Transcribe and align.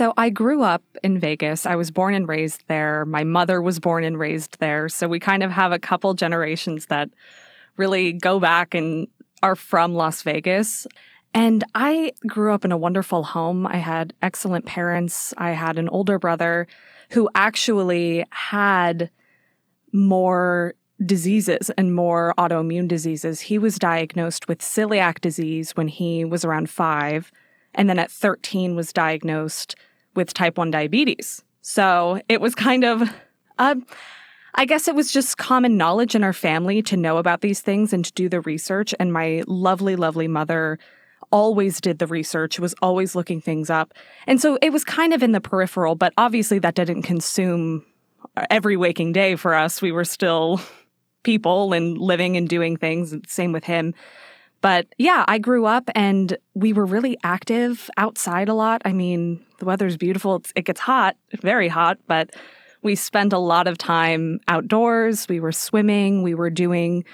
So 0.00 0.14
I 0.16 0.30
grew 0.30 0.62
up 0.62 0.82
in 1.02 1.18
Vegas. 1.18 1.66
I 1.66 1.76
was 1.76 1.90
born 1.90 2.14
and 2.14 2.26
raised 2.26 2.64
there. 2.68 3.04
My 3.04 3.22
mother 3.22 3.60
was 3.60 3.78
born 3.78 4.02
and 4.02 4.18
raised 4.18 4.58
there. 4.58 4.88
So 4.88 5.06
we 5.06 5.20
kind 5.20 5.42
of 5.42 5.50
have 5.50 5.72
a 5.72 5.78
couple 5.78 6.14
generations 6.14 6.86
that 6.86 7.10
really 7.76 8.14
go 8.14 8.40
back 8.40 8.72
and 8.72 9.08
are 9.42 9.54
from 9.54 9.92
Las 9.92 10.22
Vegas. 10.22 10.86
And 11.34 11.64
I 11.74 12.14
grew 12.26 12.54
up 12.54 12.64
in 12.64 12.72
a 12.72 12.78
wonderful 12.78 13.24
home. 13.24 13.66
I 13.66 13.76
had 13.76 14.14
excellent 14.22 14.64
parents. 14.64 15.34
I 15.36 15.50
had 15.50 15.76
an 15.76 15.90
older 15.90 16.18
brother 16.18 16.66
who 17.10 17.28
actually 17.34 18.24
had 18.30 19.10
more 19.92 20.72
diseases 21.04 21.68
and 21.76 21.94
more 21.94 22.32
autoimmune 22.38 22.88
diseases. 22.88 23.42
He 23.42 23.58
was 23.58 23.78
diagnosed 23.78 24.48
with 24.48 24.60
celiac 24.60 25.20
disease 25.20 25.72
when 25.72 25.88
he 25.88 26.24
was 26.24 26.42
around 26.42 26.70
five, 26.70 27.30
and 27.74 27.86
then 27.86 27.98
at 27.98 28.10
13 28.10 28.74
was 28.74 28.94
diagnosed 28.94 29.76
with 30.14 30.34
type 30.34 30.58
1 30.58 30.70
diabetes. 30.70 31.42
So 31.62 32.20
it 32.28 32.40
was 32.40 32.54
kind 32.54 32.84
of, 32.84 33.02
uh, 33.58 33.76
I 34.54 34.64
guess 34.64 34.88
it 34.88 34.94
was 34.94 35.12
just 35.12 35.38
common 35.38 35.76
knowledge 35.76 36.14
in 36.14 36.24
our 36.24 36.32
family 36.32 36.82
to 36.82 36.96
know 36.96 37.18
about 37.18 37.40
these 37.40 37.60
things 37.60 37.92
and 37.92 38.04
to 38.04 38.12
do 38.12 38.28
the 38.28 38.40
research. 38.40 38.94
And 38.98 39.12
my 39.12 39.42
lovely, 39.46 39.96
lovely 39.96 40.28
mother 40.28 40.78
always 41.30 41.80
did 41.80 41.98
the 41.98 42.06
research, 42.06 42.58
was 42.58 42.74
always 42.82 43.14
looking 43.14 43.40
things 43.40 43.70
up. 43.70 43.94
And 44.26 44.40
so 44.40 44.58
it 44.60 44.70
was 44.70 44.84
kind 44.84 45.12
of 45.12 45.22
in 45.22 45.32
the 45.32 45.40
peripheral, 45.40 45.94
but 45.94 46.12
obviously 46.18 46.58
that 46.60 46.74
didn't 46.74 47.02
consume 47.02 47.84
every 48.50 48.76
waking 48.76 49.12
day 49.12 49.36
for 49.36 49.54
us. 49.54 49.80
We 49.80 49.92
were 49.92 50.04
still 50.04 50.60
people 51.22 51.72
and 51.72 51.98
living 51.98 52.36
and 52.36 52.48
doing 52.48 52.76
things. 52.76 53.14
Same 53.26 53.52
with 53.52 53.64
him. 53.64 53.94
But 54.60 54.86
yeah, 54.98 55.24
I 55.26 55.38
grew 55.38 55.64
up 55.64 55.88
and 55.94 56.36
we 56.54 56.72
were 56.72 56.84
really 56.84 57.16
active 57.22 57.88
outside 57.96 58.48
a 58.48 58.54
lot. 58.54 58.82
I 58.84 58.92
mean, 58.92 59.44
the 59.58 59.64
weather's 59.64 59.96
beautiful. 59.96 60.36
It's, 60.36 60.52
it 60.54 60.64
gets 60.64 60.80
hot, 60.80 61.16
very 61.40 61.68
hot, 61.68 61.98
but 62.06 62.30
we 62.82 62.94
spent 62.94 63.32
a 63.32 63.38
lot 63.38 63.66
of 63.66 63.78
time 63.78 64.40
outdoors. 64.48 65.28
We 65.28 65.40
were 65.40 65.52
swimming. 65.52 66.22
We 66.22 66.34
were 66.34 66.50
doing 66.50 67.04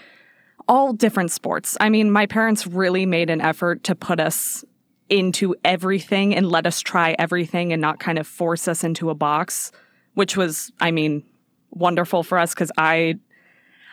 all 0.69 0.93
different 0.93 1.31
sports. 1.31 1.77
I 1.81 1.89
mean, 1.89 2.11
my 2.11 2.27
parents 2.27 2.67
really 2.67 3.07
made 3.07 3.31
an 3.31 3.41
effort 3.41 3.85
to 3.85 3.95
put 3.95 4.19
us 4.19 4.65
into 5.09 5.55
everything 5.65 6.35
and 6.35 6.51
let 6.51 6.67
us 6.67 6.81
try 6.81 7.15
everything 7.19 7.73
and 7.73 7.81
not 7.81 8.01
kind 8.01 8.19
of 8.19 8.27
force 8.27 8.67
us 8.67 8.83
into 8.83 9.09
a 9.11 9.15
box, 9.15 9.71
which 10.15 10.37
was, 10.37 10.73
I 10.81 10.91
mean, 10.91 11.23
wonderful 11.71 12.25
for 12.25 12.39
us 12.39 12.55
because 12.55 12.73
I 12.77 13.17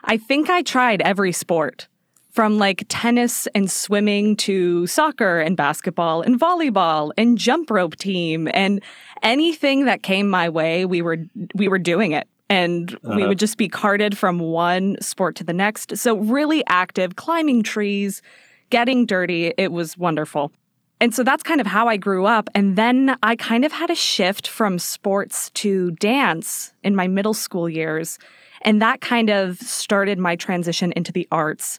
I 0.05 0.17
think 0.17 0.49
I 0.49 0.63
tried 0.63 1.01
every 1.01 1.31
sport 1.31 1.87
from 2.33 2.57
like 2.57 2.83
tennis 2.89 3.47
and 3.53 3.69
swimming 3.69 4.35
to 4.35 4.85
soccer 4.87 5.39
and 5.39 5.55
basketball 5.55 6.21
and 6.21 6.39
volleyball 6.39 7.11
and 7.17 7.37
jump 7.37 7.69
rope 7.69 7.95
team 7.95 8.49
and 8.53 8.81
anything 9.21 9.85
that 9.85 10.03
came 10.03 10.29
my 10.29 10.49
way 10.49 10.85
we 10.85 11.01
were 11.01 11.17
we 11.55 11.67
were 11.67 11.79
doing 11.79 12.11
it 12.11 12.27
and 12.49 12.95
uh-huh. 12.95 13.15
we 13.15 13.25
would 13.25 13.39
just 13.39 13.57
be 13.57 13.69
carted 13.69 14.17
from 14.17 14.39
one 14.39 14.97
sport 14.99 15.35
to 15.35 15.43
the 15.43 15.53
next 15.53 15.95
so 15.95 16.17
really 16.17 16.63
active 16.67 17.15
climbing 17.15 17.63
trees 17.63 18.21
getting 18.69 19.05
dirty 19.05 19.53
it 19.57 19.71
was 19.71 19.97
wonderful 19.97 20.51
and 20.99 21.13
so 21.13 21.21
that's 21.21 21.43
kind 21.43 21.59
of 21.59 21.67
how 21.67 21.89
I 21.89 21.97
grew 21.97 22.25
up. 22.25 22.49
And 22.55 22.77
then 22.77 23.17
I 23.23 23.35
kind 23.35 23.65
of 23.65 23.73
had 23.73 23.89
a 23.89 23.95
shift 23.95 24.47
from 24.47 24.79
sports 24.79 25.49
to 25.55 25.91
dance 25.91 26.73
in 26.81 26.95
my 26.95 27.09
middle 27.09 27.33
school 27.33 27.67
years. 27.67 28.17
And 28.61 28.81
that 28.81 29.01
kind 29.01 29.29
of 29.29 29.57
started 29.57 30.17
my 30.17 30.37
transition 30.37 30.93
into 30.95 31.11
the 31.11 31.27
arts. 31.29 31.77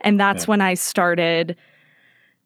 And 0.00 0.18
that's 0.18 0.44
yeah. 0.44 0.50
when 0.50 0.60
I 0.60 0.74
started 0.74 1.56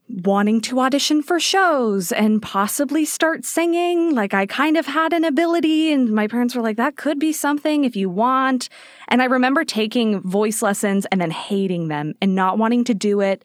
wanting 0.09 0.61
to 0.61 0.81
audition 0.81 1.23
for 1.23 1.39
shows 1.39 2.11
and 2.11 2.43
possibly 2.43 3.05
start 3.05 3.45
singing. 3.45 4.15
Like 4.15 4.34
I 4.34 4.47
kind 4.47 4.77
of 4.77 4.87
had 4.87 5.12
an 5.12 5.25
ability, 5.25 5.93
and 5.93 6.11
my 6.11 6.27
parents 6.27 6.55
were 6.55 6.62
like, 6.62 6.77
that 6.77 6.97
could 6.97 7.19
be 7.19 7.33
something 7.33 7.84
if 7.84 7.94
you 7.94 8.09
want. 8.09 8.69
And 9.09 9.22
I 9.22 9.27
remember 9.27 9.65
taking 9.65 10.21
voice 10.22 10.62
lessons 10.62 11.06
and 11.12 11.21
then 11.21 11.31
hating 11.31 11.88
them 11.88 12.15
and 12.21 12.34
not 12.34 12.59
wanting 12.59 12.84
to 12.84 12.94
do 12.94 13.21
it 13.21 13.44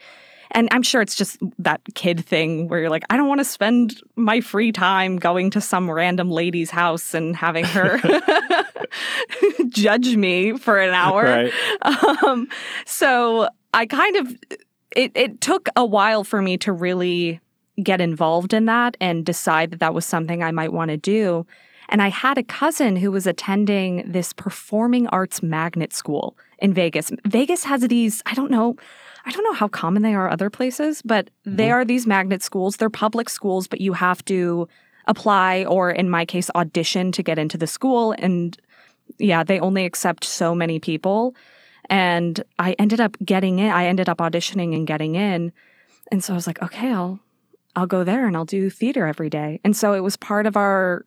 and 0.52 0.70
I'm 0.72 0.84
sure 0.84 1.02
it's 1.02 1.16
just 1.16 1.38
that 1.60 1.82
kid 1.96 2.26
thing 2.26 2.70
where 2.70 2.80
you're 2.80 2.90
like, 2.90 3.04
I 3.10 3.18
don't 3.18 3.28
want 3.28 3.40
to 3.40 3.46
spend 3.46 4.02
my 4.16 4.40
free 4.42 4.72
time 4.72 5.18
going 5.18 5.50
to 5.52 5.62
some 5.62 5.92
random 5.92 6.32
lady's 6.32 6.72
house 6.72 7.14
and 7.14 7.36
having 7.36 7.66
her 7.66 8.00
judge 9.70 10.16
me 10.16 10.58
for 10.58 10.80
an 10.80 10.94
hour. 10.94 11.24
Right. 11.24 11.54
Um, 12.24 12.48
so 12.86 13.50
I 13.76 13.86
kind 13.86 14.16
of, 14.16 14.36
it, 14.96 15.12
it 15.14 15.42
took 15.42 15.68
a 15.76 15.86
while 15.86 16.24
for 16.24 16.42
me 16.42 16.58
to 16.60 16.72
really 16.72 17.42
get 17.84 18.00
involved 18.00 18.54
in 18.54 18.66
that 18.66 18.96
and 19.02 19.26
decide 19.26 19.72
that 19.72 19.82
that 19.82 19.94
was 19.94 20.06
something 20.06 20.42
I 20.42 20.52
might 20.52 20.72
want 20.72 20.92
to 20.92 20.98
do. 20.98 21.46
And 21.90 22.02
I 22.02 22.08
had 22.08 22.38
a 22.38 22.44
cousin 22.44 22.96
who 22.96 23.12
was 23.12 23.28
attending 23.28 24.10
this 24.10 24.32
performing 24.32 25.08
arts 25.08 25.44
magnet 25.44 25.94
school 25.94 26.38
in 26.60 26.74
Vegas. 26.74 27.12
Vegas 27.28 27.66
has 27.66 27.82
these, 27.82 28.24
I 28.26 28.34
don't 28.34 28.50
know, 28.50 28.78
I 29.26 29.32
don't 29.32 29.44
know 29.44 29.54
how 29.54 29.68
common 29.68 30.02
they 30.04 30.16
are 30.16 30.30
other 30.30 30.50
places, 30.50 31.02
but 31.02 31.26
mm-hmm. 31.26 31.58
they 31.58 31.70
are 31.70 31.84
these 31.84 32.08
magnet 32.08 32.42
schools. 32.42 32.78
They're 32.78 32.90
public 32.90 33.30
schools, 33.30 33.68
but 33.68 33.82
you 33.82 33.92
have 33.92 34.24
to 34.26 34.70
apply 35.08 35.66
or 35.66 35.92
in 35.92 36.10
my 36.10 36.26
case 36.26 36.50
audition 36.56 37.12
to 37.12 37.22
get 37.22 37.38
into 37.38 37.58
the 37.58 37.68
school 37.68 38.14
and 38.18 38.58
yeah, 39.20 39.44
they 39.44 39.60
only 39.60 39.86
accept 39.86 40.24
so 40.24 40.56
many 40.56 40.80
people. 40.80 41.36
And 41.90 42.44
I 42.60 42.74
ended 42.80 43.00
up 43.00 43.18
getting 43.24 43.60
in. 43.60 43.72
I 43.72 43.86
ended 43.86 44.10
up 44.10 44.18
auditioning 44.20 44.76
and 44.76 44.88
getting 44.88 45.16
in. 45.16 45.52
And 46.12 46.24
so 46.24 46.34
I 46.34 46.36
was 46.36 46.48
like, 46.48 46.62
okay, 46.62 46.92
I'll 46.92 47.20
I'll 47.76 47.88
go 47.88 48.04
there 48.04 48.26
and 48.28 48.38
I'll 48.38 48.46
do 48.46 48.70
theater 48.70 49.06
every 49.06 49.30
day. 49.30 49.60
And 49.64 49.76
so 49.76 49.94
it 49.94 50.02
was 50.02 50.16
part 50.16 50.46
of 50.46 50.56
our 50.56 51.06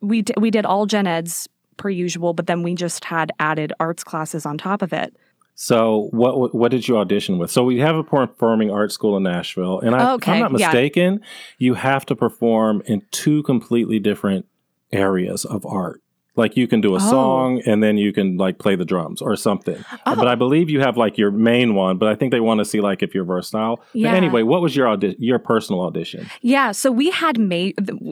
we 0.00 0.22
d- 0.22 0.34
we 0.38 0.50
did 0.50 0.64
all 0.64 0.86
gen 0.86 1.06
eds 1.06 1.48
per 1.76 1.90
usual, 1.90 2.32
but 2.32 2.46
then 2.46 2.62
we 2.62 2.74
just 2.74 3.04
had 3.04 3.32
added 3.38 3.72
arts 3.78 4.04
classes 4.04 4.46
on 4.46 4.58
top 4.58 4.82
of 4.82 4.92
it. 4.92 5.16
So 5.54 6.08
what 6.12 6.54
what 6.54 6.70
did 6.70 6.86
you 6.86 6.98
audition 6.98 7.38
with? 7.38 7.50
So 7.50 7.64
we 7.64 7.78
have 7.78 7.96
a 7.96 8.04
performing 8.04 8.70
arts 8.70 8.94
school 8.94 9.16
in 9.16 9.22
Nashville, 9.22 9.80
and 9.80 9.94
I, 9.94 10.12
okay, 10.12 10.32
if 10.32 10.34
I'm 10.34 10.40
not 10.40 10.52
mistaken, 10.52 11.14
yeah. 11.14 11.28
you 11.58 11.74
have 11.74 12.04
to 12.06 12.16
perform 12.16 12.82
in 12.84 13.02
two 13.10 13.42
completely 13.42 13.98
different 13.98 14.46
areas 14.92 15.46
of 15.46 15.64
art. 15.64 16.02
Like 16.36 16.56
you 16.56 16.68
can 16.68 16.80
do 16.80 16.92
a 16.94 16.96
oh. 16.96 17.10
song 17.10 17.62
and 17.66 17.82
then 17.82 17.96
you 17.96 18.12
can 18.12 18.36
like 18.36 18.58
play 18.58 18.76
the 18.76 18.84
drums 18.84 19.22
or 19.22 19.36
something. 19.36 19.82
Oh. 20.06 20.14
But 20.14 20.28
I 20.28 20.34
believe 20.34 20.70
you 20.70 20.80
have 20.80 20.96
like 20.96 21.18
your 21.18 21.30
main 21.30 21.74
one, 21.74 21.98
but 21.98 22.08
I 22.08 22.14
think 22.14 22.30
they 22.30 22.40
want 22.40 22.58
to 22.58 22.64
see 22.64 22.80
like 22.80 23.02
if 23.02 23.14
you're 23.14 23.24
versatile. 23.24 23.82
Yeah. 23.92 24.10
But 24.10 24.16
anyway, 24.16 24.42
what 24.42 24.60
was 24.62 24.76
your 24.76 24.88
audi- 24.88 25.16
your 25.18 25.38
personal 25.38 25.80
audition? 25.82 26.28
Yeah, 26.42 26.72
so 26.72 26.92
we 26.92 27.10
had 27.10 27.38
ma- 27.38 27.70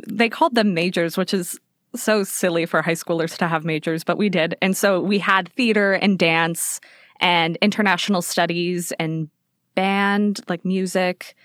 they 0.09 0.29
called 0.29 0.55
them 0.55 0.75
majors, 0.75 1.17
which 1.17 1.35
is 1.35 1.59
so 1.95 2.25
silly 2.25 2.67
for 2.67 2.83
high 2.83 2.93
schoolers 2.93 3.37
to 3.39 3.49
have 3.49 3.65
majors, 3.65 4.05
but 4.05 4.19
we 4.19 4.29
did. 4.29 4.57
And 4.61 4.77
so 4.77 5.01
we 5.01 5.19
had 5.19 5.49
theater 5.53 5.93
and 5.93 6.19
dance 6.19 6.81
and 7.21 7.57
international 7.63 8.23
studies 8.23 8.93
and 8.99 9.29
band, 9.75 10.41
like 10.49 10.65
music 10.65 11.37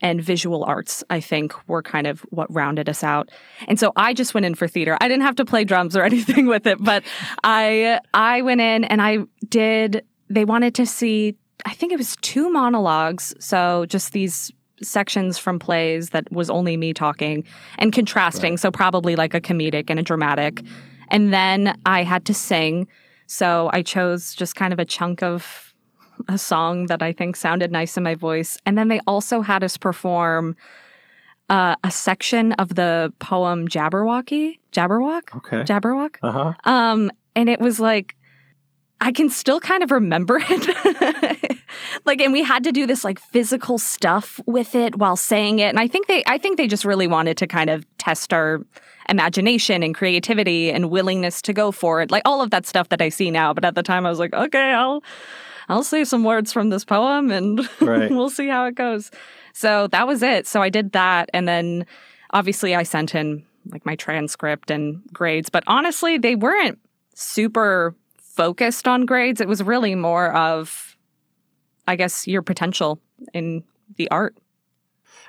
and 0.00 0.22
visual 0.22 0.64
arts, 0.64 1.02
I 1.10 1.20
think 1.20 1.54
were 1.68 1.82
kind 1.82 2.06
of 2.06 2.20
what 2.30 2.52
rounded 2.54 2.88
us 2.88 3.02
out. 3.02 3.30
And 3.66 3.78
so 3.78 3.92
I 3.96 4.14
just 4.14 4.34
went 4.34 4.46
in 4.46 4.54
for 4.54 4.68
theater. 4.68 4.96
I 5.00 5.08
didn't 5.08 5.24
have 5.24 5.36
to 5.36 5.44
play 5.44 5.64
drums 5.64 5.96
or 5.96 6.02
anything 6.12 6.46
with 6.46 6.66
it, 6.66 6.78
but 6.82 7.02
I 7.44 8.00
I 8.14 8.42
went 8.42 8.60
in 8.60 8.84
and 8.84 9.02
I 9.02 9.18
did 9.48 10.04
they 10.30 10.44
wanted 10.44 10.74
to 10.76 10.86
see 10.86 11.36
I 11.64 11.74
think 11.74 11.92
it 11.92 11.98
was 11.98 12.16
two 12.20 12.50
monologues, 12.50 13.34
so 13.40 13.84
just 13.86 14.12
these 14.12 14.52
sections 14.80 15.38
from 15.38 15.58
plays 15.58 16.10
that 16.10 16.30
was 16.30 16.48
only 16.48 16.76
me 16.76 16.94
talking 16.94 17.42
and 17.78 17.92
contrasting, 17.92 18.52
right. 18.52 18.60
so 18.60 18.70
probably 18.70 19.16
like 19.16 19.34
a 19.34 19.40
comedic 19.40 19.90
and 19.90 19.98
a 19.98 20.02
dramatic. 20.04 20.62
And 21.08 21.32
then 21.32 21.76
I 21.84 22.04
had 22.04 22.24
to 22.26 22.34
sing 22.34 22.86
so 23.28 23.68
I 23.74 23.82
chose 23.82 24.34
just 24.34 24.56
kind 24.56 24.72
of 24.72 24.80
a 24.80 24.86
chunk 24.86 25.22
of 25.22 25.67
a 26.28 26.38
song 26.38 26.86
that 26.86 27.02
I 27.02 27.12
think 27.12 27.36
sounded 27.36 27.70
nice 27.70 27.96
in 27.96 28.02
my 28.02 28.14
voice. 28.14 28.58
And 28.66 28.76
then 28.76 28.88
they 28.88 29.00
also 29.06 29.40
had 29.40 29.62
us 29.62 29.76
perform 29.76 30.56
uh, 31.48 31.76
a 31.82 31.90
section 31.90 32.52
of 32.54 32.74
the 32.74 33.12
poem 33.18 33.68
Jabberwocky, 33.68 34.58
Jabberwock, 34.72 35.36
okay, 35.36 35.62
Jabberwock. 35.62 36.16
Uh 36.22 36.32
huh. 36.32 36.52
Um, 36.64 37.10
and 37.34 37.48
it 37.48 37.60
was 37.60 37.80
like 37.80 38.14
I 39.00 39.12
can 39.12 39.30
still 39.30 39.60
kind 39.60 39.82
of 39.82 39.90
remember 39.90 40.40
it. 40.48 41.58
like 42.04 42.20
and 42.20 42.32
we 42.32 42.42
had 42.42 42.64
to 42.64 42.72
do 42.72 42.86
this 42.86 43.04
like 43.04 43.18
physical 43.18 43.78
stuff 43.78 44.40
with 44.46 44.74
it 44.74 44.96
while 44.96 45.16
saying 45.16 45.60
it. 45.60 45.68
And 45.68 45.78
I 45.78 45.88
think 45.88 46.06
they 46.06 46.22
I 46.26 46.38
think 46.38 46.56
they 46.56 46.66
just 46.66 46.84
really 46.84 47.06
wanted 47.06 47.36
to 47.38 47.46
kind 47.46 47.70
of 47.70 47.86
test 47.98 48.32
our 48.32 48.60
imagination 49.08 49.82
and 49.82 49.94
creativity 49.94 50.70
and 50.70 50.90
willingness 50.90 51.40
to 51.42 51.52
go 51.52 51.72
for 51.72 52.02
it. 52.02 52.10
Like 52.10 52.22
all 52.24 52.42
of 52.42 52.50
that 52.50 52.66
stuff 52.66 52.90
that 52.90 53.00
I 53.00 53.08
see 53.08 53.30
now. 53.30 53.54
But 53.54 53.64
at 53.64 53.74
the 53.74 53.82
time 53.82 54.04
I 54.04 54.10
was 54.10 54.18
like, 54.18 54.34
okay, 54.34 54.72
I'll 54.72 55.02
I'll 55.68 55.82
say 55.82 56.04
some 56.04 56.24
words 56.24 56.52
from 56.52 56.70
this 56.70 56.84
poem 56.84 57.30
and 57.30 57.60
right. 57.80 58.10
we'll 58.10 58.30
see 58.30 58.48
how 58.48 58.66
it 58.66 58.74
goes. 58.74 59.10
So 59.52 59.86
that 59.88 60.06
was 60.06 60.22
it. 60.22 60.46
So 60.46 60.62
I 60.62 60.68
did 60.68 60.92
that 60.92 61.28
and 61.34 61.46
then 61.46 61.86
obviously 62.30 62.74
I 62.74 62.82
sent 62.82 63.14
in 63.14 63.44
like 63.70 63.84
my 63.84 63.96
transcript 63.96 64.70
and 64.70 65.02
grades, 65.12 65.50
but 65.50 65.64
honestly, 65.66 66.18
they 66.18 66.34
weren't 66.34 66.78
super 67.14 67.94
focused 68.16 68.88
on 68.88 69.04
grades. 69.04 69.40
It 69.40 69.48
was 69.48 69.62
really 69.62 69.94
more 69.94 70.32
of, 70.34 70.96
I 71.86 71.96
guess, 71.96 72.26
your 72.26 72.42
potential 72.42 73.00
in 73.34 73.64
the 73.96 74.10
art. 74.10 74.36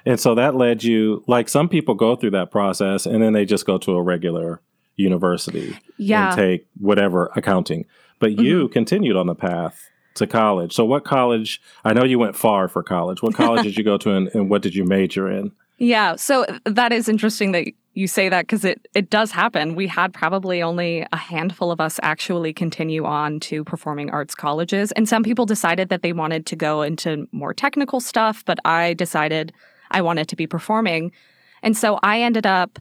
And 0.06 0.20
so 0.20 0.36
that 0.36 0.56
led 0.56 0.84
you, 0.84 1.24
like 1.28 1.50
some 1.50 1.68
people 1.68 1.96
go 1.96 2.16
through 2.16 2.32
that 2.32 2.52
process 2.52 3.06
and 3.06 3.22
then 3.22 3.34
they 3.34 3.46
just 3.46 3.66
go 3.66 3.78
to 3.80 3.94
a 3.94 4.02
regular 4.02 4.62
university 4.96 5.78
yeah. 5.98 6.28
and 6.28 6.38
take 6.38 6.68
whatever 6.80 7.32
accounting. 7.36 7.86
But 8.20 8.32
mm-hmm. 8.32 8.42
you 8.42 8.70
continued 8.70 9.18
on 9.18 9.28
the 9.28 9.36
path 9.36 9.90
to 10.20 10.28
college. 10.28 10.74
So, 10.74 10.86
what 10.86 11.04
college? 11.04 11.62
I 11.84 11.94
know 11.94 12.04
you 12.04 12.20
went 12.20 12.36
far 12.36 12.68
for 12.68 12.84
college. 12.84 13.22
What 13.22 13.36
college 13.36 13.64
did 13.64 13.78
you 13.78 13.84
go 13.84 13.98
to 13.98 14.12
and, 14.12 14.30
and 14.34 14.50
what 14.50 14.62
did 14.62 14.76
you 14.76 14.86
major 14.86 15.30
in? 15.30 15.52
Yeah, 15.80 16.16
so 16.18 16.46
that 16.66 16.92
is 16.92 17.08
interesting 17.08 17.54
that 17.54 17.68
you 17.94 18.08
say 18.08 18.30
that 18.30 18.42
because 18.42 18.64
it, 18.66 18.88
it 18.94 19.10
does 19.10 19.32
happen. 19.32 19.76
We 19.76 19.88
had 19.88 20.14
probably 20.14 20.62
only 20.62 21.06
a 21.12 21.18
handful 21.18 21.72
of 21.72 21.82
us 21.82 22.00
actually 22.04 22.54
continue 22.54 23.06
on 23.06 23.40
to 23.42 23.64
performing 23.64 24.10
arts 24.10 24.36
colleges. 24.36 24.92
And 24.94 25.08
some 25.08 25.24
people 25.24 25.46
decided 25.46 25.90
that 25.90 26.02
they 26.02 26.14
wanted 26.14 26.46
to 26.48 26.56
go 26.56 26.82
into 26.82 27.28
more 27.32 27.54
technical 27.54 28.00
stuff, 28.00 28.44
but 28.46 28.60
I 28.66 28.94
decided 28.94 29.54
I 29.92 30.02
wanted 30.02 30.28
to 30.30 30.36
be 30.36 30.48
performing. 30.48 31.12
And 31.64 31.76
so 31.76 32.00
I 32.04 32.22
ended 32.22 32.46
up 32.46 32.80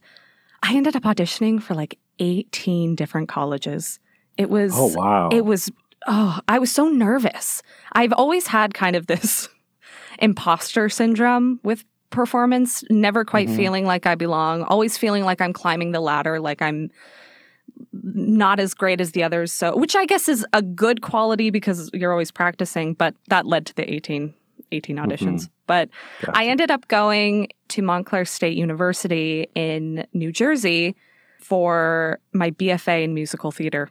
I 0.62 0.76
ended 0.76 0.96
up 0.96 1.04
auditioning 1.04 1.62
for 1.62 1.74
like 1.74 1.98
18 2.18 2.96
different 2.96 3.28
colleges. 3.28 4.00
It 4.36 4.50
was 4.50 4.72
Oh 4.74 4.92
wow. 4.94 5.30
It 5.32 5.44
was 5.44 5.70
oh, 6.08 6.40
I 6.48 6.58
was 6.58 6.72
so 6.72 6.88
nervous. 6.88 7.62
I've 7.92 8.12
always 8.12 8.48
had 8.48 8.74
kind 8.74 8.96
of 8.96 9.06
this 9.06 9.48
imposter 10.18 10.88
syndrome 10.88 11.60
with 11.62 11.84
performance, 12.10 12.82
never 12.90 13.24
quite 13.24 13.48
mm-hmm. 13.48 13.56
feeling 13.56 13.84
like 13.84 14.06
I 14.06 14.14
belong, 14.14 14.62
always 14.62 14.96
feeling 14.96 15.24
like 15.24 15.40
I'm 15.40 15.52
climbing 15.52 15.92
the 15.92 16.00
ladder, 16.00 16.40
like 16.40 16.62
I'm 16.62 16.90
not 17.92 18.58
as 18.58 18.74
great 18.74 19.00
as 19.00 19.12
the 19.12 19.22
others. 19.22 19.52
So, 19.52 19.76
which 19.76 19.94
I 19.94 20.06
guess 20.06 20.28
is 20.28 20.44
a 20.52 20.62
good 20.62 21.02
quality 21.02 21.50
because 21.50 21.90
you're 21.92 22.12
always 22.12 22.30
practicing, 22.30 22.94
but 22.94 23.14
that 23.28 23.46
led 23.46 23.66
to 23.66 23.74
the 23.74 23.92
18, 23.92 24.34
18 24.72 24.96
auditions. 24.96 25.18
Mm-hmm. 25.18 25.52
But 25.66 25.90
gotcha. 26.22 26.38
I 26.38 26.46
ended 26.46 26.70
up 26.70 26.88
going 26.88 27.48
to 27.68 27.82
Montclair 27.82 28.24
State 28.24 28.56
University 28.56 29.48
in 29.54 30.06
New 30.14 30.32
Jersey 30.32 30.96
for 31.38 32.18
my 32.32 32.50
BFA 32.52 33.04
in 33.04 33.14
musical 33.14 33.52
theater. 33.52 33.90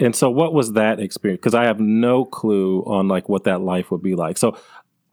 And 0.00 0.14
so 0.14 0.30
what 0.30 0.52
was 0.52 0.72
that 0.72 1.00
experience? 1.00 1.38
Because 1.38 1.54
I 1.54 1.64
have 1.64 1.80
no 1.80 2.24
clue 2.24 2.82
on 2.84 3.08
like 3.08 3.28
what 3.28 3.44
that 3.44 3.60
life 3.60 3.90
would 3.90 4.02
be 4.02 4.14
like. 4.14 4.38
So 4.38 4.56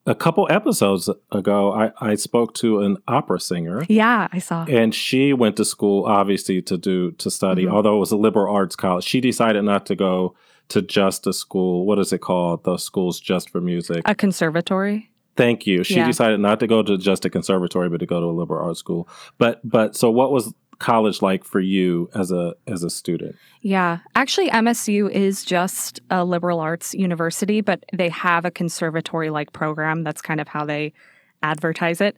a 0.06 0.16
couple 0.16 0.48
episodes 0.52 1.10
ago, 1.32 1.74
I, 1.74 1.92
I 2.00 2.16
spoke 2.16 2.54
to 2.56 2.82
an 2.82 2.98
opera 3.08 3.40
singer. 3.40 3.84
Yeah, 3.90 4.28
I 4.32 4.40
saw. 4.40 4.66
And 4.66 4.94
she 4.94 5.34
went 5.34 5.58
to 5.58 5.66
school, 5.66 6.06
obviously, 6.06 6.62
to 6.64 6.78
do 6.78 7.12
to 7.14 7.32
study. 7.32 7.66
Mm-hmm. 7.66 7.76
Although 7.76 7.96
it 7.98 8.00
was 8.00 8.12
a 8.12 8.18
liberal 8.18 8.54
arts 8.54 8.76
college, 8.76 9.04
she 9.04 9.20
decided 9.20 9.64
not 9.64 9.86
to 9.88 9.96
go 9.96 10.36
to 10.70 10.82
just 10.82 11.28
a 11.28 11.34
school. 11.34 11.86
What 11.86 12.00
is 12.00 12.14
it 12.14 12.20
called? 12.20 12.64
The 12.64 12.78
schools 12.78 13.20
just 13.20 13.50
for 13.50 13.62
music. 13.62 14.02
A 14.06 14.16
conservatory. 14.16 15.12
Thank 15.36 15.68
you. 15.68 15.84
She 15.84 15.96
yeah. 15.96 16.08
decided 16.08 16.40
not 16.40 16.60
to 16.62 16.68
go 16.68 16.82
to 16.82 16.98
just 16.98 17.26
a 17.26 17.30
conservatory, 17.30 17.90
but 17.90 17.98
to 17.98 18.06
go 18.06 18.22
to 18.22 18.28
a 18.28 18.32
liberal 18.32 18.66
arts 18.66 18.80
school. 18.80 19.10
But 19.38 19.60
but 19.68 19.96
so 19.96 20.10
what 20.10 20.32
was 20.32 20.54
college 20.80 21.22
like 21.22 21.44
for 21.44 21.60
you 21.60 22.10
as 22.14 22.32
a 22.32 22.56
as 22.68 22.84
a 22.84 22.90
student? 22.90 23.36
Yeah, 23.62 24.00
actually, 24.16 24.50
MSU 24.50 25.10
is 25.10 25.44
just 25.44 26.00
a 26.10 26.24
liberal 26.24 26.60
arts 26.60 26.94
university, 26.94 27.62
but 27.62 27.84
they 27.94 28.10
have 28.10 28.46
a 28.46 28.52
conservatory 28.52 29.30
like 29.30 29.54
program. 29.54 30.04
That's 30.04 30.22
kind 30.22 30.40
of 30.40 30.48
how 30.48 30.66
they 30.66 30.94
advertise 31.42 32.02
it. 32.02 32.16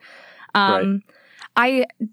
Um, 0.56 1.04
right. 1.56 1.86
I 1.98 2.08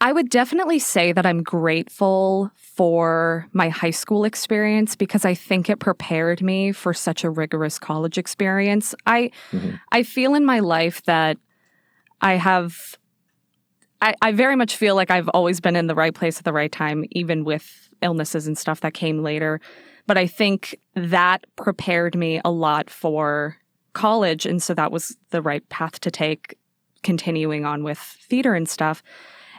I 0.00 0.12
would 0.12 0.30
definitely 0.30 0.78
say 0.78 1.12
that 1.12 1.26
I'm 1.26 1.42
grateful 1.42 2.50
for 2.54 3.46
my 3.52 3.68
high 3.68 3.90
school 3.90 4.24
experience 4.24 4.96
because 4.96 5.26
I 5.26 5.34
think 5.34 5.68
it 5.68 5.78
prepared 5.78 6.40
me 6.40 6.72
for 6.72 6.94
such 6.94 7.22
a 7.22 7.28
rigorous 7.28 7.78
college 7.78 8.16
experience. 8.16 8.94
I 9.06 9.30
mm-hmm. 9.52 9.76
I 9.92 10.02
feel 10.02 10.34
in 10.34 10.44
my 10.44 10.60
life 10.60 11.02
that 11.02 11.36
I 12.22 12.34
have 12.34 12.96
I, 14.02 14.14
I 14.22 14.32
very 14.32 14.56
much 14.56 14.76
feel 14.76 14.94
like 14.94 15.10
I've 15.10 15.28
always 15.30 15.60
been 15.60 15.76
in 15.76 15.86
the 15.86 15.94
right 15.94 16.14
place 16.14 16.38
at 16.38 16.44
the 16.44 16.52
right 16.52 16.72
time, 16.72 17.04
even 17.10 17.44
with 17.44 17.88
illnesses 18.02 18.46
and 18.46 18.56
stuff 18.56 18.80
that 18.80 18.94
came 18.94 19.22
later. 19.22 19.60
But 20.06 20.16
I 20.18 20.26
think 20.26 20.78
that 20.94 21.44
prepared 21.56 22.16
me 22.16 22.40
a 22.44 22.50
lot 22.50 22.90
for 22.90 23.56
college. 23.92 24.46
And 24.46 24.62
so 24.62 24.74
that 24.74 24.90
was 24.90 25.16
the 25.30 25.42
right 25.42 25.66
path 25.68 26.00
to 26.00 26.10
take, 26.10 26.56
continuing 27.02 27.64
on 27.64 27.84
with 27.84 27.98
theater 27.98 28.54
and 28.54 28.68
stuff. 28.68 29.02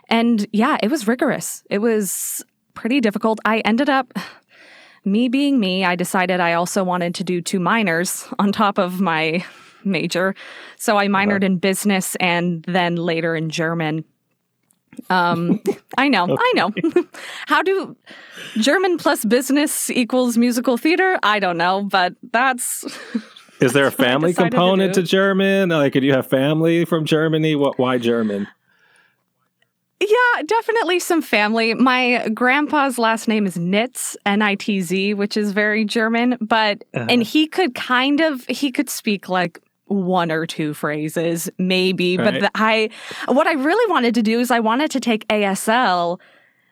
And 0.09 0.47
yeah, 0.51 0.77
it 0.81 0.89
was 0.89 1.07
rigorous. 1.07 1.63
It 1.69 1.79
was 1.79 2.43
pretty 2.73 2.99
difficult. 2.99 3.39
I 3.45 3.59
ended 3.59 3.89
up, 3.89 4.13
me 5.05 5.29
being 5.29 5.59
me, 5.59 5.85
I 5.85 5.95
decided 5.95 6.39
I 6.39 6.53
also 6.53 6.83
wanted 6.83 7.15
to 7.15 7.23
do 7.23 7.41
two 7.41 7.59
minors 7.59 8.27
on 8.39 8.51
top 8.51 8.77
of 8.77 8.99
my 8.99 9.45
major. 9.83 10.35
So 10.77 10.97
I 10.97 11.07
minored 11.07 11.37
uh-huh. 11.37 11.45
in 11.45 11.57
business 11.57 12.15
and 12.15 12.63
then 12.67 12.95
later 12.95 13.35
in 13.35 13.49
German. 13.49 14.05
Um, 15.09 15.61
I 15.97 16.07
know, 16.07 16.37
I 16.39 16.51
know. 16.55 16.71
How 17.47 17.61
do 17.61 17.95
German 18.55 18.97
plus 18.97 19.25
business 19.25 19.89
equals 19.89 20.37
musical 20.37 20.77
theater? 20.77 21.19
I 21.23 21.39
don't 21.39 21.57
know, 21.57 21.83
but 21.83 22.13
that's. 22.31 22.85
Is 23.59 23.73
there 23.73 23.87
a 23.87 23.91
family 23.91 24.33
component 24.33 24.93
to, 24.95 25.01
to, 25.01 25.07
German? 25.07 25.69
Like, 25.69 25.93
do 25.93 25.99
you 25.99 26.13
have 26.13 26.27
family 26.27 26.85
from 26.85 27.05
Germany? 27.05 27.55
What? 27.55 27.77
Why 27.77 27.97
German? 27.97 28.47
Yeah, 30.01 30.41
definitely 30.47 30.97
some 30.99 31.21
family. 31.21 31.75
My 31.75 32.27
grandpa's 32.33 32.97
last 32.97 33.27
name 33.27 33.45
is 33.45 33.55
Nitz, 33.57 34.15
N 34.25 34.41
I 34.41 34.55
T 34.55 34.81
Z, 34.81 35.13
which 35.13 35.37
is 35.37 35.51
very 35.51 35.85
German, 35.85 36.37
but 36.41 36.83
uh-huh. 36.95 37.05
and 37.07 37.21
he 37.21 37.45
could 37.45 37.75
kind 37.75 38.19
of 38.19 38.43
he 38.47 38.71
could 38.71 38.89
speak 38.89 39.29
like 39.29 39.61
one 39.91 40.31
or 40.31 40.45
two 40.45 40.73
phrases, 40.73 41.49
maybe. 41.57 42.17
Right. 42.17 42.33
But 42.33 42.39
the, 42.41 42.51
I, 42.55 42.89
what 43.27 43.47
I 43.47 43.53
really 43.53 43.91
wanted 43.91 44.15
to 44.15 44.21
do 44.21 44.39
is 44.39 44.51
I 44.51 44.59
wanted 44.59 44.91
to 44.91 44.99
take 44.99 45.27
ASL. 45.27 46.19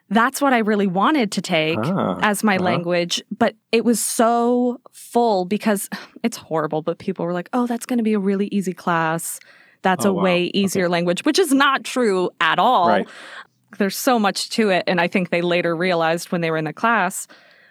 That's 0.10 0.42
what 0.42 0.54
I 0.54 0.60
really 0.60 0.88
wanted 0.88 1.32
to 1.34 1.42
take 1.42 1.80
ah, 1.80 2.18
as 2.22 2.44
my 2.44 2.56
uh-huh. 2.56 2.66
language. 2.66 3.22
But 3.38 3.56
it 3.72 3.86
was 3.86 4.02
so 4.02 4.80
full 4.92 5.46
because 5.46 5.90
it's 6.24 6.38
horrible. 6.38 6.82
But 6.82 6.98
people 6.98 7.26
were 7.26 7.34
like, 7.34 7.50
oh, 7.54 7.68
that's 7.68 7.86
going 7.86 7.98
to 7.98 8.04
be 8.04 8.14
a 8.14 8.20
really 8.20 8.48
easy 8.48 8.74
class. 8.74 9.40
That's 9.82 10.06
oh, 10.06 10.12
a 10.12 10.14
wow. 10.14 10.24
way 10.24 10.44
easier 10.54 10.86
okay. 10.86 10.92
language, 10.92 11.24
which 11.26 11.40
is 11.40 11.54
not 11.54 11.84
true 11.84 12.32
at 12.42 12.60
all. 12.60 12.90
Right. 12.90 13.08
There's 13.78 13.96
so 13.96 14.18
much 14.18 14.50
to 14.52 14.70
it. 14.70 14.84
And 14.88 15.00
I 15.00 15.08
think 15.08 15.30
they 15.30 15.42
later 15.42 15.76
realized 15.76 16.32
when 16.32 16.42
they 16.42 16.52
were 16.52 16.58
in 16.58 16.66
the 16.66 16.74
class 16.74 17.28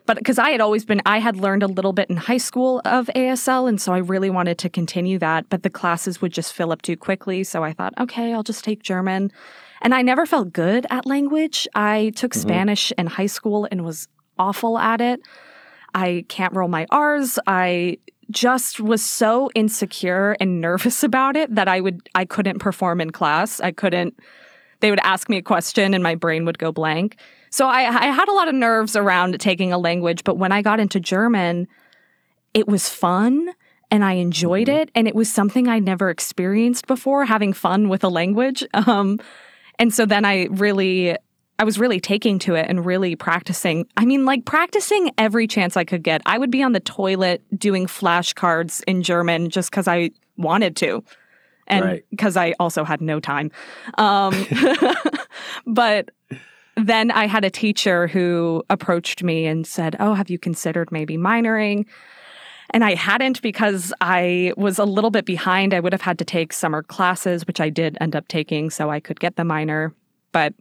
but 0.08 0.16
because 0.16 0.38
I 0.38 0.52
had 0.52 0.62
always 0.62 0.86
been, 0.86 1.02
I 1.04 1.18
had 1.18 1.36
learned 1.36 1.62
a 1.62 1.66
little 1.66 1.92
bit 1.92 2.08
in 2.08 2.16
high 2.16 2.38
school 2.38 2.80
of 2.86 3.10
ASL. 3.14 3.68
And 3.68 3.78
so 3.78 3.92
I 3.92 3.98
really 3.98 4.30
wanted 4.30 4.56
to 4.60 4.70
continue 4.70 5.18
that. 5.18 5.50
But 5.50 5.64
the 5.64 5.68
classes 5.68 6.22
would 6.22 6.32
just 6.32 6.54
fill 6.54 6.72
up 6.72 6.80
too 6.80 6.96
quickly. 6.96 7.44
So 7.44 7.62
I 7.62 7.74
thought, 7.74 7.92
okay, 8.00 8.32
I'll 8.32 8.42
just 8.42 8.64
take 8.64 8.82
German. 8.82 9.30
And 9.82 9.94
I 9.94 10.00
never 10.00 10.24
felt 10.24 10.50
good 10.50 10.86
at 10.88 11.04
language. 11.04 11.68
I 11.74 12.12
took 12.16 12.32
mm-hmm. 12.32 12.40
Spanish 12.40 12.90
in 12.96 13.06
high 13.06 13.26
school 13.26 13.68
and 13.70 13.84
was 13.84 14.08
awful 14.38 14.78
at 14.78 15.02
it. 15.02 15.20
I 15.94 16.24
can't 16.28 16.54
roll 16.54 16.68
my 16.68 16.86
R's. 16.90 17.38
I 17.46 17.98
just 18.30 18.80
was 18.80 19.04
so 19.04 19.50
insecure 19.54 20.38
and 20.40 20.58
nervous 20.62 21.02
about 21.02 21.36
it 21.36 21.54
that 21.54 21.68
I 21.68 21.82
would 21.82 22.08
I 22.14 22.24
couldn't 22.24 22.60
perform 22.60 23.02
in 23.02 23.10
class. 23.10 23.60
I 23.60 23.72
couldn't 23.72 24.18
they 24.80 24.88
would 24.88 25.00
ask 25.02 25.28
me 25.28 25.36
a 25.36 25.42
question 25.42 25.92
and 25.92 26.02
my 26.02 26.14
brain 26.14 26.46
would 26.46 26.58
go 26.58 26.72
blank. 26.72 27.18
So 27.50 27.66
I, 27.68 27.80
I 27.82 28.06
had 28.06 28.28
a 28.28 28.32
lot 28.32 28.48
of 28.48 28.54
nerves 28.54 28.96
around 28.96 29.38
taking 29.40 29.72
a 29.72 29.78
language, 29.78 30.24
but 30.24 30.36
when 30.36 30.52
I 30.52 30.62
got 30.62 30.80
into 30.80 31.00
German, 31.00 31.68
it 32.54 32.66
was 32.66 32.88
fun 32.88 33.50
and 33.90 34.04
I 34.04 34.14
enjoyed 34.14 34.68
mm-hmm. 34.68 34.78
it. 34.82 34.90
And 34.94 35.08
it 35.08 35.14
was 35.14 35.30
something 35.30 35.68
I 35.68 35.78
never 35.78 36.10
experienced 36.10 36.86
before, 36.86 37.24
having 37.24 37.52
fun 37.52 37.88
with 37.88 38.04
a 38.04 38.08
language. 38.08 38.64
Um, 38.74 39.20
and 39.80 39.94
so 39.94 40.06
then 40.06 40.24
I 40.24 40.48
really, 40.50 41.16
I 41.58 41.64
was 41.64 41.78
really 41.78 42.00
taking 42.00 42.38
to 42.40 42.54
it 42.54 42.66
and 42.68 42.84
really 42.84 43.14
practicing. 43.14 43.86
I 43.96 44.04
mean, 44.04 44.24
like 44.24 44.44
practicing 44.44 45.12
every 45.18 45.46
chance 45.46 45.76
I 45.76 45.84
could 45.84 46.02
get. 46.02 46.20
I 46.26 46.38
would 46.38 46.50
be 46.50 46.62
on 46.62 46.72
the 46.72 46.80
toilet 46.80 47.42
doing 47.56 47.86
flashcards 47.86 48.82
in 48.88 49.02
German 49.02 49.50
just 49.50 49.70
because 49.70 49.86
I 49.86 50.10
wanted 50.36 50.74
to. 50.76 51.04
And 51.68 52.02
because 52.10 52.34
right. 52.34 52.54
I 52.54 52.54
also 52.58 52.82
had 52.82 53.00
no 53.00 53.20
time. 53.20 53.52
Um, 53.98 54.46
but 55.66 56.10
then 56.78 57.10
I 57.10 57.26
had 57.26 57.44
a 57.44 57.50
teacher 57.50 58.06
who 58.06 58.62
approached 58.70 59.22
me 59.22 59.46
and 59.46 59.66
said, 59.66 59.96
Oh, 59.98 60.14
have 60.14 60.30
you 60.30 60.38
considered 60.38 60.92
maybe 60.92 61.16
minoring? 61.16 61.86
And 62.70 62.84
I 62.84 62.94
hadn't 62.94 63.40
because 63.40 63.92
I 64.00 64.52
was 64.56 64.78
a 64.78 64.84
little 64.84 65.10
bit 65.10 65.24
behind. 65.24 65.72
I 65.72 65.80
would 65.80 65.92
have 65.92 66.02
had 66.02 66.18
to 66.18 66.24
take 66.24 66.52
summer 66.52 66.82
classes, 66.82 67.46
which 67.46 67.60
I 67.60 67.70
did 67.70 67.96
end 68.00 68.14
up 68.14 68.28
taking 68.28 68.68
so 68.70 68.90
I 68.90 69.00
could 69.00 69.20
get 69.20 69.36
the 69.36 69.44
minor. 69.44 69.94
But 70.32 70.54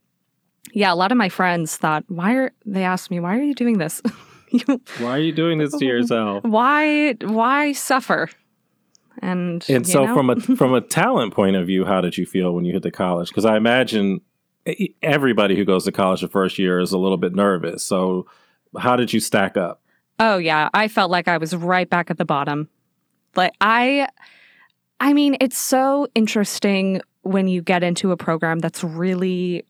yeah, 0.74 0.94
a 0.94 0.96
lot 0.96 1.12
of 1.12 1.18
my 1.18 1.30
friends 1.30 1.76
thought, 1.76 2.06
why 2.08 2.34
are 2.36 2.52
they 2.66 2.84
asked 2.84 3.12
me, 3.12 3.20
why 3.20 3.38
are 3.38 3.44
you 3.44 3.56
doing 3.56 3.78
this? 3.78 4.02
why 5.00 5.12
are 5.12 5.20
you 5.20 5.34
doing 5.34 5.58
this 5.58 5.76
to 5.78 5.86
yourself? 5.86 6.44
Why 6.46 7.14
why 7.22 7.74
suffer? 7.74 8.30
And 9.22 9.66
And 9.68 9.86
so 9.86 10.06
know? 10.06 10.14
from 10.14 10.30
a 10.30 10.36
from 10.56 10.74
a 10.74 10.82
talent 10.82 11.34
point 11.34 11.56
of 11.56 11.68
view, 11.68 11.84
how 11.84 12.02
did 12.02 12.18
you 12.18 12.26
feel 12.26 12.54
when 12.54 12.64
you 12.64 12.74
hit 12.74 12.84
the 12.84 12.92
college? 12.92 13.30
Because 13.30 13.46
I 13.46 13.58
imagine 13.58 14.22
everybody 15.02 15.56
who 15.56 15.66
goes 15.66 15.86
to 15.86 15.92
college 15.92 16.22
the 16.22 16.28
first 16.28 16.58
year 16.60 16.80
is 16.80 16.92
a 16.92 16.98
little 16.98 17.18
bit 17.18 17.34
nervous. 17.34 17.84
So, 17.84 18.28
how 18.78 18.96
did 18.96 19.14
you 19.14 19.20
stack 19.20 19.58
up? 19.58 19.82
Oh 20.20 20.38
yeah, 20.38 20.70
I 20.74 20.88
felt 20.88 21.12
like 21.12 21.28
I 21.28 21.38
was 21.38 21.56
right 21.56 21.90
back 21.90 22.10
at 22.10 22.18
the 22.18 22.26
bottom. 22.26 22.70
Like 23.36 23.54
I 23.62 24.08
I 25.00 25.14
mean, 25.14 25.38
it's 25.40 25.58
so 25.58 26.08
interesting 26.16 27.02
when 27.22 27.48
you 27.48 27.62
get 27.62 27.84
into 27.84 28.12
a 28.12 28.18
program 28.18 28.60
that's 28.60 28.84
really, 28.84 29.64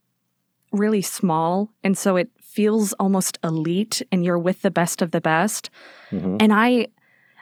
really 0.72 1.01
small. 1.01 1.72
And 1.84 1.98
so 1.98 2.16
it 2.16 2.30
feels 2.42 2.94
almost 2.94 3.38
elite 3.44 4.01
and 4.12 4.24
you're 4.24 4.39
with 4.39 4.62
the 4.62 4.72
best 4.72 5.01
of 5.01 5.12
the 5.12 5.22
best. 5.22 5.70
Mm-hmm. 6.12 6.38
And 6.39 6.54
I, 6.54 6.88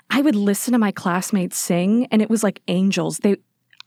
I 0.09 0.21
would 0.21 0.35
listen 0.35 0.71
to 0.71 0.77
my 0.77 0.91
classmates 0.91 1.57
sing 1.57 2.07
and 2.07 2.21
it 2.21 2.29
was 2.29 2.43
like 2.43 2.61
angels. 2.67 3.19
They, 3.19 3.37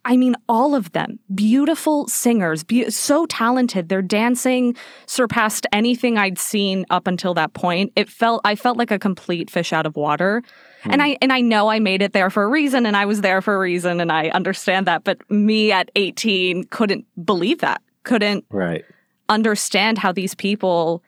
I 0.09 0.17
mean, 0.17 0.37
all 0.49 0.75
of 0.75 0.93
them, 0.93 1.19
beautiful 1.35 2.09
singers, 2.09 2.65
be- 2.65 2.89
so 2.89 3.27
talented. 3.27 3.91
Their 3.91 4.01
dancing 4.01 4.75
surpassed 5.05 5.67
anything 5.71 6.17
I'd 6.17 6.39
seen 6.39 6.87
up 6.89 7.07
until 7.07 7.35
that 7.35 7.53
point. 7.53 7.93
It 7.95 8.09
felt, 8.09 8.41
I 8.43 8.55
felt 8.55 8.79
like 8.79 8.91
a 8.91 8.99
complete 8.99 9.51
fish 9.51 9.71
out 9.71 9.85
of 9.85 9.97
water. 9.97 10.43
Hmm. 10.83 10.93
And 10.93 11.03
I, 11.03 11.19
and 11.21 11.31
I 11.31 11.43
know 11.43 11.69
I 11.69 11.79
made 11.79 12.01
it 12.01 12.15
there 12.15 12.31
for 12.31 12.43
a 12.43 12.49
reason 12.49 12.87
and 12.87 12.97
I 12.97 13.05
was 13.05 13.21
there 13.21 13.43
for 13.43 13.55
a 13.55 13.59
reason 13.59 14.01
and 14.01 14.11
I 14.11 14.31
understand 14.31 14.87
that. 14.87 15.05
But 15.05 15.31
me 15.31 15.73
at 15.73 15.91
18 15.95 16.65
couldn't 16.65 17.05
believe 17.23 17.59
that, 17.59 17.83
couldn't 18.05 18.47
right. 18.49 18.87
understand 19.29 19.99
how 19.99 20.13
these 20.13 20.35
people 20.35 21.03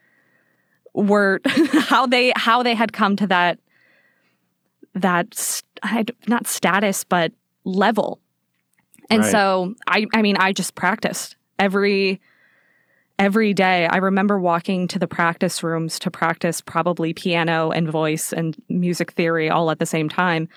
were, 0.93 1.41
how 1.47 2.07
they, 2.07 2.35
how 2.37 2.63
they 2.63 2.75
had 2.75 2.93
come 2.93 3.17
to 3.17 3.27
that, 3.29 3.59
that, 4.93 5.63
not 6.29 6.47
status, 6.47 7.03
but 7.03 7.33
level 7.65 8.21
and 9.11 9.23
right. 9.23 9.31
so 9.31 9.75
I 9.87 10.07
I 10.15 10.23
mean 10.23 10.37
I 10.39 10.53
just 10.53 10.75
practiced 10.75 11.37
every 11.59 12.21
every 13.19 13.53
day. 13.53 13.87
I 13.87 13.99
remember 13.99 14.39
walking 14.39 14.89
to 14.89 14.99
the 14.99 15.07
practice 15.07 15.63
rooms 15.63 15.99
to 15.99 16.11
practice 16.11 16.63
probably 16.63 17.13
piano 17.13 17.71
and 17.71 17.89
voice 17.89 18.33
and 18.33 18.57
music 18.71 19.13
theory 19.13 19.51
all 19.51 19.71
at 19.71 19.79
the 19.79 19.85
same 19.87 20.09
time. 20.09 20.49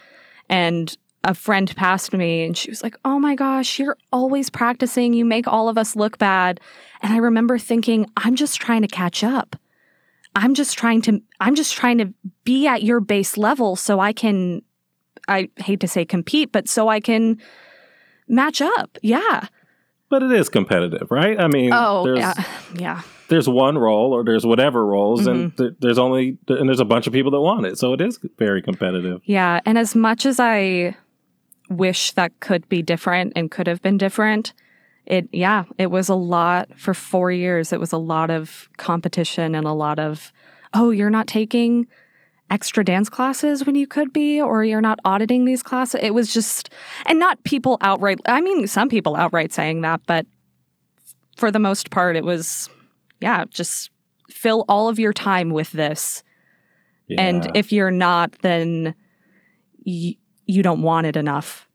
And 0.48 0.96
a 1.26 1.34
friend 1.34 1.74
passed 1.76 2.14
me 2.14 2.46
and 2.46 2.58
she 2.58 2.70
was 2.70 2.84
like, 2.84 2.96
"Oh 3.04 3.20
my 3.20 3.36
gosh, 3.36 3.80
you're 3.80 3.98
always 4.12 4.50
practicing. 4.50 5.14
You 5.14 5.26
make 5.26 5.48
all 5.48 5.68
of 5.68 5.78
us 5.78 5.96
look 5.96 6.18
bad." 6.18 6.60
And 7.02 7.14
I 7.14 7.18
remember 7.18 7.58
thinking, 7.58 8.06
"I'm 8.18 8.36
just 8.36 8.62
trying 8.62 8.82
to 8.82 8.88
catch 8.88 9.24
up. 9.24 9.56
I'm 10.36 10.54
just 10.54 10.78
trying 10.78 11.02
to 11.04 11.22
I'm 11.40 11.56
just 11.56 11.74
trying 11.74 11.98
to 12.00 12.14
be 12.44 12.68
at 12.68 12.84
your 12.84 13.00
base 13.00 13.38
level 13.38 13.76
so 13.76 14.00
I 14.00 14.14
can 14.14 14.62
I 15.28 15.50
hate 15.58 15.80
to 15.82 15.88
say 15.88 16.06
compete, 16.06 16.52
but 16.52 16.68
so 16.68 16.88
I 16.88 17.00
can 17.00 17.42
match 18.28 18.62
up. 18.62 18.98
Yeah. 19.02 19.48
But 20.10 20.24
it 20.24 20.32
is 20.32 20.50
competitive, 20.50 21.10
right? 21.10 21.40
I 21.40 21.48
mean, 21.48 21.72
oh, 21.74 22.16
yeah. 22.16 22.34
Yeah. 22.76 23.02
There's 23.30 23.48
one 23.48 23.78
role 23.78 24.14
or 24.14 24.24
there's 24.24 24.46
whatever 24.46 24.86
roles, 24.86 25.22
mm-hmm. 25.22 25.30
and 25.30 25.58
th- 25.58 25.74
there's 25.80 25.98
only, 25.98 26.38
and 26.48 26.68
there's 26.68 26.80
a 26.80 26.86
bunch 26.86 27.08
of 27.08 27.14
people 27.14 27.32
that 27.32 27.40
want 27.40 27.66
it. 27.66 27.78
So 27.78 27.94
it 27.94 28.02
is 28.02 28.20
very 28.38 28.62
competitive. 28.62 29.22
Yeah. 29.26 29.60
And 29.66 29.78
as 29.78 29.96
much 29.96 30.26
as 30.26 30.40
I 30.40 30.96
wish 31.70 32.12
that 32.12 32.40
could 32.42 32.68
be 32.70 32.82
different 32.82 33.34
and 33.36 33.50
could 33.50 33.66
have 33.68 33.82
been 33.82 33.98
different, 33.98 34.54
it, 35.06 35.30
yeah, 35.32 35.64
it 35.78 35.88
was 35.88 36.10
a 36.10 36.16
lot 36.16 36.78
for 36.78 36.94
four 36.94 37.32
years. 37.32 37.74
It 37.74 37.80
was 37.80 37.92
a 37.92 37.98
lot 37.98 38.30
of 38.30 38.70
competition 38.78 39.56
and 39.56 39.66
a 39.66 39.74
lot 39.74 40.00
of, 40.00 40.32
oh, 40.74 40.92
you're 40.92 41.10
not 41.10 41.28
taking 41.28 41.88
extra 42.54 42.86
dance 42.86 43.10
classes 43.10 43.66
when 43.66 43.74
you 43.74 43.88
could 43.88 44.14
be, 44.14 44.40
or 44.40 44.64
you're 44.64 44.80
not 44.80 45.00
auditing 45.04 45.44
these 45.44 45.64
classes. 45.64 46.00
It 46.04 46.14
was 46.14 46.32
just, 46.32 46.70
and 47.08 47.18
not 47.18 47.44
people 47.44 47.80
outright, 47.82 48.20
I 48.28 48.42
mean, 48.42 48.68
some 48.68 48.90
people 48.90 49.16
outright 49.16 49.52
saying 49.52 49.82
that, 49.82 50.02
but 50.06 50.28
for 51.36 51.50
the 51.50 51.58
most 51.58 51.90
part, 51.90 52.16
it 52.16 52.24
was, 52.24 52.70
yeah, 53.20 53.46
just 53.50 53.90
fill 54.30 54.66
all 54.70 54.88
of 54.88 55.00
your 55.00 55.14
time 55.14 55.50
with 55.50 55.72
this. 55.72 56.22
Yeah. 57.08 57.22
And 57.22 57.52
if 57.58 57.72
you're 57.72 57.90
not, 57.90 58.34
then 58.44 58.94
y- 59.84 60.16
you 60.46 60.62
don't 60.62 60.84
want 60.84 61.08
it 61.08 61.18
enough 61.18 61.68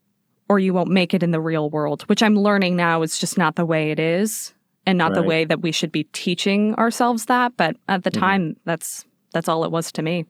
or 0.48 0.60
you 0.60 0.72
won't 0.72 0.90
make 0.90 1.12
it 1.12 1.24
in 1.24 1.32
the 1.32 1.40
real 1.40 1.70
world, 1.70 2.02
which 2.02 2.22
I'm 2.22 2.36
learning 2.36 2.76
now 2.76 3.02
is 3.02 3.18
just 3.18 3.36
not 3.36 3.56
the 3.56 3.66
way 3.66 3.90
it 3.90 3.98
is 3.98 4.54
and 4.86 4.96
not 4.96 5.10
right. 5.10 5.14
the 5.16 5.22
way 5.24 5.44
that 5.44 5.60
we 5.60 5.72
should 5.72 5.90
be 5.90 6.04
teaching 6.04 6.76
ourselves 6.76 7.24
that. 7.24 7.56
But 7.56 7.76
at 7.88 8.04
the 8.04 8.12
mm-hmm. 8.12 8.20
time, 8.20 8.56
that's 8.64 9.04
that's 9.32 9.48
all 9.48 9.64
it 9.64 9.72
was 9.72 9.90
to 9.92 10.02
me. 10.02 10.24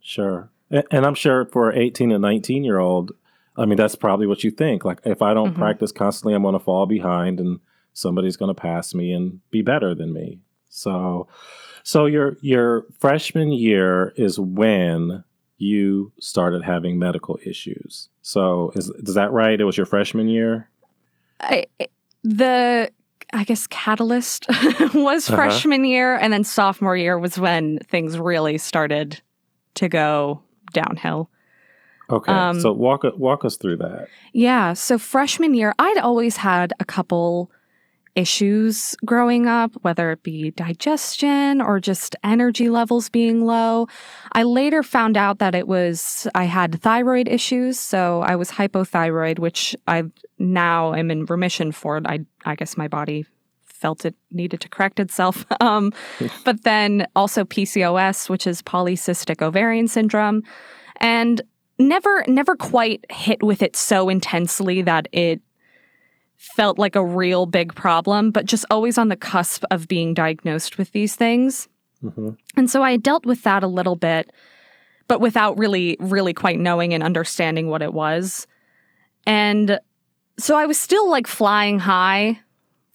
Sure. 0.00 0.50
And 0.70 1.04
I'm 1.04 1.14
sure 1.14 1.46
for 1.46 1.72
18 1.72 2.12
and 2.12 2.22
19 2.22 2.64
year 2.64 2.78
old, 2.78 3.12
I 3.56 3.64
mean, 3.66 3.76
that's 3.76 3.96
probably 3.96 4.26
what 4.26 4.44
you 4.44 4.50
think. 4.50 4.84
Like, 4.84 5.00
if 5.04 5.20
I 5.20 5.34
don't 5.34 5.50
mm-hmm. 5.50 5.60
practice 5.60 5.92
constantly, 5.92 6.34
I'm 6.34 6.42
going 6.42 6.54
to 6.54 6.60
fall 6.60 6.86
behind 6.86 7.40
and 7.40 7.60
somebody's 7.92 8.36
going 8.36 8.54
to 8.54 8.60
pass 8.60 8.94
me 8.94 9.12
and 9.12 9.40
be 9.50 9.62
better 9.62 9.94
than 9.94 10.12
me. 10.12 10.38
So, 10.68 11.26
so 11.82 12.06
your, 12.06 12.36
your 12.40 12.86
freshman 12.98 13.52
year 13.52 14.12
is 14.16 14.38
when 14.38 15.24
you 15.58 16.12
started 16.20 16.62
having 16.62 16.98
medical 16.98 17.38
issues. 17.44 18.08
So 18.22 18.72
is, 18.76 18.88
is 18.90 19.14
that 19.14 19.32
right? 19.32 19.60
It 19.60 19.64
was 19.64 19.76
your 19.76 19.86
freshman 19.86 20.28
year? 20.28 20.70
I, 21.40 21.66
the, 22.22 22.90
I 23.32 23.44
guess 23.44 23.66
catalyst 23.66 24.46
was 24.94 25.28
uh-huh. 25.28 25.36
freshman 25.36 25.84
year 25.84 26.16
and 26.16 26.32
then 26.32 26.44
sophomore 26.44 26.96
year 26.96 27.18
was 27.18 27.38
when 27.38 27.78
things 27.80 28.18
really 28.18 28.56
started 28.56 29.20
to 29.74 29.88
go 29.88 30.42
downhill. 30.72 31.30
Okay, 32.10 32.32
um, 32.32 32.60
so 32.60 32.72
walk 32.72 33.04
walk 33.16 33.44
us 33.44 33.56
through 33.56 33.76
that. 33.78 34.08
Yeah, 34.32 34.72
so 34.72 34.98
freshman 34.98 35.54
year, 35.54 35.74
I'd 35.78 35.98
always 35.98 36.36
had 36.36 36.72
a 36.80 36.84
couple 36.84 37.50
issues 38.16 38.96
growing 39.04 39.46
up, 39.46 39.72
whether 39.82 40.10
it 40.10 40.22
be 40.22 40.50
digestion 40.50 41.60
or 41.60 41.78
just 41.78 42.16
energy 42.24 42.68
levels 42.68 43.08
being 43.08 43.46
low. 43.46 43.86
I 44.32 44.42
later 44.42 44.82
found 44.82 45.16
out 45.16 45.38
that 45.38 45.54
it 45.54 45.68
was 45.68 46.26
I 46.34 46.44
had 46.44 46.80
thyroid 46.80 47.28
issues, 47.28 47.78
so 47.78 48.22
I 48.22 48.36
was 48.36 48.50
hypothyroid, 48.50 49.38
which 49.38 49.76
I 49.86 50.04
now 50.38 50.94
am 50.94 51.10
in 51.10 51.24
remission 51.26 51.72
for. 51.72 52.00
I 52.04 52.20
I 52.44 52.56
guess 52.56 52.76
my 52.76 52.88
body 52.88 53.26
felt 53.80 54.04
it 54.04 54.14
needed 54.30 54.60
to 54.60 54.68
correct 54.68 55.00
itself. 55.00 55.46
Um, 55.60 55.92
but 56.44 56.64
then 56.64 57.06
also 57.14 57.44
PCOS, 57.44 58.30
which 58.30 58.46
is 58.46 58.62
polycystic 58.62 59.42
ovarian 59.42 59.88
syndrome, 59.88 60.42
and 60.96 61.42
never 61.78 62.24
never 62.26 62.56
quite 62.56 63.04
hit 63.10 63.42
with 63.42 63.62
it 63.62 63.76
so 63.76 64.08
intensely 64.08 64.80
that 64.82 65.06
it 65.12 65.42
felt 66.40 66.78
like 66.78 66.96
a 66.96 67.04
real 67.04 67.44
big 67.44 67.74
problem, 67.74 68.30
but 68.30 68.46
just 68.46 68.64
always 68.70 68.96
on 68.96 69.08
the 69.08 69.16
cusp 69.16 69.64
of 69.70 69.86
being 69.86 70.14
diagnosed 70.14 70.78
with 70.78 70.92
these 70.92 71.14
things. 71.14 71.68
Mm-hmm. 72.02 72.30
And 72.56 72.70
so 72.70 72.82
I 72.82 72.96
dealt 72.96 73.26
with 73.26 73.42
that 73.42 73.62
a 73.62 73.66
little 73.66 73.96
bit, 73.96 74.32
but 75.06 75.20
without 75.20 75.58
really, 75.58 75.98
really 76.00 76.32
quite 76.32 76.58
knowing 76.58 76.94
and 76.94 77.02
understanding 77.02 77.68
what 77.68 77.82
it 77.82 77.92
was. 77.92 78.46
And 79.26 79.78
so 80.38 80.56
I 80.56 80.64
was 80.64 80.80
still 80.80 81.10
like 81.10 81.26
flying 81.26 81.78
high 81.78 82.40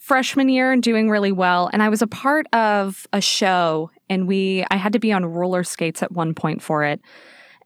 freshman 0.05 0.49
year 0.49 0.71
and 0.71 0.83
doing 0.83 1.09
really 1.09 1.31
well. 1.31 1.67
And 1.73 1.81
I 1.81 1.89
was 1.89 2.03
a 2.03 2.07
part 2.07 2.45
of 2.53 3.07
a 3.11 3.19
show 3.19 3.89
and 4.07 4.27
we, 4.27 4.63
I 4.69 4.75
had 4.75 4.93
to 4.93 4.99
be 4.99 5.11
on 5.11 5.25
roller 5.25 5.63
skates 5.63 6.03
at 6.03 6.11
one 6.11 6.35
point 6.35 6.61
for 6.61 6.83
it. 6.83 7.01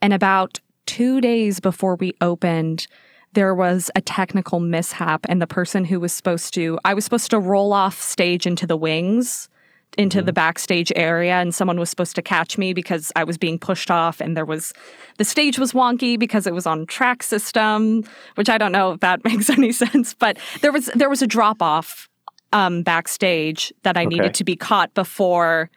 And 0.01 0.13
about 0.13 0.61
two 0.85 1.19
days 1.19 1.59
before 1.59 1.95
we 1.95 2.13
opened, 2.21 2.87
there 3.33 3.53
was 3.53 3.91
a 3.93 3.99
technical 3.99 4.61
mishap 4.61 5.25
and 5.27 5.41
the 5.41 5.47
person 5.47 5.83
who 5.83 5.99
was 5.99 6.13
supposed 6.13 6.53
to, 6.53 6.79
I 6.85 6.93
was 6.93 7.03
supposed 7.03 7.29
to 7.31 7.39
roll 7.39 7.73
off 7.73 7.99
stage 7.99 8.47
into 8.47 8.65
the 8.65 8.77
wings 8.77 9.49
into 9.97 10.19
mm-hmm. 10.19 10.27
the 10.27 10.33
backstage 10.33 10.91
area 10.95 11.33
and 11.33 11.53
someone 11.53 11.79
was 11.79 11.89
supposed 11.89 12.15
to 12.15 12.21
catch 12.21 12.57
me 12.57 12.73
because 12.73 13.11
I 13.15 13.23
was 13.23 13.37
being 13.37 13.57
pushed 13.57 13.89
off 13.89 14.21
and 14.21 14.37
there 14.37 14.45
was 14.45 14.71
the 15.17 15.25
stage 15.25 15.57
was 15.57 15.73
wonky 15.73 16.17
because 16.17 16.45
it 16.45 16.53
was 16.53 16.67
on 16.67 16.85
track 16.85 17.23
system 17.23 18.03
which 18.35 18.49
I 18.49 18.57
don't 18.57 18.71
know 18.71 18.91
if 18.91 18.99
that 18.99 19.23
makes 19.25 19.49
any 19.49 19.71
sense 19.71 20.13
but 20.13 20.37
there 20.61 20.71
was 20.71 20.85
there 20.95 21.09
was 21.09 21.21
a 21.21 21.27
drop 21.27 21.61
off 21.61 22.08
um, 22.53 22.83
backstage 22.83 23.73
that 23.83 23.97
I 23.97 24.01
okay. 24.01 24.15
needed 24.15 24.33
to 24.35 24.43
be 24.43 24.55
caught 24.55 24.93
before 24.93 25.69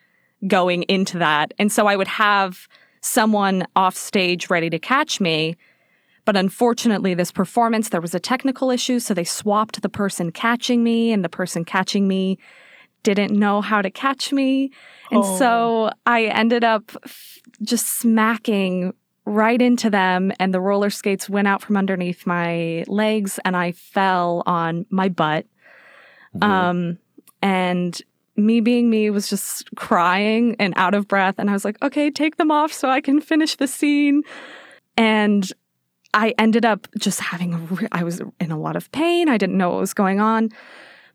going 0.47 0.83
into 0.85 1.19
that. 1.19 1.53
And 1.59 1.71
so 1.71 1.87
I 1.87 1.97
would 1.97 2.09
have 2.09 2.69
someone 3.01 3.67
off 3.77 3.97
stage 3.97 4.51
ready 4.51 4.71
to 4.71 4.79
catch 4.79 5.21
me. 5.21 5.57
But 6.25 6.37
unfortunately, 6.37 7.15
this 7.15 7.33
performance, 7.33 7.89
there 7.89 8.01
was 8.01 8.15
a 8.15 8.21
technical 8.21 8.71
issue. 8.71 9.01
So 9.01 9.13
they 9.13 9.25
swapped 9.25 9.83
the 9.83 9.89
person 9.89 10.31
catching 10.31 10.85
me, 10.85 11.13
and 11.13 11.25
the 11.25 11.29
person 11.29 11.65
catching 11.65 12.07
me 12.07 12.39
didn't 13.03 13.33
know 13.33 13.61
how 13.61 13.83
to 13.83 13.91
catch 13.91 14.33
me. 14.33 14.71
And 15.11 15.23
oh. 15.25 15.39
so 15.39 15.91
I 16.07 16.27
ended 16.27 16.63
up 16.63 16.93
just 17.63 17.87
smacking 17.99 18.95
right 19.25 19.61
into 19.61 19.91
them, 19.91 20.33
and 20.39 20.55
the 20.55 20.61
roller 20.61 20.91
skates 20.91 21.29
went 21.29 21.49
out 21.49 21.63
from 21.63 21.77
underneath 21.77 22.27
my 22.27 22.85
legs, 22.87 23.41
and 23.45 23.57
I 23.57 23.73
fell 23.73 24.43
on 24.47 24.87
my 24.91 25.09
butt 25.09 25.47
Um, 26.41 26.99
and 27.43 28.01
me 28.37 28.61
being 28.61 28.89
me 28.89 29.11
was 29.11 29.29
just 29.29 29.69
crying 29.77 30.57
and 30.59 30.73
out 30.77 30.95
of 30.95 31.07
breath. 31.09 31.35
And 31.39 31.51
I 31.51 31.53
was 31.53 31.65
like, 31.65 31.77
okay, 31.83 32.11
take 32.11 32.37
them 32.37 32.51
off 32.51 32.73
so 32.73 32.89
I 32.89 33.01
can 33.01 33.21
finish 33.21 33.57
the 33.57 33.67
scene. 33.67 34.23
And 34.97 35.51
I 36.15 36.35
ended 36.39 36.65
up 36.65 36.87
just 36.99 37.21
having, 37.21 37.67
re- 37.67 37.89
I 37.93 38.05
was 38.05 38.21
in 38.41 38.51
a 38.51 38.59
lot 38.59 38.77
of 38.77 38.91
pain. 38.93 39.29
I 39.29 39.37
didn't 39.37 39.59
know 39.59 39.71
what 39.71 39.81
was 39.81 39.95
going 39.95 40.21
on. 40.21 40.51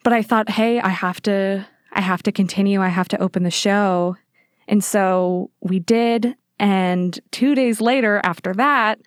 But 0.04 0.14
I 0.14 0.22
thought, 0.22 0.50
hey, 0.50 0.80
I 0.80 0.90
have 0.90 1.22
to, 1.24 1.66
I 1.94 2.02
have 2.02 2.24
to 2.24 2.32
continue. 2.32 2.82
I 2.82 2.90
have 2.90 3.08
to 3.10 3.22
open 3.22 3.44
the 3.44 3.52
show. 3.52 4.16
And 4.68 4.84
so 4.84 5.50
we 5.62 5.80
did. 5.80 6.36
And 6.60 7.20
two 7.32 7.56
days 7.56 7.82
later, 7.82 8.22
after 8.24 8.54
that, 8.54 9.00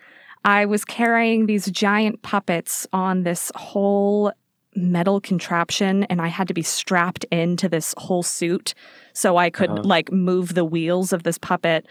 I 0.44 0.64
was 0.64 0.84
carrying 0.84 1.46
these 1.46 1.66
giant 1.70 2.22
puppets 2.22 2.86
on 2.92 3.24
this 3.24 3.52
whole 3.54 4.32
metal 4.74 5.20
contraption 5.20 6.04
and 6.04 6.20
I 6.20 6.28
had 6.28 6.48
to 6.48 6.54
be 6.54 6.62
strapped 6.62 7.24
into 7.24 7.68
this 7.68 7.94
whole 7.96 8.22
suit 8.22 8.74
so 9.12 9.36
I 9.36 9.50
could 9.50 9.70
uh-huh. 9.70 9.82
like 9.82 10.12
move 10.12 10.54
the 10.54 10.64
wheels 10.64 11.12
of 11.12 11.24
this 11.24 11.38
puppet. 11.38 11.86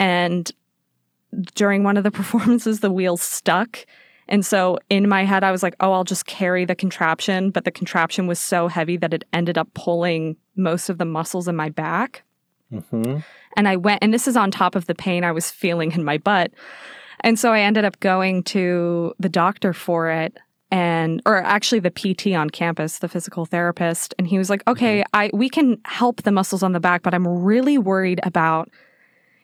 And 0.00 0.50
during 1.54 1.84
one 1.84 1.96
of 1.96 2.04
the 2.04 2.10
performances, 2.20 2.80
the 2.80 2.90
wheels 2.90 3.22
stuck. 3.22 3.86
And 4.28 4.44
so 4.44 4.78
in 4.90 5.08
my 5.08 5.24
head, 5.24 5.42
I 5.42 5.50
was 5.50 5.62
like, 5.62 5.74
oh, 5.80 5.92
I'll 5.92 6.04
just 6.04 6.26
carry 6.26 6.64
the 6.64 6.74
contraption. 6.74 7.50
But 7.50 7.64
the 7.64 7.70
contraption 7.70 8.26
was 8.26 8.38
so 8.38 8.68
heavy 8.68 8.96
that 8.98 9.14
it 9.14 9.24
ended 9.32 9.56
up 9.56 9.72
pulling 9.74 10.36
most 10.56 10.88
of 10.90 10.98
the 10.98 11.04
muscles 11.04 11.48
in 11.48 11.56
my 11.56 11.70
back. 11.70 12.24
Mm-hmm. 12.72 13.18
And 13.56 13.68
I 13.68 13.76
went, 13.76 14.02
and 14.02 14.12
this 14.12 14.28
is 14.28 14.36
on 14.36 14.50
top 14.50 14.74
of 14.74 14.86
the 14.86 14.94
pain 14.94 15.24
I 15.24 15.32
was 15.32 15.50
feeling 15.50 15.92
in 15.92 16.04
my 16.04 16.18
butt. 16.18 16.52
And 17.20 17.38
so 17.38 17.52
I 17.52 17.60
ended 17.60 17.84
up 17.84 17.98
going 18.00 18.42
to 18.44 19.14
the 19.18 19.30
doctor 19.30 19.72
for 19.72 20.10
it 20.10 20.38
and 20.70 21.22
or 21.24 21.42
actually 21.42 21.80
the 21.80 21.90
PT 21.90 22.34
on 22.34 22.50
campus, 22.50 22.98
the 22.98 23.08
physical 23.08 23.46
therapist, 23.46 24.14
and 24.18 24.26
he 24.26 24.38
was 24.38 24.50
like, 24.50 24.66
"Okay, 24.68 25.00
mm-hmm. 25.00 25.16
I 25.16 25.30
we 25.32 25.48
can 25.48 25.80
help 25.84 26.22
the 26.22 26.32
muscles 26.32 26.62
on 26.62 26.72
the 26.72 26.80
back, 26.80 27.02
but 27.02 27.14
I'm 27.14 27.26
really 27.26 27.78
worried 27.78 28.20
about 28.22 28.68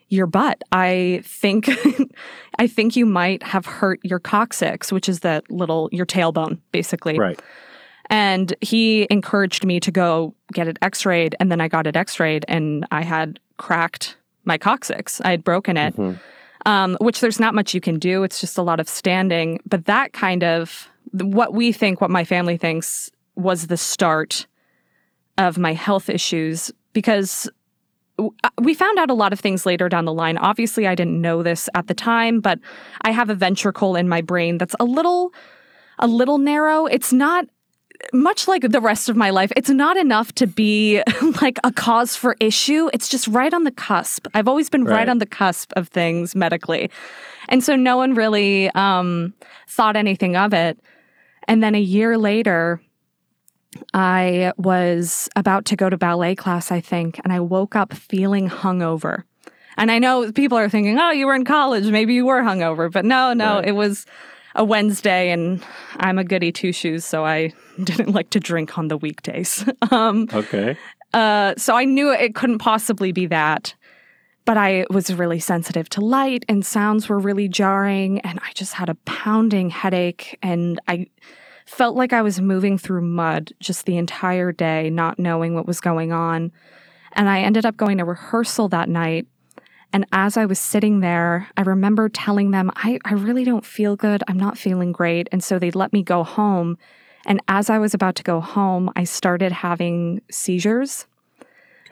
your 0.08 0.26
butt. 0.26 0.62
I 0.70 1.22
think 1.24 1.70
I 2.58 2.66
think 2.66 2.94
you 2.96 3.06
might 3.06 3.42
have 3.42 3.64
hurt 3.64 4.00
your 4.02 4.18
coccyx, 4.18 4.92
which 4.92 5.08
is 5.08 5.20
that 5.20 5.50
little 5.50 5.88
your 5.92 6.06
tailbone 6.06 6.58
basically." 6.72 7.18
Right. 7.18 7.40
And 8.10 8.54
he 8.60 9.06
encouraged 9.08 9.64
me 9.64 9.80
to 9.80 9.90
go 9.90 10.34
get 10.52 10.68
it 10.68 10.78
x-rayed 10.82 11.34
and 11.40 11.50
then 11.50 11.62
I 11.62 11.68
got 11.68 11.86
it 11.86 11.96
x-rayed 11.96 12.44
and 12.48 12.86
I 12.90 13.02
had 13.02 13.40
cracked 13.56 14.18
my 14.44 14.58
coccyx. 14.58 15.22
I 15.22 15.30
had 15.30 15.42
broken 15.42 15.78
it. 15.78 15.96
Mm-hmm. 15.96 16.18
Um, 16.66 16.96
which 16.98 17.20
there's 17.20 17.38
not 17.38 17.54
much 17.54 17.74
you 17.74 17.80
can 17.80 17.98
do. 17.98 18.22
It's 18.22 18.40
just 18.40 18.56
a 18.56 18.62
lot 18.62 18.80
of 18.80 18.88
standing. 18.88 19.60
But 19.66 19.84
that 19.84 20.14
kind 20.14 20.42
of 20.42 20.88
what 21.12 21.54
we 21.54 21.72
think, 21.72 22.00
what 22.00 22.10
my 22.10 22.24
family 22.24 22.56
thinks, 22.56 23.10
was 23.36 23.66
the 23.66 23.76
start 23.76 24.46
of 25.38 25.58
my 25.58 25.72
health 25.72 26.08
issues 26.08 26.70
because 26.92 27.48
uh, 28.18 28.28
we 28.60 28.74
found 28.74 28.98
out 28.98 29.10
a 29.10 29.14
lot 29.14 29.32
of 29.32 29.40
things 29.40 29.66
later 29.66 29.88
down 29.88 30.04
the 30.04 30.12
line. 30.12 30.38
Obviously, 30.38 30.86
I 30.86 30.94
didn't 30.94 31.20
know 31.20 31.42
this 31.42 31.68
at 31.74 31.88
the 31.88 31.94
time, 31.94 32.40
but 32.40 32.58
I 33.02 33.10
have 33.10 33.30
a 33.30 33.34
ventricle 33.34 33.96
in 33.96 34.08
my 34.08 34.20
brain 34.20 34.58
that's 34.58 34.76
a 34.78 34.84
little 34.84 35.32
a 35.98 36.06
little 36.06 36.38
narrow. 36.38 36.86
It's 36.86 37.12
not 37.12 37.46
much 38.12 38.48
like 38.48 38.62
the 38.62 38.80
rest 38.80 39.08
of 39.08 39.16
my 39.16 39.30
life. 39.30 39.52
It's 39.56 39.70
not 39.70 39.96
enough 39.96 40.32
to 40.34 40.46
be 40.46 41.02
like 41.42 41.58
a 41.64 41.72
cause 41.72 42.16
for 42.16 42.36
issue. 42.40 42.90
It's 42.92 43.08
just 43.08 43.28
right 43.28 43.52
on 43.52 43.64
the 43.64 43.70
cusp. 43.70 44.26
I've 44.34 44.48
always 44.48 44.68
been 44.68 44.84
right, 44.84 44.98
right 44.98 45.08
on 45.08 45.18
the 45.18 45.26
cusp 45.26 45.72
of 45.76 45.88
things 45.88 46.34
medically. 46.34 46.90
And 47.48 47.62
so 47.62 47.76
no 47.76 47.96
one 47.96 48.14
really 48.14 48.70
um, 48.70 49.34
thought 49.68 49.96
anything 49.96 50.36
of 50.36 50.52
it. 50.52 50.78
And 51.46 51.62
then 51.62 51.74
a 51.74 51.80
year 51.80 52.16
later, 52.18 52.80
I 53.92 54.52
was 54.56 55.28
about 55.36 55.64
to 55.66 55.76
go 55.76 55.90
to 55.90 55.96
ballet 55.96 56.34
class, 56.34 56.70
I 56.70 56.80
think, 56.80 57.20
and 57.24 57.32
I 57.32 57.40
woke 57.40 57.76
up 57.76 57.92
feeling 57.92 58.48
hungover. 58.48 59.24
And 59.76 59.90
I 59.90 59.98
know 59.98 60.30
people 60.32 60.56
are 60.56 60.68
thinking, 60.68 60.98
oh, 60.98 61.10
you 61.10 61.26
were 61.26 61.34
in 61.34 61.44
college. 61.44 61.86
Maybe 61.86 62.14
you 62.14 62.26
were 62.26 62.42
hungover. 62.42 62.90
But 62.90 63.04
no, 63.04 63.32
no, 63.32 63.56
right. 63.56 63.68
it 63.68 63.72
was 63.72 64.06
a 64.54 64.64
Wednesday 64.64 65.30
and 65.30 65.64
I'm 65.96 66.18
a 66.18 66.24
goody 66.24 66.52
two 66.52 66.72
shoes. 66.72 67.04
So 67.04 67.24
I 67.24 67.52
didn't 67.82 68.12
like 68.12 68.30
to 68.30 68.40
drink 68.40 68.78
on 68.78 68.88
the 68.88 68.96
weekdays. 68.96 69.64
um, 69.90 70.28
okay. 70.32 70.76
Uh, 71.12 71.54
so 71.56 71.76
I 71.76 71.84
knew 71.84 72.12
it 72.12 72.34
couldn't 72.34 72.58
possibly 72.58 73.12
be 73.12 73.26
that. 73.26 73.74
But 74.44 74.58
I 74.58 74.84
was 74.90 75.12
really 75.14 75.40
sensitive 75.40 75.88
to 75.90 76.00
light 76.02 76.44
and 76.48 76.66
sounds 76.66 77.08
were 77.08 77.18
really 77.18 77.48
jarring. 77.48 78.20
And 78.20 78.38
I 78.42 78.52
just 78.54 78.74
had 78.74 78.90
a 78.90 78.96
pounding 79.06 79.70
headache. 79.70 80.38
And 80.42 80.78
I 80.86 81.06
felt 81.64 81.96
like 81.96 82.12
I 82.12 82.22
was 82.22 82.40
moving 82.40 82.76
through 82.76 83.02
mud 83.02 83.52
just 83.60 83.86
the 83.86 83.96
entire 83.96 84.52
day, 84.52 84.90
not 84.90 85.18
knowing 85.18 85.54
what 85.54 85.66
was 85.66 85.80
going 85.80 86.12
on. 86.12 86.52
And 87.14 87.28
I 87.28 87.40
ended 87.40 87.64
up 87.64 87.76
going 87.76 87.98
to 87.98 88.04
rehearsal 88.04 88.68
that 88.68 88.88
night. 88.88 89.26
And 89.92 90.06
as 90.12 90.36
I 90.36 90.44
was 90.44 90.58
sitting 90.58 91.00
there, 91.00 91.48
I 91.56 91.62
remember 91.62 92.08
telling 92.08 92.50
them, 92.50 92.70
I, 92.74 92.98
I 93.04 93.14
really 93.14 93.44
don't 93.44 93.64
feel 93.64 93.94
good. 93.94 94.24
I'm 94.26 94.36
not 94.36 94.58
feeling 94.58 94.90
great. 94.90 95.28
And 95.30 95.42
so 95.42 95.58
they 95.58 95.70
let 95.70 95.92
me 95.92 96.02
go 96.02 96.24
home. 96.24 96.76
And 97.26 97.40
as 97.48 97.70
I 97.70 97.78
was 97.78 97.94
about 97.94 98.16
to 98.16 98.22
go 98.22 98.40
home, 98.40 98.90
I 98.96 99.04
started 99.04 99.52
having 99.52 100.20
seizures. 100.30 101.06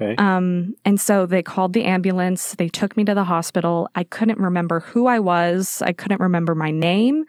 Okay. 0.02 0.16
Um, 0.16 0.74
and 0.84 1.00
so 1.00 1.26
they 1.26 1.42
called 1.42 1.72
the 1.72 1.84
ambulance. 1.84 2.54
They 2.54 2.68
took 2.68 2.96
me 2.96 3.04
to 3.04 3.14
the 3.14 3.24
hospital. 3.24 3.88
I 3.94 4.04
couldn't 4.04 4.38
remember 4.38 4.80
who 4.80 5.06
I 5.06 5.18
was. 5.18 5.82
I 5.82 5.92
couldn't 5.92 6.20
remember 6.20 6.54
my 6.54 6.70
name. 6.70 7.24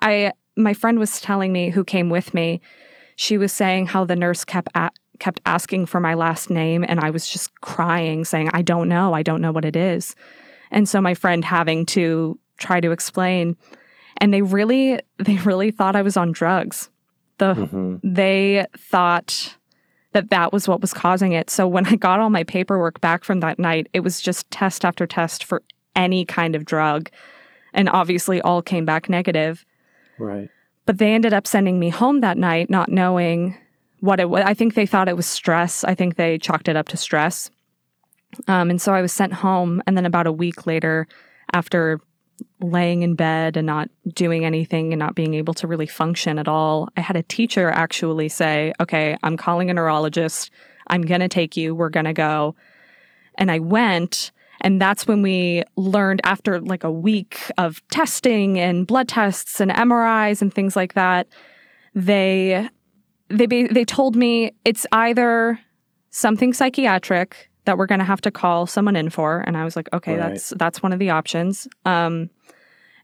I 0.00 0.32
my 0.56 0.74
friend 0.74 0.98
was 0.98 1.20
telling 1.20 1.52
me 1.52 1.70
who 1.70 1.84
came 1.84 2.10
with 2.10 2.34
me. 2.34 2.60
She 3.16 3.38
was 3.38 3.52
saying 3.52 3.86
how 3.86 4.04
the 4.04 4.16
nurse 4.16 4.44
kept 4.44 4.68
at, 4.74 4.92
kept 5.18 5.40
asking 5.46 5.86
for 5.86 6.00
my 6.00 6.14
last 6.14 6.50
name, 6.50 6.84
and 6.86 7.00
I 7.00 7.10
was 7.10 7.28
just 7.28 7.60
crying, 7.60 8.24
saying, 8.24 8.50
"I 8.52 8.62
don't 8.62 8.88
know. 8.88 9.12
I 9.12 9.22
don't 9.22 9.40
know 9.40 9.52
what 9.52 9.64
it 9.64 9.76
is." 9.76 10.14
And 10.70 10.88
so 10.88 11.00
my 11.00 11.14
friend 11.14 11.44
having 11.44 11.86
to 11.86 12.38
try 12.58 12.80
to 12.80 12.90
explain, 12.90 13.56
and 14.18 14.32
they 14.34 14.42
really 14.42 15.00
they 15.18 15.36
really 15.38 15.70
thought 15.70 15.96
I 15.96 16.02
was 16.02 16.16
on 16.16 16.32
drugs. 16.32 16.90
The 17.38 17.54
mm-hmm. 17.54 17.96
they 18.02 18.66
thought 18.76 19.56
that 20.18 20.30
that 20.30 20.52
was 20.52 20.66
what 20.66 20.80
was 20.80 20.92
causing 20.92 21.30
it. 21.30 21.48
So 21.48 21.68
when 21.68 21.86
I 21.86 21.94
got 21.94 22.18
all 22.18 22.28
my 22.28 22.42
paperwork 22.42 23.00
back 23.00 23.22
from 23.22 23.38
that 23.38 23.60
night, 23.60 23.88
it 23.92 24.00
was 24.00 24.20
just 24.20 24.50
test 24.50 24.84
after 24.84 25.06
test 25.06 25.44
for 25.44 25.62
any 25.94 26.24
kind 26.24 26.56
of 26.56 26.64
drug. 26.64 27.08
And 27.72 27.88
obviously 27.88 28.40
all 28.40 28.60
came 28.60 28.84
back 28.84 29.08
negative. 29.08 29.64
Right. 30.18 30.48
But 30.86 30.98
they 30.98 31.14
ended 31.14 31.32
up 31.32 31.46
sending 31.46 31.78
me 31.78 31.88
home 31.88 32.20
that 32.22 32.36
night 32.36 32.68
not 32.68 32.88
knowing 32.88 33.56
what 34.00 34.18
it 34.18 34.28
was. 34.28 34.42
I 34.44 34.54
think 34.54 34.74
they 34.74 34.86
thought 34.86 35.08
it 35.08 35.16
was 35.16 35.26
stress. 35.26 35.84
I 35.84 35.94
think 35.94 36.16
they 36.16 36.36
chalked 36.36 36.66
it 36.66 36.74
up 36.74 36.88
to 36.88 36.96
stress. 36.96 37.48
Um, 38.48 38.70
and 38.70 38.82
so 38.82 38.92
I 38.92 39.02
was 39.02 39.12
sent 39.12 39.32
home. 39.32 39.80
And 39.86 39.96
then 39.96 40.04
about 40.04 40.26
a 40.26 40.32
week 40.32 40.66
later, 40.66 41.06
after 41.52 42.00
laying 42.60 43.02
in 43.02 43.14
bed 43.14 43.56
and 43.56 43.66
not 43.66 43.90
doing 44.14 44.44
anything 44.44 44.92
and 44.92 44.98
not 44.98 45.14
being 45.14 45.34
able 45.34 45.54
to 45.54 45.66
really 45.66 45.86
function 45.86 46.38
at 46.38 46.48
all. 46.48 46.88
I 46.96 47.00
had 47.00 47.16
a 47.16 47.22
teacher 47.22 47.70
actually 47.70 48.28
say, 48.28 48.72
Okay, 48.80 49.16
I'm 49.22 49.36
calling 49.36 49.70
a 49.70 49.74
neurologist. 49.74 50.50
I'm 50.88 51.02
going 51.02 51.20
to 51.20 51.28
take 51.28 51.56
you. 51.56 51.74
We're 51.74 51.90
going 51.90 52.06
to 52.06 52.12
go. 52.12 52.54
And 53.36 53.50
I 53.50 53.58
went. 53.58 54.32
And 54.60 54.80
that's 54.80 55.06
when 55.06 55.22
we 55.22 55.62
learned 55.76 56.20
after 56.24 56.60
like 56.60 56.82
a 56.82 56.90
week 56.90 57.38
of 57.58 57.86
testing 57.88 58.58
and 58.58 58.86
blood 58.86 59.08
tests 59.08 59.60
and 59.60 59.70
MRIs 59.70 60.42
and 60.42 60.52
things 60.52 60.74
like 60.74 60.94
that, 60.94 61.28
they 61.94 62.68
they 63.28 63.46
they 63.46 63.84
told 63.84 64.16
me 64.16 64.52
it's 64.64 64.86
either 64.90 65.60
something 66.10 66.52
psychiatric 66.52 67.47
that 67.68 67.76
we're 67.76 67.84
going 67.84 67.98
to 67.98 68.04
have 68.04 68.22
to 68.22 68.30
call 68.30 68.64
someone 68.64 68.96
in 68.96 69.10
for 69.10 69.44
and 69.46 69.54
i 69.54 69.62
was 69.62 69.76
like 69.76 69.90
okay 69.92 70.16
right. 70.16 70.30
that's 70.30 70.54
that's 70.56 70.82
one 70.82 70.90
of 70.90 70.98
the 70.98 71.10
options 71.10 71.68
um, 71.84 72.30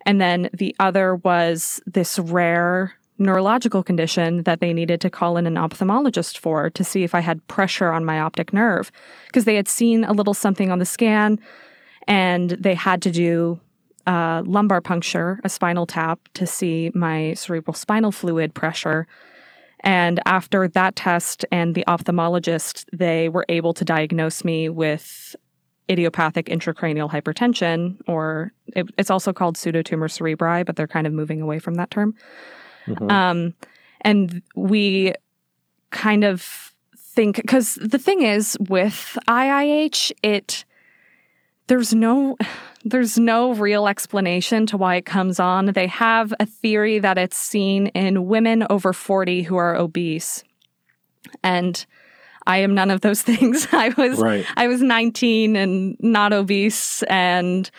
and 0.06 0.22
then 0.22 0.48
the 0.54 0.74
other 0.80 1.16
was 1.16 1.82
this 1.84 2.18
rare 2.18 2.94
neurological 3.18 3.82
condition 3.82 4.42
that 4.44 4.60
they 4.60 4.72
needed 4.72 5.02
to 5.02 5.10
call 5.10 5.36
in 5.36 5.46
an 5.46 5.56
ophthalmologist 5.56 6.38
for 6.38 6.70
to 6.70 6.82
see 6.82 7.04
if 7.04 7.14
i 7.14 7.20
had 7.20 7.46
pressure 7.46 7.92
on 7.92 8.06
my 8.06 8.18
optic 8.18 8.54
nerve 8.54 8.90
because 9.26 9.44
they 9.44 9.54
had 9.54 9.68
seen 9.68 10.02
a 10.04 10.14
little 10.14 10.32
something 10.32 10.72
on 10.72 10.78
the 10.78 10.86
scan 10.86 11.38
and 12.08 12.50
they 12.52 12.74
had 12.74 13.02
to 13.02 13.10
do 13.10 13.60
a 14.06 14.42
lumbar 14.46 14.80
puncture 14.80 15.40
a 15.44 15.50
spinal 15.50 15.84
tap 15.84 16.18
to 16.32 16.46
see 16.46 16.90
my 16.94 17.34
cerebral 17.34 17.74
spinal 17.74 18.10
fluid 18.10 18.54
pressure 18.54 19.06
and 19.84 20.20
after 20.24 20.66
that 20.66 20.96
test 20.96 21.44
and 21.52 21.74
the 21.74 21.84
ophthalmologist, 21.86 22.86
they 22.92 23.28
were 23.28 23.44
able 23.48 23.74
to 23.74 23.84
diagnose 23.84 24.42
me 24.42 24.68
with 24.68 25.36
idiopathic 25.90 26.46
intracranial 26.46 27.10
hypertension, 27.10 27.96
or 28.08 28.52
it, 28.68 28.86
it's 28.96 29.10
also 29.10 29.32
called 29.32 29.56
pseudotumor 29.56 30.08
cerebri, 30.08 30.64
but 30.64 30.76
they're 30.76 30.88
kind 30.88 31.06
of 31.06 31.12
moving 31.12 31.42
away 31.42 31.58
from 31.58 31.74
that 31.74 31.90
term. 31.90 32.14
Mm-hmm. 32.86 33.10
Um, 33.10 33.54
and 34.00 34.42
we 34.56 35.12
kind 35.90 36.24
of 36.24 36.72
think, 36.96 37.36
because 37.36 37.74
the 37.74 37.98
thing 37.98 38.22
is 38.22 38.56
with 38.68 39.18
IIH, 39.28 40.12
it, 40.22 40.64
there's 41.66 41.94
no 41.94 42.36
there's 42.84 43.18
no 43.18 43.54
real 43.54 43.88
explanation 43.88 44.66
to 44.66 44.76
why 44.76 44.96
it 44.96 45.06
comes 45.06 45.40
on. 45.40 45.66
They 45.66 45.86
have 45.86 46.34
a 46.38 46.44
theory 46.44 46.98
that 46.98 47.16
it's 47.16 47.36
seen 47.36 47.86
in 47.88 48.26
women 48.26 48.66
over 48.68 48.92
40 48.92 49.42
who 49.42 49.56
are 49.56 49.74
obese. 49.74 50.44
And 51.42 51.86
I 52.46 52.58
am 52.58 52.74
none 52.74 52.90
of 52.90 53.00
those 53.00 53.22
things. 53.30 53.66
I 53.72 53.88
was 53.96 54.18
right. 54.18 54.44
I 54.56 54.68
was 54.68 54.82
19 54.82 55.56
and 55.56 55.96
not 56.00 56.34
obese 56.34 57.02
and 57.04 57.70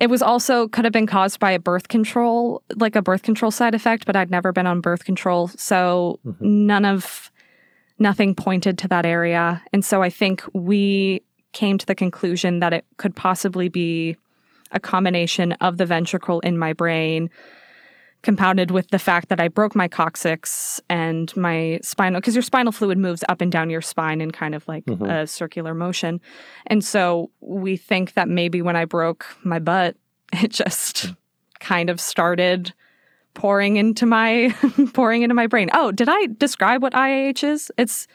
it 0.00 0.10
was 0.10 0.22
also 0.22 0.68
could 0.68 0.84
have 0.84 0.92
been 0.92 1.06
caused 1.06 1.40
by 1.40 1.50
a 1.50 1.58
birth 1.58 1.88
control, 1.88 2.62
like 2.76 2.96
a 2.96 3.02
birth 3.02 3.22
control 3.22 3.50
side 3.50 3.74
effect, 3.74 4.06
but 4.06 4.16
I'd 4.16 4.30
never 4.30 4.52
been 4.52 4.66
on 4.66 4.80
birth 4.80 5.04
control. 5.04 5.48
So 5.48 6.20
mm-hmm. 6.24 6.66
none 6.66 6.84
of 6.84 7.32
nothing 7.98 8.34
pointed 8.34 8.78
to 8.78 8.88
that 8.88 9.04
area. 9.04 9.62
And 9.72 9.84
so 9.84 10.02
I 10.02 10.10
think 10.10 10.44
we 10.52 11.22
came 11.58 11.76
to 11.76 11.86
the 11.86 11.94
conclusion 11.94 12.60
that 12.60 12.72
it 12.72 12.84
could 12.98 13.16
possibly 13.16 13.68
be 13.68 14.16
a 14.70 14.78
combination 14.78 15.50
of 15.54 15.76
the 15.76 15.84
ventricle 15.84 16.38
in 16.40 16.56
my 16.56 16.72
brain 16.72 17.28
compounded 18.22 18.70
with 18.70 18.88
the 18.90 18.98
fact 18.98 19.28
that 19.28 19.40
I 19.40 19.48
broke 19.48 19.74
my 19.74 19.88
coccyx 19.88 20.80
and 20.88 21.36
my 21.36 21.80
spinal, 21.82 22.20
because 22.20 22.36
your 22.36 22.42
spinal 22.42 22.70
fluid 22.70 22.96
moves 22.96 23.24
up 23.28 23.40
and 23.40 23.50
down 23.50 23.70
your 23.70 23.80
spine 23.80 24.20
in 24.20 24.30
kind 24.30 24.54
of 24.54 24.68
like 24.68 24.84
mm-hmm. 24.86 25.04
a 25.04 25.26
circular 25.26 25.74
motion. 25.74 26.20
And 26.68 26.84
so 26.84 27.32
we 27.40 27.76
think 27.76 28.14
that 28.14 28.28
maybe 28.28 28.62
when 28.62 28.76
I 28.76 28.84
broke 28.84 29.26
my 29.42 29.58
butt, 29.58 29.96
it 30.32 30.52
just 30.52 31.12
kind 31.58 31.90
of 31.90 32.00
started 32.00 32.72
pouring 33.34 33.76
into 33.76 34.06
my 34.06 34.54
pouring 34.92 35.22
into 35.22 35.34
my 35.34 35.48
brain. 35.48 35.70
Oh, 35.74 35.90
did 35.90 36.08
I 36.08 36.26
describe 36.38 36.82
what 36.82 36.92
IAH 36.92 37.42
is? 37.42 37.72
It's 37.76 38.06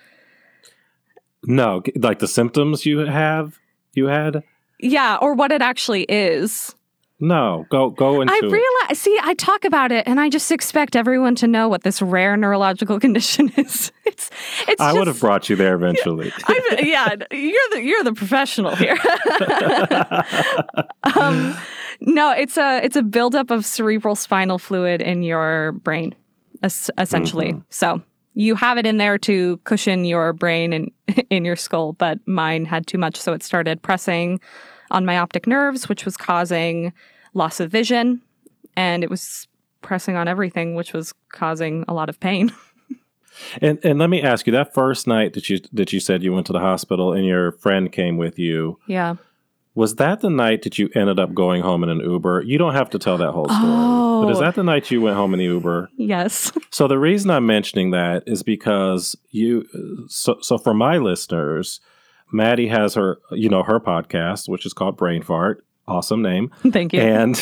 no, 1.46 1.82
like 1.96 2.20
the 2.20 2.28
symptoms 2.28 2.86
you 2.86 3.00
have, 3.00 3.60
you 3.94 4.08
had. 4.08 4.44
Yeah, 4.80 5.18
or 5.22 5.34
what 5.34 5.52
it 5.52 5.62
actually 5.62 6.04
is. 6.04 6.76
No, 7.20 7.66
go 7.70 7.90
go 7.90 8.20
into. 8.20 8.34
I 8.34 8.40
realize. 8.42 9.00
See, 9.00 9.18
I 9.24 9.34
talk 9.36 9.64
about 9.64 9.94
it, 9.94 10.06
and 10.08 10.20
I 10.20 10.30
just 10.30 10.52
expect 10.52 10.96
everyone 10.96 11.36
to 11.36 11.48
know 11.48 11.70
what 11.70 11.84
this 11.84 12.02
rare 12.02 12.36
neurological 12.36 13.00
condition 13.06 13.50
is. 13.56 13.94
It's. 14.06 14.30
It's. 14.68 14.82
I 14.82 14.88
just, 14.88 14.98
would 14.98 15.08
have 15.08 15.20
brought 15.22 15.50
you 15.50 15.56
there 15.56 15.74
eventually. 15.82 16.34
yeah, 16.80 17.16
you're 17.32 17.70
the 17.72 17.82
you're 17.82 18.04
the 18.04 18.14
professional 18.14 18.76
here. 18.76 18.98
um, 21.16 21.56
no, 22.02 22.32
it's 22.32 22.58
a 22.58 22.84
it's 22.84 22.98
a 22.98 23.04
buildup 23.04 23.52
of 23.52 23.66
cerebral 23.66 24.16
spinal 24.16 24.60
fluid 24.60 25.02
in 25.02 25.24
your 25.24 25.72
brain, 25.72 26.14
essentially. 26.62 27.54
Mm-hmm. 27.54 27.62
So 27.70 28.02
you 28.34 28.56
have 28.56 28.78
it 28.78 28.86
in 28.86 28.98
there 28.98 29.18
to 29.20 29.58
cushion 29.64 30.06
your 30.06 30.34
brain 30.34 30.74
and 30.74 30.92
in 31.30 31.46
your 31.46 31.56
skull, 31.56 31.94
but 31.94 32.20
mine 32.28 32.66
had 32.66 32.88
too 32.88 32.98
much, 32.98 33.18
so 33.18 33.34
it 33.34 33.44
started 33.44 33.82
pressing 33.82 34.40
on 34.92 35.06
my 35.06 35.18
optic 35.18 35.48
nerves, 35.48 35.90
which 35.90 36.06
was 36.06 36.18
causing 36.18 36.94
loss 37.34 37.60
of 37.60 37.72
vision, 37.72 38.22
and 38.76 39.04
it 39.04 39.10
was 39.10 39.48
pressing 39.82 40.16
on 40.16 40.28
everything, 40.28 40.76
which 40.76 40.94
was 40.94 41.14
causing 41.32 41.84
a 41.88 41.94
lot 41.94 42.10
of 42.10 42.20
pain. 42.20 42.52
and 43.62 43.80
and 43.84 44.00
let 44.00 44.10
me 44.10 44.22
ask 44.22 44.46
you 44.48 44.54
that 44.54 44.74
first 44.74 45.08
night 45.08 45.34
that 45.34 45.50
you 45.50 45.60
that 45.72 45.92
you 45.94 46.00
said 46.00 46.24
you 46.24 46.34
went 46.34 46.48
to 46.48 46.54
the 46.54 46.60
hospital 46.60 47.14
and 47.14 47.26
your 47.26 47.52
friend 47.54 47.92
came 47.92 48.18
with 48.18 48.40
you. 48.40 48.80
Yeah. 48.88 49.16
Was 49.76 49.96
that 49.96 50.22
the 50.22 50.30
night 50.30 50.62
that 50.64 50.78
you 50.78 50.90
ended 50.94 51.20
up 51.20 51.34
going 51.34 51.64
home 51.64 51.84
in 51.84 51.90
an 51.90 52.00
Uber? 52.00 52.44
You 52.44 52.58
don't 52.58 52.76
have 52.76 52.90
to 52.92 53.00
tell 53.00 53.18
that 53.18 53.32
whole 53.32 53.46
story. 53.46 53.62
Oh. 53.64 54.24
But 54.24 54.32
is 54.32 54.40
that 54.40 54.56
the 54.56 54.64
night 54.64 54.92
you 54.92 55.02
went 55.02 55.16
home 55.16 55.34
in 55.34 55.40
the 55.40 55.46
Uber? 55.46 55.90
Yes. 55.98 56.52
so 56.70 56.88
the 56.88 57.00
reason 57.00 57.32
I'm 57.32 57.46
mentioning 57.46 57.92
that 57.92 58.24
is 58.28 58.44
because 58.44 59.16
you 59.32 59.66
so 60.08 60.38
so 60.42 60.58
for 60.58 60.74
my 60.74 60.98
listeners, 60.98 61.82
Maddie 62.32 62.68
has 62.68 62.94
her, 62.94 63.18
you 63.32 63.50
know, 63.50 63.64
her 63.64 63.80
podcast, 63.80 64.48
which 64.48 64.66
is 64.66 64.74
called 64.74 64.96
Brain 64.96 65.24
Fart 65.24 65.66
awesome 65.88 66.22
name. 66.22 66.52
Thank 66.72 66.94
you. 66.94 67.02
And 67.02 67.38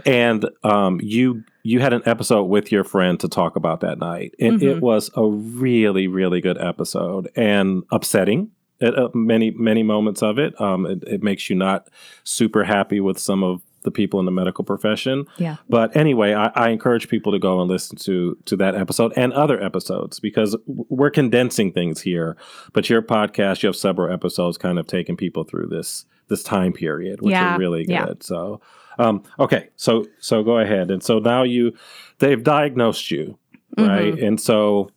and 0.06 0.46
um, 0.64 1.00
you 1.02 1.44
you 1.62 1.80
had 1.80 1.92
an 1.92 2.02
episode 2.06 2.44
with 2.44 2.72
your 2.72 2.84
friend 2.84 3.18
to 3.20 3.28
talk 3.28 3.56
about 3.56 3.80
that 3.80 3.98
night. 3.98 4.34
It, 4.38 4.52
mm-hmm. 4.52 4.68
it 4.68 4.80
was 4.80 5.10
a 5.16 5.26
really 5.26 6.08
really 6.08 6.40
good 6.40 6.58
episode 6.58 7.30
and 7.36 7.82
upsetting. 7.90 8.50
At 8.80 8.96
uh, 8.96 9.08
many 9.12 9.50
many 9.50 9.82
moments 9.82 10.22
of 10.22 10.38
it. 10.38 10.58
Um, 10.60 10.86
it, 10.86 11.02
it 11.04 11.22
makes 11.22 11.50
you 11.50 11.56
not 11.56 11.88
super 12.24 12.64
happy 12.64 13.00
with 13.00 13.18
some 13.18 13.42
of 13.42 13.62
the 13.82 13.90
people 13.90 14.18
in 14.20 14.26
the 14.26 14.32
medical 14.32 14.64
profession. 14.64 15.26
Yeah. 15.38 15.56
But 15.68 15.96
anyway, 15.96 16.34
I, 16.34 16.50
I, 16.54 16.68
encourage 16.70 17.08
people 17.08 17.32
to 17.32 17.38
go 17.38 17.60
and 17.60 17.70
listen 17.70 17.96
to 17.98 18.36
to 18.46 18.56
that 18.56 18.74
episode 18.74 19.12
and 19.16 19.32
other 19.32 19.62
episodes 19.62 20.20
because 20.20 20.56
we're 20.66 21.10
condensing 21.10 21.72
things 21.72 22.00
here. 22.00 22.36
But 22.72 22.90
your 22.90 23.02
podcast, 23.02 23.62
you 23.62 23.68
have 23.68 23.76
several 23.76 24.12
episodes, 24.12 24.58
kind 24.58 24.78
of 24.78 24.86
taking 24.86 25.16
people 25.16 25.44
through 25.44 25.68
this 25.68 26.04
this 26.28 26.42
time 26.42 26.72
period, 26.72 27.20
which 27.22 27.32
yeah. 27.32 27.54
are 27.54 27.58
really 27.58 27.84
good. 27.84 27.92
Yeah. 27.92 28.12
So, 28.20 28.60
um, 28.98 29.22
okay, 29.38 29.68
so 29.76 30.04
so 30.18 30.42
go 30.42 30.58
ahead, 30.58 30.90
and 30.90 31.02
so 31.02 31.18
now 31.18 31.42
you 31.42 31.72
they've 32.18 32.42
diagnosed 32.42 33.10
you, 33.10 33.38
right? 33.76 34.14
Mm-hmm. 34.14 34.24
And 34.24 34.40
so, 34.40 34.90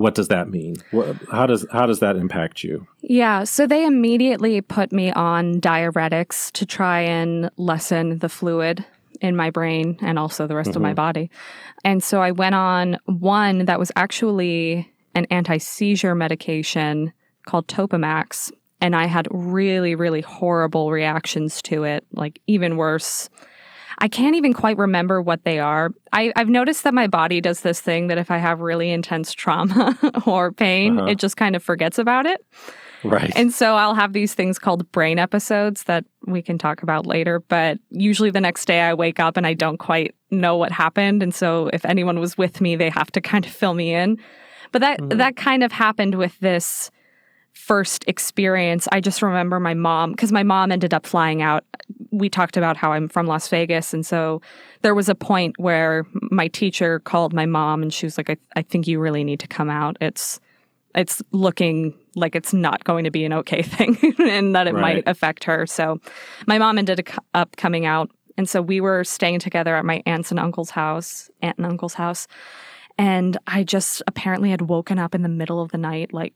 what 0.00 0.14
does 0.14 0.28
that 0.28 0.48
mean? 0.48 0.76
What, 0.90 1.16
how 1.30 1.46
does 1.46 1.66
how 1.70 1.86
does 1.86 2.00
that 2.00 2.16
impact 2.16 2.64
you? 2.64 2.86
Yeah, 3.02 3.44
so 3.44 3.66
they 3.66 3.84
immediately 3.84 4.60
put 4.62 4.92
me 4.92 5.12
on 5.12 5.60
diuretics 5.60 6.50
to 6.52 6.64
try 6.64 7.00
and 7.00 7.50
lessen 7.58 8.18
the 8.18 8.28
fluid 8.28 8.84
in 9.20 9.36
my 9.36 9.50
brain 9.50 9.98
and 10.00 10.18
also 10.18 10.46
the 10.46 10.56
rest 10.56 10.70
mm-hmm. 10.70 10.78
of 10.78 10.82
my 10.82 10.88
mm-hmm. 10.90 10.96
body. 10.96 11.30
And 11.84 12.02
so 12.02 12.22
I 12.22 12.30
went 12.30 12.54
on 12.54 12.96
one 13.04 13.66
that 13.66 13.78
was 13.78 13.92
actually 13.94 14.90
an 15.14 15.26
anti 15.30 15.58
seizure 15.58 16.14
medication 16.14 17.12
called 17.46 17.68
Topamax 17.68 18.50
and 18.80 18.96
I 18.96 19.06
had 19.06 19.28
really, 19.30 19.94
really 19.94 20.22
horrible 20.22 20.90
reactions 20.90 21.60
to 21.62 21.84
it, 21.84 22.06
like 22.12 22.40
even 22.46 22.78
worse. 22.78 23.28
I 24.00 24.08
can't 24.08 24.34
even 24.34 24.54
quite 24.54 24.78
remember 24.78 25.20
what 25.20 25.44
they 25.44 25.58
are. 25.58 25.90
I, 26.12 26.32
have 26.36 26.48
noticed 26.48 26.84
that 26.84 26.94
my 26.94 27.06
body 27.06 27.40
does 27.40 27.60
this 27.60 27.80
thing 27.80 28.06
that 28.06 28.18
if 28.18 28.30
I 28.30 28.38
have 28.38 28.60
really 28.60 28.90
intense 28.90 29.32
trauma 29.32 29.98
or 30.26 30.52
pain, 30.52 30.98
uh-huh. 30.98 31.10
it 31.10 31.18
just 31.18 31.36
kind 31.36 31.54
of 31.54 31.62
forgets 31.62 31.98
about 31.98 32.26
it. 32.26 32.44
Right. 33.02 33.32
And 33.34 33.52
so 33.52 33.76
I'll 33.76 33.94
have 33.94 34.12
these 34.12 34.34
things 34.34 34.58
called 34.58 34.90
brain 34.92 35.18
episodes 35.18 35.84
that 35.84 36.04
we 36.26 36.42
can 36.42 36.58
talk 36.58 36.82
about 36.82 37.06
later. 37.06 37.40
But 37.40 37.78
usually 37.90 38.30
the 38.30 38.40
next 38.40 38.66
day 38.66 38.80
I 38.80 38.94
wake 38.94 39.20
up 39.20 39.36
and 39.36 39.46
I 39.46 39.54
don't 39.54 39.78
quite 39.78 40.14
know 40.30 40.56
what 40.56 40.72
happened. 40.72 41.22
And 41.22 41.34
so 41.34 41.68
if 41.72 41.84
anyone 41.84 42.20
was 42.20 42.36
with 42.36 42.60
me, 42.60 42.76
they 42.76 42.90
have 42.90 43.10
to 43.12 43.20
kind 43.20 43.44
of 43.44 43.50
fill 43.50 43.74
me 43.74 43.94
in. 43.94 44.18
But 44.72 44.80
that 44.80 45.00
mm. 45.00 45.18
that 45.18 45.36
kind 45.36 45.62
of 45.62 45.72
happened 45.72 46.14
with 46.14 46.38
this 46.40 46.90
first 47.52 48.04
experience, 48.06 48.86
I 48.92 49.00
just 49.00 49.22
remember 49.22 49.58
my 49.58 49.74
mom, 49.74 50.12
because 50.12 50.30
my 50.30 50.42
mom 50.42 50.70
ended 50.70 50.94
up 50.94 51.06
flying 51.06 51.42
out. 51.42 51.64
We 52.10 52.28
talked 52.28 52.56
about 52.56 52.76
how 52.76 52.92
I'm 52.92 53.08
from 53.08 53.26
Las 53.26 53.48
Vegas. 53.48 53.94
And 53.94 54.04
so 54.04 54.40
there 54.82 54.94
was 54.94 55.08
a 55.08 55.14
point 55.14 55.58
where 55.58 56.06
my 56.30 56.48
teacher 56.48 57.00
called 57.00 57.32
my 57.32 57.46
mom 57.46 57.82
and 57.82 57.92
she 57.92 58.06
was 58.06 58.18
like, 58.18 58.30
I, 58.30 58.36
I 58.56 58.62
think 58.62 58.86
you 58.86 58.98
really 58.98 59.24
need 59.24 59.40
to 59.40 59.48
come 59.48 59.70
out. 59.70 59.96
It's, 60.00 60.40
it's 60.94 61.22
looking 61.30 61.94
like 62.16 62.34
it's 62.34 62.52
not 62.52 62.84
going 62.84 63.04
to 63.04 63.10
be 63.10 63.24
an 63.24 63.32
okay 63.32 63.62
thing 63.62 63.96
and 64.18 64.54
that 64.54 64.66
it 64.66 64.74
right. 64.74 64.80
might 64.80 65.04
affect 65.06 65.44
her. 65.44 65.66
So 65.66 66.00
my 66.46 66.58
mom 66.58 66.78
ended 66.78 67.08
up 67.34 67.56
coming 67.56 67.86
out. 67.86 68.10
And 68.36 68.48
so 68.48 68.62
we 68.62 68.80
were 68.80 69.04
staying 69.04 69.40
together 69.40 69.76
at 69.76 69.84
my 69.84 70.02
aunt's 70.06 70.30
and 70.30 70.40
uncle's 70.40 70.70
house, 70.70 71.30
aunt 71.42 71.58
and 71.58 71.66
uncle's 71.66 71.94
house. 71.94 72.26
And 72.96 73.38
I 73.46 73.64
just 73.64 74.02
apparently 74.06 74.50
had 74.50 74.62
woken 74.62 74.98
up 74.98 75.14
in 75.14 75.22
the 75.22 75.28
middle 75.28 75.60
of 75.62 75.70
the 75.70 75.78
night, 75.78 76.12
like 76.12 76.34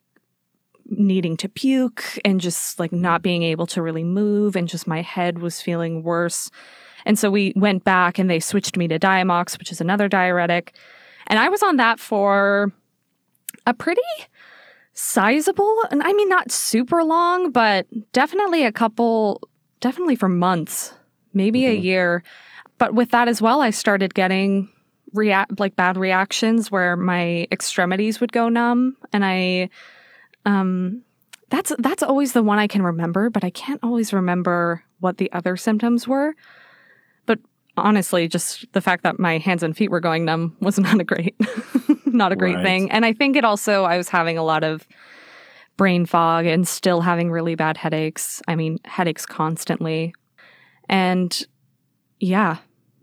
needing 0.86 1.36
to 1.38 1.48
puke 1.48 2.18
and 2.24 2.40
just 2.40 2.78
like 2.78 2.92
not 2.92 3.22
being 3.22 3.42
able 3.42 3.66
to 3.66 3.82
really 3.82 4.04
move 4.04 4.56
and 4.56 4.68
just 4.68 4.86
my 4.86 5.02
head 5.02 5.38
was 5.38 5.60
feeling 5.60 6.02
worse. 6.02 6.50
And 7.06 7.18
so 7.18 7.30
we 7.30 7.52
went 7.56 7.84
back 7.84 8.18
and 8.18 8.30
they 8.30 8.40
switched 8.40 8.76
me 8.76 8.88
to 8.88 8.98
Diamox, 8.98 9.58
which 9.58 9.72
is 9.72 9.80
another 9.80 10.08
diuretic. 10.08 10.74
And 11.26 11.38
I 11.38 11.48
was 11.48 11.62
on 11.62 11.76
that 11.76 12.00
for 12.00 12.72
a 13.66 13.74
pretty 13.74 14.02
sizable, 14.92 15.82
and 15.90 16.02
I 16.02 16.12
mean, 16.12 16.28
not 16.28 16.50
super 16.50 17.02
long, 17.02 17.50
but 17.50 17.86
definitely 18.12 18.64
a 18.64 18.72
couple, 18.72 19.40
definitely 19.80 20.16
for 20.16 20.28
months, 20.28 20.94
maybe 21.32 21.62
mm-hmm. 21.62 21.78
a 21.78 21.80
year. 21.80 22.22
But 22.78 22.94
with 22.94 23.10
that 23.10 23.28
as 23.28 23.42
well, 23.42 23.60
I 23.60 23.70
started 23.70 24.14
getting 24.14 24.68
react 25.12 25.60
like 25.60 25.76
bad 25.76 25.96
reactions 25.96 26.70
where 26.70 26.96
my 26.96 27.46
extremities 27.52 28.20
would 28.20 28.32
go 28.32 28.48
numb 28.48 28.96
and 29.12 29.24
I 29.24 29.70
um, 30.44 31.02
that's 31.50 31.72
that's 31.78 32.02
always 32.02 32.32
the 32.32 32.42
one 32.42 32.58
I 32.58 32.66
can 32.66 32.82
remember, 32.82 33.30
but 33.30 33.44
I 33.44 33.50
can't 33.50 33.80
always 33.82 34.12
remember 34.12 34.82
what 35.00 35.18
the 35.18 35.30
other 35.32 35.56
symptoms 35.56 36.08
were. 36.08 36.34
But 37.26 37.38
honestly, 37.76 38.28
just 38.28 38.72
the 38.72 38.80
fact 38.80 39.04
that 39.04 39.18
my 39.18 39.38
hands 39.38 39.62
and 39.62 39.76
feet 39.76 39.90
were 39.90 40.00
going 40.00 40.24
numb 40.24 40.56
was 40.60 40.78
not 40.78 41.00
a 41.00 41.04
great 41.04 41.34
not 42.06 42.32
a 42.32 42.36
great 42.36 42.56
right. 42.56 42.64
thing. 42.64 42.90
And 42.90 43.04
I 43.04 43.12
think 43.12 43.36
it 43.36 43.44
also 43.44 43.84
I 43.84 43.96
was 43.96 44.08
having 44.08 44.38
a 44.38 44.42
lot 44.42 44.64
of 44.64 44.86
brain 45.76 46.06
fog 46.06 46.46
and 46.46 46.66
still 46.66 47.00
having 47.00 47.30
really 47.30 47.54
bad 47.56 47.76
headaches. 47.76 48.40
I 48.46 48.54
mean, 48.54 48.78
headaches 48.84 49.26
constantly. 49.26 50.14
And 50.88 51.46
yeah, 52.20 52.58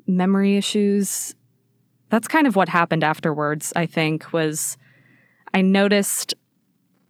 memory 0.07 0.57
issues. 0.57 1.35
That's 2.09 2.27
kind 2.27 2.47
of 2.47 2.55
what 2.55 2.69
happened 2.69 3.03
afterwards, 3.03 3.71
I 3.75 3.85
think, 3.85 4.33
was 4.33 4.77
I 5.53 5.61
noticed 5.61 6.33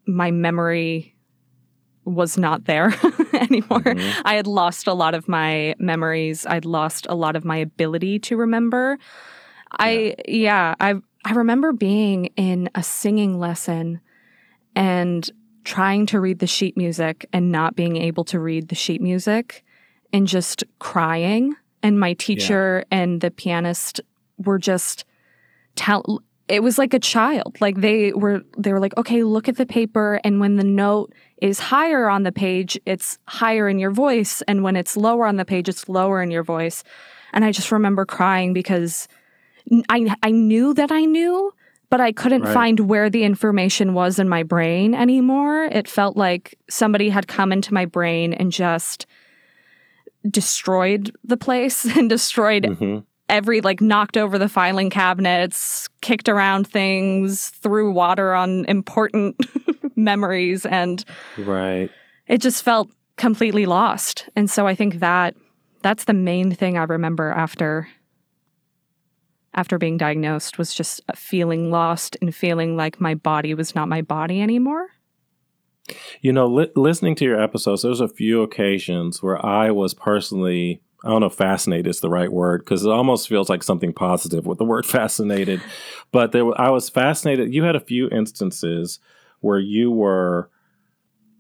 my 0.06 0.32
memory 0.32 1.16
was 2.06 2.38
not 2.38 2.66
there 2.66 2.88
anymore. 3.34 3.82
Mm-hmm. 3.82 4.22
I 4.26 4.36
had 4.36 4.48
lost 4.48 4.88
a 4.88 4.94
lot 4.94 5.14
of 5.14 5.28
my 5.28 5.76
memories. 5.78 6.46
I'd 6.46 6.66
lost 6.66 7.06
a 7.10 7.16
lot 7.16 7.36
of 7.36 7.46
my 7.46 7.58
ability 7.58 8.20
to 8.20 8.38
remember. 8.38 8.98
Yeah. 9.00 9.06
I 9.80 10.16
yeah, 10.28 10.76
I 10.80 10.96
I 11.24 11.34
remember 11.34 11.72
being 11.72 12.26
in 12.36 12.70
a 12.76 12.84
singing 12.84 13.40
lesson 13.40 14.02
and 14.76 15.30
trying 15.64 16.08
to 16.08 16.20
read 16.20 16.40
the 16.40 16.48
sheet 16.48 16.76
music 16.76 17.28
and 17.32 17.52
not 17.52 17.76
being 17.76 17.98
able 17.98 18.24
to 18.26 18.40
read 18.40 18.70
the 18.70 18.76
sheet 18.76 19.02
music 19.02 19.64
and 20.12 20.28
just 20.28 20.64
crying 20.80 21.56
and 21.84 22.00
my 22.00 22.14
teacher 22.14 22.84
yeah. 22.92 22.98
and 22.98 23.22
the 23.22 23.32
pianist 23.32 24.02
were 24.38 24.58
just 24.58 25.06
tell 25.76 26.22
it 26.52 26.62
was 26.62 26.78
like 26.78 26.94
a 26.94 27.00
child. 27.00 27.58
Like 27.62 27.78
they 27.78 28.12
were 28.12 28.42
they 28.58 28.74
were 28.74 28.80
like, 28.80 28.96
"Okay, 28.98 29.24
look 29.24 29.48
at 29.48 29.56
the 29.56 29.66
paper 29.66 30.20
and 30.24 30.40
when 30.40 30.58
the 30.58 30.64
note 30.64 31.14
is 31.42 31.60
higher 31.60 32.10
on 32.10 32.24
the 32.24 32.32
page, 32.32 32.78
it's 32.86 33.18
higher 33.28 33.70
in 33.70 33.80
your 33.80 33.92
voice, 33.92 34.42
and 34.44 34.64
when 34.64 34.76
it's 34.76 34.98
lower 34.98 35.26
on 35.26 35.38
the 35.38 35.46
page, 35.46 35.70
it's 35.70 35.88
lower 35.88 36.22
in 36.22 36.30
your 36.30 36.44
voice." 36.44 36.84
And 37.34 37.46
I 37.46 37.52
just 37.52 37.72
remember 37.72 38.06
crying 38.06 38.54
because 38.54 39.08
I 39.90 40.14
I 40.22 40.32
knew 40.32 40.74
that 40.74 40.92
I 40.92 41.06
knew, 41.06 41.54
but 41.90 42.02
I 42.02 42.12
couldn't 42.12 42.44
right. 42.44 42.54
find 42.54 42.82
where 42.82 43.10
the 43.10 43.24
information 43.24 43.94
was 43.94 44.20
in 44.20 44.28
my 44.28 44.44
brain 44.44 44.94
anymore. 44.94 45.64
It 45.66 45.88
felt 45.88 46.18
like 46.18 46.58
somebody 46.70 47.10
had 47.10 47.28
come 47.28 47.52
into 47.52 47.74
my 47.74 47.86
brain 47.86 48.34
and 48.34 48.52
just 48.52 49.06
destroyed 50.30 51.16
the 51.24 51.38
place 51.38 51.86
and 51.98 52.10
destroyed 52.10 52.64
mm-hmm. 52.64 53.00
Every 53.32 53.62
like 53.62 53.82
knocked 53.82 54.17
over 54.17 54.38
the 54.38 54.50
filing 54.50 54.91
cabinets, 54.91 55.89
kicked 56.02 56.30
around 56.30 56.67
things, 56.67 57.50
threw 57.50 57.91
water 57.91 58.36
on 58.36 58.65
important 58.65 59.36
memories 59.96 60.65
and 60.65 61.04
right. 61.39 61.89
It 62.28 62.39
just 62.39 62.63
felt 62.63 62.89
completely 63.17 63.65
lost. 63.65 64.30
And 64.36 64.50
so 64.50 64.67
I 64.67 64.76
think 64.76 65.00
that 65.00 65.36
that's 65.82 66.04
the 66.04 66.13
main 66.13 66.52
thing 66.52 66.78
I 66.78 66.84
remember 66.84 67.32
after 67.32 67.88
after 69.54 69.78
being 69.78 69.98
diagnosed 69.98 70.58
was 70.58 70.74
just 70.74 71.02
feeling 71.15 71.72
lost 71.72 72.15
and 72.22 72.34
feeling 72.34 72.78
like 72.78 73.02
my 73.02 73.15
body 73.15 73.54
was 73.54 73.76
not 73.76 73.89
my 73.89 74.02
body 74.02 74.41
anymore. 74.41 74.88
You 76.22 76.32
know, 76.32 76.48
li- 76.48 76.72
listening 76.76 77.15
to 77.15 77.26
your 77.26 77.41
episodes, 77.41 77.82
there's 77.82 78.00
a 78.00 78.08
few 78.08 78.44
occasions 78.44 79.22
where 79.22 79.44
I 79.46 79.72
was 79.72 79.94
personally, 79.94 80.82
I 81.04 81.10
don't 81.10 81.22
know 81.22 81.28
if 81.28 81.34
fascinated 81.34 81.88
is 81.88 82.00
the 82.00 82.10
right 82.10 82.32
word 82.32 82.62
because 82.64 82.86
it 82.86 82.92
almost 82.92 83.28
feels 83.28 83.50
like 83.50 83.64
something 83.64 83.92
positive 83.94 84.46
with 84.46 84.58
the 84.60 84.66
word 84.66 84.86
fascinated. 84.86 85.62
But 86.12 86.32
there, 86.32 86.60
I 86.60 86.70
was 86.70 86.90
fascinated. 86.90 87.54
You 87.54 87.64
had 87.64 87.76
a 87.76 87.80
few 87.80 88.10
instances 88.10 89.00
where 89.40 89.60
you 89.60 89.92
were 89.92 90.50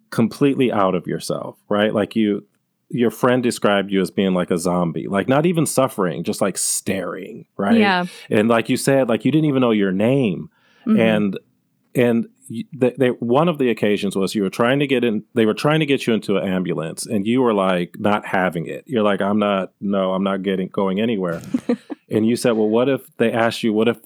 completely 0.09 0.71
out 0.71 0.95
of 0.95 1.05
yourself, 1.05 1.57
right? 1.69 1.93
Like 1.93 2.15
you, 2.15 2.45
your 2.89 3.11
friend 3.11 3.41
described 3.41 3.91
you 3.91 4.01
as 4.01 4.11
being 4.11 4.33
like 4.33 4.51
a 4.51 4.57
zombie, 4.57 5.07
like 5.07 5.29
not 5.29 5.45
even 5.45 5.65
suffering, 5.65 6.23
just 6.23 6.41
like 6.41 6.57
staring, 6.57 7.45
right? 7.55 7.77
Yeah. 7.77 8.05
And 8.29 8.49
like 8.49 8.67
you 8.67 8.77
said, 8.77 9.07
like 9.07 9.23
you 9.23 9.31
didn't 9.31 9.45
even 9.45 9.61
know 9.61 9.71
your 9.71 9.91
name, 9.91 10.49
mm-hmm. 10.85 10.99
and 10.99 11.39
and 11.95 12.27
they, 12.49 12.93
they, 12.97 13.07
one 13.09 13.47
of 13.47 13.57
the 13.57 13.69
occasions 13.69 14.15
was 14.15 14.35
you 14.35 14.43
were 14.43 14.49
trying 14.49 14.79
to 14.79 14.87
get 14.87 15.03
in. 15.03 15.23
They 15.33 15.45
were 15.45 15.53
trying 15.53 15.79
to 15.79 15.85
get 15.85 16.07
you 16.07 16.13
into 16.13 16.37
an 16.37 16.47
ambulance, 16.47 17.05
and 17.05 17.25
you 17.25 17.41
were 17.41 17.53
like 17.53 17.95
not 17.99 18.25
having 18.25 18.67
it. 18.67 18.83
You're 18.87 19.03
like, 19.03 19.21
I'm 19.21 19.39
not. 19.39 19.73
No, 19.79 20.13
I'm 20.13 20.23
not 20.23 20.43
getting 20.43 20.67
going 20.67 20.99
anywhere. 20.99 21.41
and 22.09 22.25
you 22.25 22.35
said, 22.35 22.51
well, 22.51 22.69
what 22.69 22.89
if 22.89 23.01
they 23.17 23.31
asked 23.31 23.63
you? 23.63 23.73
What 23.73 23.87
if 23.87 23.97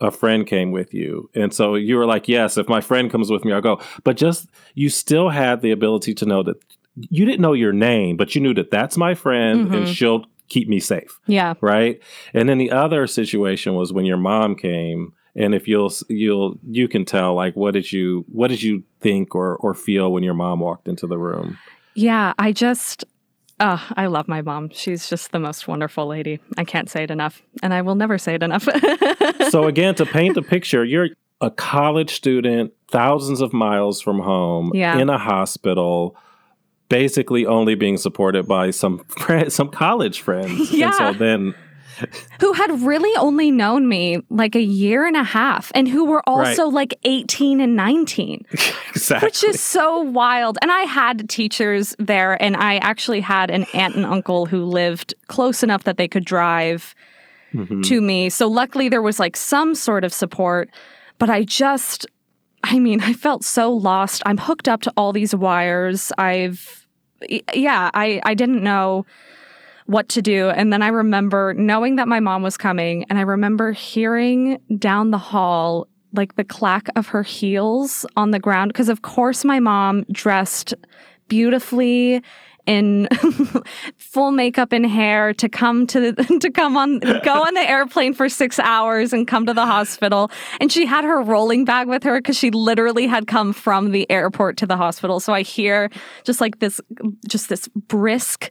a 0.00 0.10
friend 0.10 0.46
came 0.46 0.72
with 0.72 0.94
you. 0.94 1.28
And 1.34 1.52
so 1.52 1.74
you 1.74 1.96
were 1.96 2.06
like, 2.06 2.26
yes, 2.26 2.56
if 2.56 2.68
my 2.68 2.80
friend 2.80 3.10
comes 3.10 3.30
with 3.30 3.44
me, 3.44 3.52
I'll 3.52 3.60
go. 3.60 3.80
But 4.02 4.16
just, 4.16 4.48
you 4.74 4.88
still 4.88 5.28
had 5.28 5.60
the 5.60 5.72
ability 5.72 6.14
to 6.14 6.24
know 6.26 6.42
that 6.42 6.56
you 6.96 7.24
didn't 7.24 7.40
know 7.40 7.52
your 7.52 7.72
name, 7.72 8.16
but 8.16 8.34
you 8.34 8.40
knew 8.40 8.54
that 8.54 8.70
that's 8.70 8.96
my 8.96 9.14
friend 9.14 9.66
mm-hmm. 9.66 9.74
and 9.74 9.88
she'll 9.88 10.24
keep 10.48 10.68
me 10.68 10.80
safe. 10.80 11.20
Yeah. 11.26 11.54
Right. 11.60 12.00
And 12.34 12.48
then 12.48 12.58
the 12.58 12.70
other 12.70 13.06
situation 13.06 13.74
was 13.74 13.92
when 13.92 14.04
your 14.04 14.16
mom 14.16 14.56
came 14.56 15.12
and 15.34 15.54
if 15.54 15.68
you'll 15.68 15.92
you'll 16.08 16.58
you 16.68 16.88
can 16.88 17.04
tell 17.04 17.34
like 17.34 17.54
what 17.54 17.72
did 17.72 17.90
you 17.92 18.24
what 18.28 18.48
did 18.48 18.62
you 18.62 18.82
think 19.00 19.34
or 19.34 19.56
or 19.56 19.74
feel 19.74 20.12
when 20.12 20.22
your 20.22 20.34
mom 20.34 20.60
walked 20.60 20.88
into 20.88 21.06
the 21.06 21.18
room 21.18 21.58
yeah 21.94 22.32
i 22.38 22.52
just 22.52 23.04
uh, 23.60 23.78
i 23.96 24.06
love 24.06 24.26
my 24.26 24.40
mom 24.40 24.70
she's 24.70 25.08
just 25.08 25.32
the 25.32 25.38
most 25.38 25.68
wonderful 25.68 26.06
lady 26.06 26.40
i 26.56 26.64
can't 26.64 26.88
say 26.88 27.02
it 27.02 27.10
enough 27.10 27.42
and 27.62 27.74
i 27.74 27.82
will 27.82 27.94
never 27.94 28.18
say 28.18 28.34
it 28.34 28.42
enough 28.42 28.66
so 29.50 29.66
again 29.66 29.94
to 29.94 30.06
paint 30.06 30.34
the 30.34 30.42
picture 30.42 30.84
you're 30.84 31.08
a 31.42 31.50
college 31.50 32.12
student 32.12 32.72
thousands 32.88 33.40
of 33.40 33.52
miles 33.52 34.00
from 34.00 34.18
home 34.18 34.70
yeah. 34.74 34.98
in 34.98 35.08
a 35.08 35.18
hospital 35.18 36.16
basically 36.90 37.46
only 37.46 37.74
being 37.74 37.96
supported 37.96 38.46
by 38.46 38.70
some 38.70 38.98
friend, 39.04 39.50
some 39.52 39.70
college 39.70 40.20
friends. 40.20 40.70
Yeah. 40.70 40.88
And 40.88 40.94
so 40.94 41.12
then 41.18 41.54
who 42.40 42.52
had 42.52 42.80
really 42.82 43.14
only 43.16 43.50
known 43.50 43.88
me 43.88 44.20
like 44.30 44.54
a 44.54 44.60
year 44.60 45.06
and 45.06 45.16
a 45.16 45.24
half 45.24 45.70
and 45.74 45.88
who 45.88 46.04
were 46.04 46.22
also 46.28 46.64
right. 46.64 46.74
like 46.74 46.98
18 47.04 47.60
and 47.60 47.76
19. 47.76 48.44
exactly. 48.88 49.26
Which 49.26 49.44
is 49.44 49.60
so 49.60 50.00
wild. 50.00 50.58
And 50.62 50.70
I 50.70 50.82
had 50.82 51.28
teachers 51.28 51.94
there 51.98 52.40
and 52.42 52.56
I 52.56 52.76
actually 52.76 53.20
had 53.20 53.50
an 53.50 53.66
aunt 53.74 53.96
and 53.96 54.06
uncle 54.06 54.46
who 54.46 54.64
lived 54.64 55.14
close 55.28 55.62
enough 55.62 55.84
that 55.84 55.96
they 55.96 56.08
could 56.08 56.24
drive 56.24 56.94
mm-hmm. 57.52 57.82
to 57.82 58.00
me. 58.00 58.30
So 58.30 58.48
luckily 58.48 58.88
there 58.88 59.02
was 59.02 59.18
like 59.18 59.36
some 59.36 59.74
sort 59.74 60.04
of 60.04 60.12
support, 60.12 60.70
but 61.18 61.30
I 61.30 61.44
just 61.44 62.06
I 62.62 62.78
mean, 62.78 63.00
I 63.00 63.14
felt 63.14 63.42
so 63.42 63.72
lost. 63.72 64.22
I'm 64.26 64.36
hooked 64.36 64.68
up 64.68 64.82
to 64.82 64.92
all 64.96 65.12
these 65.12 65.34
wires. 65.34 66.12
I've 66.18 66.86
yeah, 67.54 67.90
I 67.94 68.20
I 68.24 68.34
didn't 68.34 68.62
know 68.62 69.06
what 69.90 70.08
to 70.10 70.22
do. 70.22 70.50
And 70.50 70.72
then 70.72 70.82
I 70.82 70.88
remember 70.88 71.52
knowing 71.54 71.96
that 71.96 72.06
my 72.06 72.20
mom 72.20 72.42
was 72.42 72.56
coming, 72.56 73.04
and 73.10 73.18
I 73.18 73.22
remember 73.22 73.72
hearing 73.72 74.60
down 74.78 75.10
the 75.10 75.18
hall 75.18 75.88
like 76.12 76.36
the 76.36 76.44
clack 76.44 76.88
of 76.96 77.08
her 77.08 77.24
heels 77.24 78.06
on 78.16 78.30
the 78.30 78.38
ground. 78.38 78.72
Because, 78.72 78.88
of 78.88 79.02
course, 79.02 79.44
my 79.44 79.58
mom 79.58 80.04
dressed 80.12 80.74
beautifully 81.28 82.22
in 82.66 83.08
full 83.96 84.30
makeup 84.30 84.72
and 84.72 84.86
hair 84.86 85.32
to 85.34 85.48
come 85.48 85.86
to 85.88 86.12
to 86.40 86.50
come 86.50 86.76
on 86.76 86.98
go 87.00 87.42
on 87.42 87.54
the 87.54 87.68
airplane 87.68 88.12
for 88.12 88.28
6 88.28 88.58
hours 88.58 89.12
and 89.12 89.26
come 89.26 89.46
to 89.46 89.54
the 89.54 89.64
hospital 89.64 90.30
and 90.60 90.70
she 90.70 90.84
had 90.84 91.04
her 91.04 91.22
rolling 91.22 91.64
bag 91.64 91.88
with 91.88 92.02
her 92.02 92.20
cuz 92.20 92.36
she 92.36 92.50
literally 92.50 93.06
had 93.06 93.26
come 93.26 93.54
from 93.54 93.92
the 93.92 94.08
airport 94.10 94.58
to 94.58 94.66
the 94.66 94.76
hospital 94.76 95.20
so 95.20 95.32
i 95.32 95.40
hear 95.40 95.90
just 96.22 96.40
like 96.40 96.58
this 96.58 96.82
just 97.26 97.48
this 97.48 97.66
brisk 97.88 98.50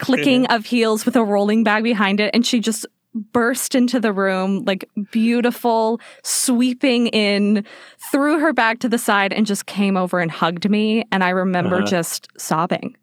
clicking 0.00 0.46
of 0.46 0.66
heels 0.66 1.04
with 1.04 1.16
a 1.16 1.24
rolling 1.24 1.64
bag 1.64 1.84
behind 1.84 2.20
it. 2.20 2.30
And 2.34 2.44
she 2.44 2.60
just 2.60 2.86
burst 3.14 3.74
into 3.74 3.98
the 3.98 4.12
room, 4.12 4.64
like 4.64 4.88
beautiful, 5.10 6.00
sweeping 6.22 7.08
in, 7.08 7.64
threw 8.10 8.38
her 8.38 8.52
bag 8.52 8.80
to 8.80 8.88
the 8.88 8.98
side, 8.98 9.32
and 9.32 9.46
just 9.46 9.66
came 9.66 9.96
over 9.96 10.20
and 10.20 10.30
hugged 10.30 10.68
me. 10.70 11.04
And 11.10 11.24
I 11.24 11.30
remember 11.30 11.76
uh-huh. 11.76 11.86
just 11.86 12.28
sobbing. 12.38 12.96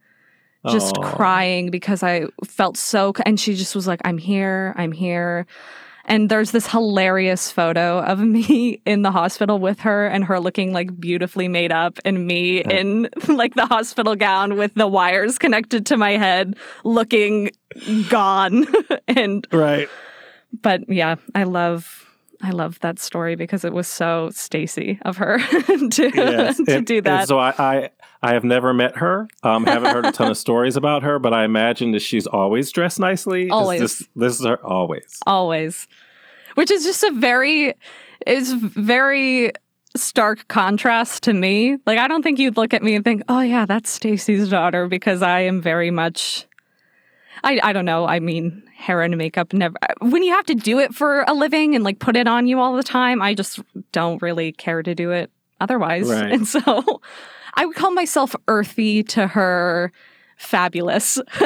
Just 0.69 0.95
Aww. 0.95 1.15
crying 1.15 1.71
because 1.71 2.03
I 2.03 2.25
felt 2.45 2.77
so, 2.77 3.13
and 3.25 3.39
she 3.39 3.55
just 3.55 3.75
was 3.75 3.87
like, 3.87 4.01
I'm 4.03 4.17
here, 4.17 4.73
I'm 4.75 4.91
here. 4.91 5.45
And 6.07 6.29
there's 6.29 6.51
this 6.51 6.67
hilarious 6.67 7.51
photo 7.51 7.99
of 7.99 8.19
me 8.19 8.81
in 8.85 9.01
the 9.01 9.11
hospital 9.11 9.59
with 9.59 9.81
her 9.81 10.07
and 10.07 10.23
her 10.25 10.39
looking 10.39 10.73
like 10.73 10.99
beautifully 10.99 11.47
made 11.47 11.71
up 11.71 11.99
and 12.05 12.25
me 12.25 12.61
in 12.61 13.09
like 13.27 13.55
the 13.55 13.65
hospital 13.65 14.15
gown 14.15 14.57
with 14.57 14.73
the 14.75 14.87
wires 14.87 15.37
connected 15.37 15.85
to 15.87 15.97
my 15.97 16.11
head 16.11 16.55
looking 16.83 17.51
gone. 18.09 18.65
and 19.07 19.45
Right. 19.51 19.89
But 20.61 20.89
yeah, 20.89 21.15
I 21.35 21.43
love 21.43 22.05
I 22.41 22.51
love 22.51 22.79
that 22.79 22.99
story 22.99 23.35
because 23.35 23.65
it 23.65 23.73
was 23.73 23.87
so 23.87 24.29
Stacy 24.31 24.99
of 25.03 25.17
her 25.17 25.39
to, 25.39 26.11
yes. 26.13 26.57
to 26.57 26.77
and, 26.77 26.85
do 26.85 27.01
that. 27.01 27.27
so 27.27 27.39
I, 27.39 27.53
I, 27.57 27.89
I 28.21 28.33
have 28.33 28.43
never 28.43 28.73
met 28.73 28.97
her. 28.97 29.27
Um, 29.43 29.65
haven't 29.65 29.93
heard 29.93 30.05
a 30.05 30.11
ton 30.11 30.31
of 30.31 30.37
stories 30.47 30.75
about 30.75 31.03
her, 31.03 31.19
but 31.19 31.33
I 31.33 31.43
imagine 31.45 31.91
that 31.91 32.01
she's 32.01 32.27
always 32.27 32.71
dressed 32.71 32.99
nicely. 32.99 33.49
Always. 33.49 33.81
This, 33.81 34.07
this 34.15 34.39
is 34.39 34.45
her 34.45 34.63
always. 34.65 35.19
Always. 35.27 35.87
Which 36.55 36.71
is 36.71 36.83
just 36.83 37.03
a 37.03 37.11
very 37.11 37.75
is 38.25 38.51
very 38.53 39.51
stark 39.95 40.47
contrast 40.47 41.23
to 41.23 41.33
me. 41.33 41.77
Like 41.85 41.99
I 41.99 42.07
don't 42.07 42.23
think 42.23 42.39
you'd 42.39 42.57
look 42.57 42.73
at 42.73 42.81
me 42.81 42.95
and 42.95 43.03
think, 43.03 43.21
"Oh 43.29 43.41
yeah, 43.41 43.65
that's 43.65 43.91
Stacy's 43.91 44.49
daughter," 44.49 44.87
because 44.87 45.21
I 45.21 45.41
am 45.41 45.61
very 45.61 45.91
much 45.91 46.47
I, 47.43 47.59
I 47.63 47.73
don't 47.73 47.85
know. 47.85 48.05
I 48.05 48.19
mean, 48.19 48.63
hair 48.75 49.01
and 49.01 49.15
makeup 49.17 49.53
never. 49.53 49.75
When 50.01 50.23
you 50.23 50.33
have 50.33 50.45
to 50.45 50.55
do 50.55 50.79
it 50.79 50.93
for 50.93 51.23
a 51.27 51.33
living 51.33 51.75
and 51.75 51.83
like 51.83 51.99
put 51.99 52.15
it 52.15 52.27
on 52.27 52.47
you 52.47 52.59
all 52.59 52.75
the 52.75 52.83
time, 52.83 53.21
I 53.21 53.33
just 53.33 53.59
don't 53.91 54.21
really 54.21 54.51
care 54.51 54.83
to 54.83 54.95
do 54.95 55.11
it 55.11 55.31
otherwise. 55.59 56.09
Right. 56.09 56.31
And 56.37 56.47
so 56.47 57.01
I 57.57 57.65
would 57.65 57.75
call 57.75 57.91
myself 57.91 58.35
earthy 58.47 59.03
to 59.03 59.27
her 59.27 59.91
fabulous. 60.37 61.19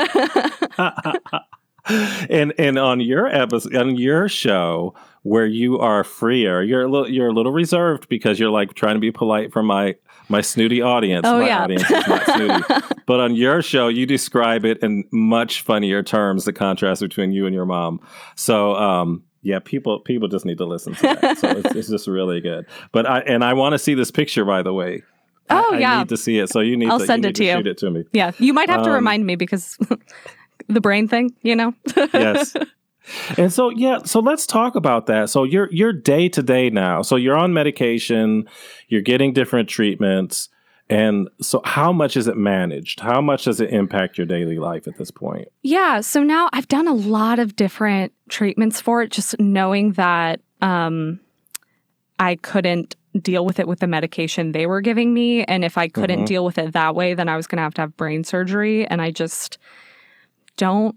and 2.29 2.53
and 2.59 2.77
on 2.77 2.99
your 2.99 3.27
episode 3.27 3.75
on 3.75 3.95
your 3.95 4.29
show 4.29 4.93
where 5.23 5.45
you 5.45 5.79
are 5.79 6.03
freer, 6.03 6.61
you're 6.61 6.83
a 6.83 6.89
little 6.89 7.09
you're 7.09 7.29
a 7.29 7.33
little 7.33 7.53
reserved 7.53 8.09
because 8.09 8.39
you're 8.39 8.51
like 8.51 8.73
trying 8.73 8.95
to 8.95 8.99
be 8.99 9.11
polite 9.11 9.53
for 9.53 9.63
my 9.63 9.95
my 10.27 10.41
snooty 10.41 10.81
audience. 10.81 11.25
Oh, 11.25 11.39
my 11.39 11.47
yeah. 11.47 11.63
audience 11.63 11.89
is 11.89 12.07
not 12.07 12.25
snooty. 12.25 12.63
but 13.05 13.19
on 13.19 13.35
your 13.35 13.61
show, 13.61 13.87
you 13.87 14.05
describe 14.05 14.65
it 14.65 14.79
in 14.81 15.03
much 15.11 15.61
funnier 15.61 16.03
terms, 16.03 16.45
the 16.45 16.53
contrast 16.53 17.01
between 17.01 17.31
you 17.31 17.45
and 17.45 17.55
your 17.55 17.65
mom. 17.65 17.99
So, 18.35 18.75
um, 18.75 19.23
yeah, 19.43 19.59
people 19.59 19.99
people 20.01 20.27
just 20.27 20.45
need 20.45 20.57
to 20.57 20.65
listen 20.65 20.93
to 20.95 21.01
that. 21.01 21.37
So 21.37 21.49
it's, 21.49 21.75
it's 21.75 21.89
just 21.89 22.07
really 22.07 22.41
good. 22.41 22.65
But 22.91 23.09
I 23.09 23.19
and 23.21 23.43
I 23.43 23.53
want 23.53 23.73
to 23.73 23.79
see 23.79 23.93
this 23.93 24.11
picture, 24.11 24.45
by 24.45 24.61
the 24.61 24.73
way. 24.73 25.03
Oh 25.49 25.73
I, 25.73 25.77
yeah, 25.79 25.95
I 25.95 25.99
need 25.99 26.09
to 26.09 26.17
see 26.17 26.37
it. 26.39 26.49
So 26.49 26.59
you 26.59 26.77
need. 26.77 26.89
I'll 26.89 26.99
to, 26.99 27.05
send 27.05 27.25
it 27.25 27.35
to, 27.35 27.43
to 27.43 27.45
you. 27.45 27.53
Shoot 27.57 27.67
it 27.67 27.77
to 27.79 27.91
me. 27.91 28.05
Yeah, 28.13 28.31
you 28.37 28.53
might 28.53 28.69
have 28.69 28.83
to 28.83 28.89
um, 28.89 28.95
remind 28.95 29.25
me 29.25 29.35
because 29.35 29.77
the 30.67 30.81
brain 30.81 31.07
thing, 31.07 31.35
you 31.41 31.55
know. 31.55 31.73
yes. 32.13 32.55
And 33.37 33.51
so 33.51 33.69
yeah, 33.71 33.99
so 34.05 34.19
let's 34.19 34.45
talk 34.45 34.75
about 34.75 35.07
that. 35.07 35.29
So 35.29 35.43
you're 35.43 35.67
you're 35.71 35.91
day 35.91 36.29
to 36.29 36.43
day 36.43 36.69
now. 36.69 37.01
So 37.01 37.15
you're 37.15 37.37
on 37.37 37.53
medication, 37.53 38.47
you're 38.87 39.01
getting 39.01 39.33
different 39.33 39.67
treatments 39.67 40.49
And 40.91 41.29
so, 41.41 41.61
how 41.63 41.93
much 41.93 42.17
is 42.17 42.27
it 42.27 42.35
managed? 42.35 42.99
How 42.99 43.21
much 43.21 43.45
does 43.45 43.61
it 43.61 43.69
impact 43.69 44.17
your 44.17 44.27
daily 44.27 44.59
life 44.59 44.89
at 44.89 44.97
this 44.97 45.09
point? 45.09 45.47
Yeah. 45.63 46.01
So 46.01 46.21
now 46.21 46.49
I've 46.51 46.67
done 46.67 46.85
a 46.85 46.93
lot 46.93 47.39
of 47.39 47.55
different 47.55 48.11
treatments 48.27 48.81
for 48.81 49.01
it, 49.01 49.09
just 49.09 49.39
knowing 49.39 49.93
that 49.93 50.41
um, 50.61 51.21
I 52.19 52.35
couldn't 52.35 52.97
deal 53.19 53.45
with 53.45 53.59
it 53.59 53.67
with 53.67 53.79
the 53.79 53.87
medication 53.87 54.51
they 54.51 54.65
were 54.65 54.81
giving 54.81 55.13
me. 55.13 55.43
And 55.43 55.65
if 55.65 55.77
I 55.77 55.87
couldn't 55.87 56.19
mm-hmm. 56.19 56.25
deal 56.25 56.45
with 56.45 56.57
it 56.57 56.73
that 56.73 56.95
way, 56.95 57.13
then 57.13 57.27
I 57.27 57.35
was 57.35 57.47
going 57.47 57.57
to 57.57 57.63
have 57.63 57.73
to 57.75 57.81
have 57.81 57.97
brain 57.97 58.23
surgery. 58.23 58.87
And 58.87 59.01
I 59.01 59.11
just 59.11 59.57
don't 60.57 60.95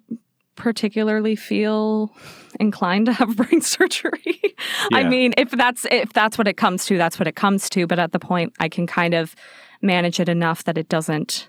particularly 0.57 1.35
feel 1.35 2.15
inclined 2.61 3.07
to 3.07 3.13
have 3.13 3.37
brain 3.37 3.61
surgery. 3.61 4.41
Yeah. 4.41 4.99
I 4.99 5.05
mean, 5.05 5.35
if 5.37 5.51
that's 5.51 5.87
if 5.91 6.13
that's 6.13 6.39
what 6.39 6.49
it 6.49 6.57
comes 6.57 6.87
to, 6.87 6.97
that's 6.97 7.19
what 7.19 7.27
it 7.27 7.37
comes 7.37 7.69
to, 7.71 7.87
but 7.87 7.99
at 7.99 8.13
the 8.13 8.21
point 8.21 8.53
I 8.61 8.69
can 8.69 8.87
kind 8.87 9.15
of 9.15 9.35
manage 9.83 10.21
it 10.21 10.29
enough 10.29 10.65
that 10.65 10.79
it 10.79 10.89
doesn't 10.89 11.49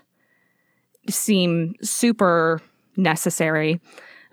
seem 1.08 1.74
super 1.82 2.60
necessary. 2.96 3.80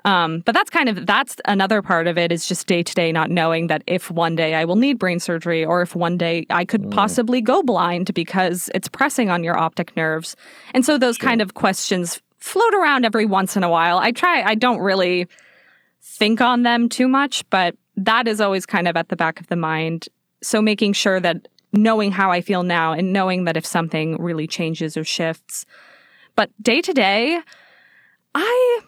Um, 0.05 0.41
but 0.41 0.53
that's 0.53 0.69
kind 0.69 0.89
of 0.89 1.05
that's 1.05 1.37
another 1.45 1.81
part 1.81 2.07
of 2.07 2.17
it 2.17 2.31
is 2.31 2.45
just 2.45 2.67
day 2.67 2.83
to 2.83 2.93
day 2.93 3.11
not 3.11 3.29
knowing 3.29 3.67
that 3.67 3.83
if 3.87 4.11
one 4.11 4.35
day 4.35 4.53
I 4.53 4.65
will 4.65 4.75
need 4.75 4.99
brain 4.99 5.19
surgery 5.19 5.63
or 5.63 5.81
if 5.81 5.95
one 5.95 6.17
day 6.17 6.45
I 6.49 6.65
could 6.65 6.83
mm. 6.83 6.91
possibly 6.91 7.39
go 7.39 7.63
blind 7.63 8.13
because 8.13 8.69
it's 8.75 8.89
pressing 8.89 9.29
on 9.29 9.43
your 9.43 9.57
optic 9.57 9.95
nerves. 9.95 10.35
And 10.73 10.85
so 10.85 10.97
those 10.97 11.15
sure. 11.15 11.29
kind 11.29 11.41
of 11.41 11.53
questions 11.53 12.21
float 12.39 12.73
around 12.73 13.05
every 13.05 13.25
once 13.25 13.55
in 13.55 13.63
a 13.63 13.69
while. 13.69 13.97
I 13.97 14.11
try 14.11 14.41
I 14.41 14.55
don't 14.55 14.79
really 14.79 15.27
think 16.01 16.41
on 16.41 16.63
them 16.63 16.89
too 16.89 17.07
much, 17.07 17.49
but 17.49 17.75
that 17.95 18.27
is 18.27 18.41
always 18.41 18.65
kind 18.65 18.87
of 18.89 18.97
at 18.97 19.07
the 19.07 19.15
back 19.15 19.39
of 19.39 19.47
the 19.47 19.55
mind. 19.55 20.09
So 20.41 20.61
making 20.61 20.93
sure 20.93 21.21
that 21.21 21.47
knowing 21.71 22.11
how 22.11 22.29
I 22.29 22.41
feel 22.41 22.63
now 22.63 22.91
and 22.91 23.13
knowing 23.13 23.45
that 23.45 23.55
if 23.55 23.65
something 23.65 24.21
really 24.21 24.47
changes 24.47 24.97
or 24.97 25.03
shifts. 25.03 25.65
But 26.35 26.51
day 26.61 26.81
to 26.81 26.93
day, 26.93 27.39
I 28.35 28.81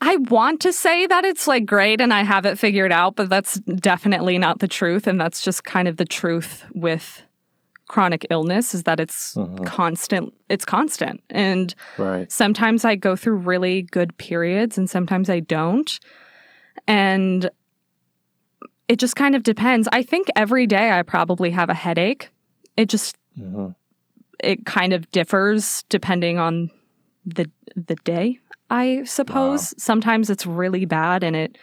I 0.00 0.16
want 0.16 0.60
to 0.62 0.72
say 0.72 1.06
that 1.06 1.24
it's 1.24 1.48
like 1.48 1.66
great 1.66 2.00
and 2.00 2.14
I 2.14 2.22
have 2.22 2.46
it 2.46 2.58
figured 2.58 2.92
out, 2.92 3.16
but 3.16 3.28
that's 3.28 3.58
definitely 3.60 4.38
not 4.38 4.60
the 4.60 4.68
truth. 4.68 5.06
And 5.06 5.20
that's 5.20 5.42
just 5.42 5.64
kind 5.64 5.88
of 5.88 5.96
the 5.96 6.04
truth 6.04 6.64
with 6.72 7.22
chronic 7.88 8.26
illness 8.30 8.74
is 8.74 8.84
that 8.84 9.00
it's 9.00 9.34
mm-hmm. 9.34 9.64
constant 9.64 10.32
it's 10.50 10.66
constant 10.66 11.22
and 11.30 11.74
right. 11.96 12.30
sometimes 12.30 12.84
i 12.84 12.94
go 12.94 13.16
through 13.16 13.34
really 13.34 13.82
good 13.82 14.16
periods 14.18 14.76
and 14.76 14.90
sometimes 14.90 15.30
i 15.30 15.40
don't 15.40 15.98
and 16.86 17.50
it 18.88 18.98
just 18.98 19.16
kind 19.16 19.34
of 19.34 19.42
depends 19.42 19.88
i 19.90 20.02
think 20.02 20.28
every 20.36 20.66
day 20.66 20.90
i 20.90 21.02
probably 21.02 21.50
have 21.50 21.70
a 21.70 21.74
headache 21.74 22.28
it 22.76 22.90
just 22.90 23.16
mm-hmm. 23.38 23.68
it 24.40 24.66
kind 24.66 24.92
of 24.92 25.10
differs 25.10 25.82
depending 25.88 26.38
on 26.38 26.70
the 27.24 27.50
the 27.74 27.96
day 28.04 28.38
I 28.70 29.04
suppose. 29.04 29.72
Wow. 29.72 29.74
Sometimes 29.78 30.30
it's 30.30 30.46
really 30.46 30.84
bad 30.84 31.22
and 31.22 31.34
it 31.34 31.58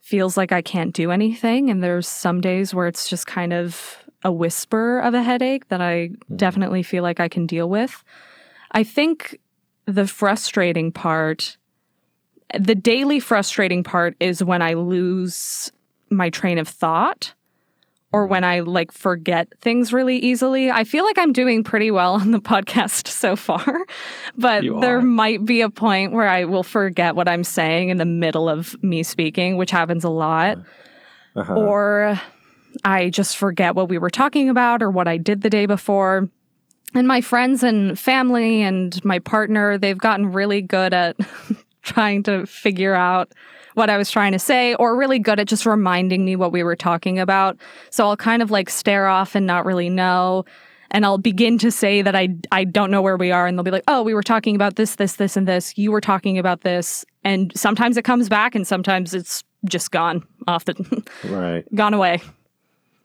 feels 0.00 0.36
like 0.36 0.52
I 0.52 0.62
can't 0.62 0.94
do 0.94 1.10
anything. 1.10 1.70
And 1.70 1.82
there's 1.82 2.08
some 2.08 2.40
days 2.40 2.74
where 2.74 2.86
it's 2.86 3.08
just 3.08 3.26
kind 3.26 3.52
of 3.52 4.04
a 4.24 4.32
whisper 4.32 5.00
of 5.00 5.14
a 5.14 5.22
headache 5.22 5.68
that 5.68 5.80
I 5.80 6.08
mm-hmm. 6.08 6.36
definitely 6.36 6.82
feel 6.82 7.02
like 7.02 7.20
I 7.20 7.28
can 7.28 7.46
deal 7.46 7.68
with. 7.68 8.02
I 8.72 8.84
think 8.84 9.38
the 9.86 10.06
frustrating 10.06 10.92
part, 10.92 11.56
the 12.58 12.74
daily 12.74 13.20
frustrating 13.20 13.82
part 13.82 14.16
is 14.20 14.44
when 14.44 14.60
I 14.62 14.74
lose 14.74 15.72
my 16.10 16.30
train 16.30 16.58
of 16.58 16.68
thought 16.68 17.34
or 18.12 18.26
when 18.26 18.42
I 18.42 18.60
like 18.60 18.90
forget 18.90 19.48
things 19.60 19.92
really 19.92 20.16
easily. 20.18 20.70
I 20.70 20.84
feel 20.84 21.04
like 21.04 21.18
I'm 21.18 21.32
doing 21.32 21.62
pretty 21.62 21.90
well 21.90 22.14
on 22.14 22.30
the 22.30 22.40
podcast 22.40 23.08
so 23.08 23.36
far, 23.36 23.86
but 24.36 24.64
there 24.80 25.00
might 25.00 25.44
be 25.44 25.60
a 25.60 25.70
point 25.70 26.12
where 26.12 26.28
I 26.28 26.44
will 26.44 26.62
forget 26.62 27.14
what 27.14 27.28
I'm 27.28 27.44
saying 27.44 27.90
in 27.90 27.98
the 27.98 28.06
middle 28.06 28.48
of 28.48 28.80
me 28.82 29.02
speaking, 29.02 29.56
which 29.56 29.70
happens 29.70 30.04
a 30.04 30.10
lot. 30.10 30.58
Uh-huh. 31.36 31.54
Or 31.54 32.20
I 32.84 33.10
just 33.10 33.36
forget 33.36 33.74
what 33.74 33.88
we 33.88 33.98
were 33.98 34.10
talking 34.10 34.48
about 34.48 34.82
or 34.82 34.90
what 34.90 35.08
I 35.08 35.16
did 35.16 35.42
the 35.42 35.50
day 35.50 35.66
before. 35.66 36.28
And 36.94 37.06
my 37.06 37.20
friends 37.20 37.62
and 37.62 37.98
family 37.98 38.62
and 38.62 39.04
my 39.04 39.18
partner, 39.18 39.76
they've 39.76 39.98
gotten 39.98 40.32
really 40.32 40.62
good 40.62 40.94
at 40.94 41.16
trying 41.82 42.22
to 42.24 42.46
figure 42.46 42.94
out 42.94 43.32
what 43.78 43.88
I 43.88 43.96
was 43.96 44.10
trying 44.10 44.32
to 44.32 44.38
say, 44.38 44.74
or 44.74 44.96
really 44.96 45.18
good 45.18 45.40
at 45.40 45.46
just 45.46 45.64
reminding 45.64 46.24
me 46.24 46.36
what 46.36 46.52
we 46.52 46.62
were 46.62 46.76
talking 46.76 47.18
about. 47.18 47.56
So 47.90 48.06
I'll 48.06 48.16
kind 48.16 48.42
of 48.42 48.50
like 48.50 48.68
stare 48.68 49.06
off 49.06 49.34
and 49.34 49.46
not 49.46 49.64
really 49.64 49.88
know. 49.88 50.44
And 50.90 51.04
I'll 51.04 51.18
begin 51.18 51.58
to 51.58 51.70
say 51.70 52.02
that 52.02 52.16
I, 52.16 52.30
I 52.50 52.64
don't 52.64 52.90
know 52.90 53.00
where 53.00 53.16
we 53.16 53.30
are. 53.30 53.46
And 53.46 53.56
they'll 53.56 53.64
be 53.64 53.70
like, 53.70 53.84
oh, 53.88 54.02
we 54.02 54.14
were 54.14 54.22
talking 54.22 54.54
about 54.54 54.76
this, 54.76 54.96
this, 54.96 55.16
this, 55.16 55.36
and 55.36 55.46
this. 55.46 55.76
You 55.78 55.92
were 55.92 56.00
talking 56.00 56.38
about 56.38 56.62
this. 56.62 57.04
And 57.24 57.52
sometimes 57.54 57.96
it 57.96 58.02
comes 58.02 58.28
back 58.28 58.54
and 58.54 58.66
sometimes 58.66 59.14
it's 59.14 59.44
just 59.66 59.90
gone 59.90 60.26
off 60.46 60.64
the, 60.64 61.04
right. 61.24 61.64
gone 61.74 61.94
away. 61.94 62.20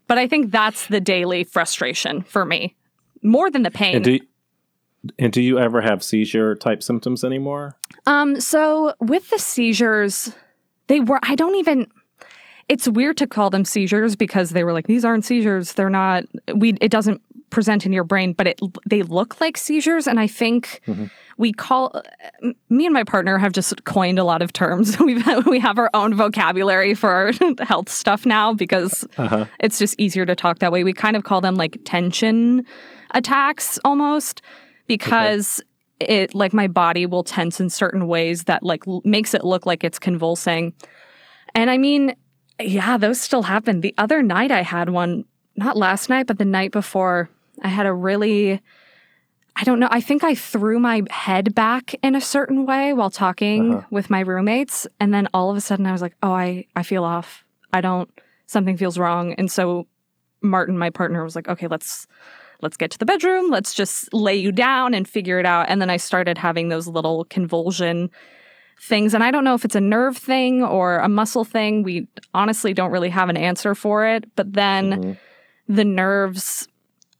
But 0.08 0.18
I 0.18 0.28
think 0.28 0.52
that's 0.52 0.88
the 0.88 1.00
daily 1.00 1.44
frustration 1.44 2.22
for 2.24 2.46
me 2.46 2.76
more 3.22 3.50
than 3.50 3.64
the 3.64 3.72
pain. 3.72 3.96
And 3.96 4.06
do, 4.06 4.20
and 5.20 5.34
do 5.34 5.42
you 5.42 5.60
ever 5.60 5.82
have 5.82 6.04
seizure 6.04 6.56
type 6.56 6.84
symptoms 6.84 7.24
anymore? 7.24 7.78
Um, 8.06 8.40
so 8.40 8.94
with 9.00 9.30
the 9.30 9.40
seizures, 9.40 10.34
they 10.88 11.00
were, 11.00 11.20
I 11.24 11.36
don't 11.36 11.56
even, 11.56 11.88
it's 12.70 12.88
weird 12.88 13.18
to 13.18 13.28
call 13.28 13.50
them 13.50 13.66
seizures 13.66 14.16
because 14.16 14.52
they 14.52 14.64
were 14.64 14.74
like, 14.74 14.88
these 14.88 15.06
aren't 15.06 15.26
seizures. 15.26 15.74
They're 15.74 15.90
not, 15.90 16.26
we, 16.56 16.74
it 16.82 16.90
doesn't 16.90 17.22
present 17.50 17.86
in 17.86 17.94
your 17.94 18.04
brain, 18.04 18.34
but 18.34 18.48
it, 18.48 18.60
they 18.90 19.04
look 19.04 19.40
like 19.40 19.58
seizures. 19.58 20.08
And 20.08 20.20
I 20.20 20.28
think 20.28 20.82
mm-hmm. 20.88 21.06
we 21.38 21.54
call, 21.54 22.02
me 22.70 22.86
and 22.86 22.94
my 22.94 23.04
partner 23.04 23.38
have 23.38 23.52
just 23.52 23.84
coined 23.84 24.18
a 24.18 24.24
lot 24.24 24.42
of 24.42 24.54
terms. 24.54 25.00
We've, 25.04 25.26
we 25.46 25.60
have 25.60 25.78
our 25.78 25.90
own 25.94 26.16
vocabulary 26.16 26.94
for 26.96 27.12
our 27.12 27.32
health 27.66 27.90
stuff 27.90 28.26
now 28.26 28.54
because 28.54 29.06
uh-huh. 29.18 29.46
it's 29.60 29.78
just 29.78 30.00
easier 30.00 30.26
to 30.26 30.36
talk 30.36 30.60
that 30.60 30.72
way. 30.72 30.84
We 30.84 30.94
kind 30.94 31.16
of 31.16 31.24
call 31.24 31.42
them 31.42 31.56
like 31.56 31.78
tension 31.86 32.66
attacks 33.12 33.78
almost 33.86 34.42
because 34.88 35.60
okay 35.60 35.68
it 36.00 36.36
like 36.36 36.54
my 36.54 36.68
body 36.68 37.06
will 37.06 37.24
tense 37.24 37.60
in 37.60 37.70
certain 37.70 38.08
ways 38.08 38.44
that 38.46 38.64
like 38.64 38.88
l- 38.88 39.02
makes 39.06 39.34
it 39.34 39.44
look 39.44 39.66
like 39.66 39.84
it's 39.84 40.00
convulsing. 40.00 40.74
And 41.56 41.70
I 41.70 41.78
mean, 41.78 42.16
yeah, 42.60 42.98
those 42.98 43.22
still 43.22 43.44
happen. 43.44 43.82
The 43.82 43.94
other 43.98 44.22
night 44.22 44.52
I 44.52 44.62
had 44.62 44.90
one, 44.90 45.26
not 45.56 45.78
last 45.78 46.10
night, 46.10 46.28
but 46.28 46.38
the 46.38 46.46
night 46.46 46.72
before, 46.72 47.30
I 47.62 47.68
had 47.68 47.86
a 47.86 47.94
really 47.94 48.60
I 49.56 49.64
don't 49.64 49.80
know. 49.80 49.88
I 49.92 50.02
think 50.02 50.24
I 50.24 50.34
threw 50.34 50.80
my 50.80 51.04
head 51.10 51.54
back 51.54 51.94
in 52.02 52.16
a 52.16 52.22
certain 52.22 52.66
way 52.66 52.94
while 52.94 53.12
talking 53.12 53.76
uh-huh. 53.76 53.88
with 53.92 54.10
my 54.10 54.22
roommates. 54.22 54.88
And 55.00 55.14
then 55.14 55.28
all 55.34 55.52
of 55.52 55.58
a 55.58 55.62
sudden 55.62 55.86
I 55.86 55.92
was 55.92 56.02
like, 56.02 56.16
oh, 56.24 56.34
I, 56.34 56.66
I 56.76 56.84
feel 56.84 57.04
off. 57.04 57.44
I 57.72 57.82
don't, 57.82 58.10
something 58.48 58.78
feels 58.78 58.98
wrong. 58.98 59.34
And 59.34 59.52
so 59.52 59.88
Martin, 60.42 60.78
my 60.78 60.90
partner, 60.90 61.24
was 61.24 61.36
like, 61.36 61.48
okay, 61.48 61.68
let's 61.68 62.08
let's 62.64 62.78
get 62.78 62.90
to 62.92 62.98
the 62.98 63.06
bedroom. 63.06 63.52
Let's 63.52 63.74
just 63.74 64.12
lay 64.14 64.36
you 64.36 64.52
down 64.52 64.94
and 64.94 65.08
figure 65.08 65.40
it 65.40 65.46
out. 65.46 65.68
And 65.70 65.82
then 65.82 65.90
I 65.90 65.98
started 65.98 66.38
having 66.38 66.70
those 66.70 66.88
little 66.88 67.26
convulsion 67.26 68.10
things. 68.82 69.14
And 69.14 69.24
I 69.24 69.32
don't 69.32 69.44
know 69.44 69.54
if 69.54 69.66
it's 69.66 69.76
a 69.76 69.82
nerve 69.82 70.18
thing 70.18 70.64
or 70.64 70.98
a 70.98 71.10
muscle 71.10 71.46
thing. 71.46 71.84
We 71.84 72.08
honestly 72.34 72.74
don't 72.74 72.92
really 72.92 73.10
have 73.10 73.30
an 73.30 73.38
answer 73.38 73.76
for 73.76 74.06
it. 74.06 74.26
But 74.36 74.54
then 74.54 74.92
mm-hmm. 74.92 75.74
the 75.74 75.86
nerves, 75.86 76.68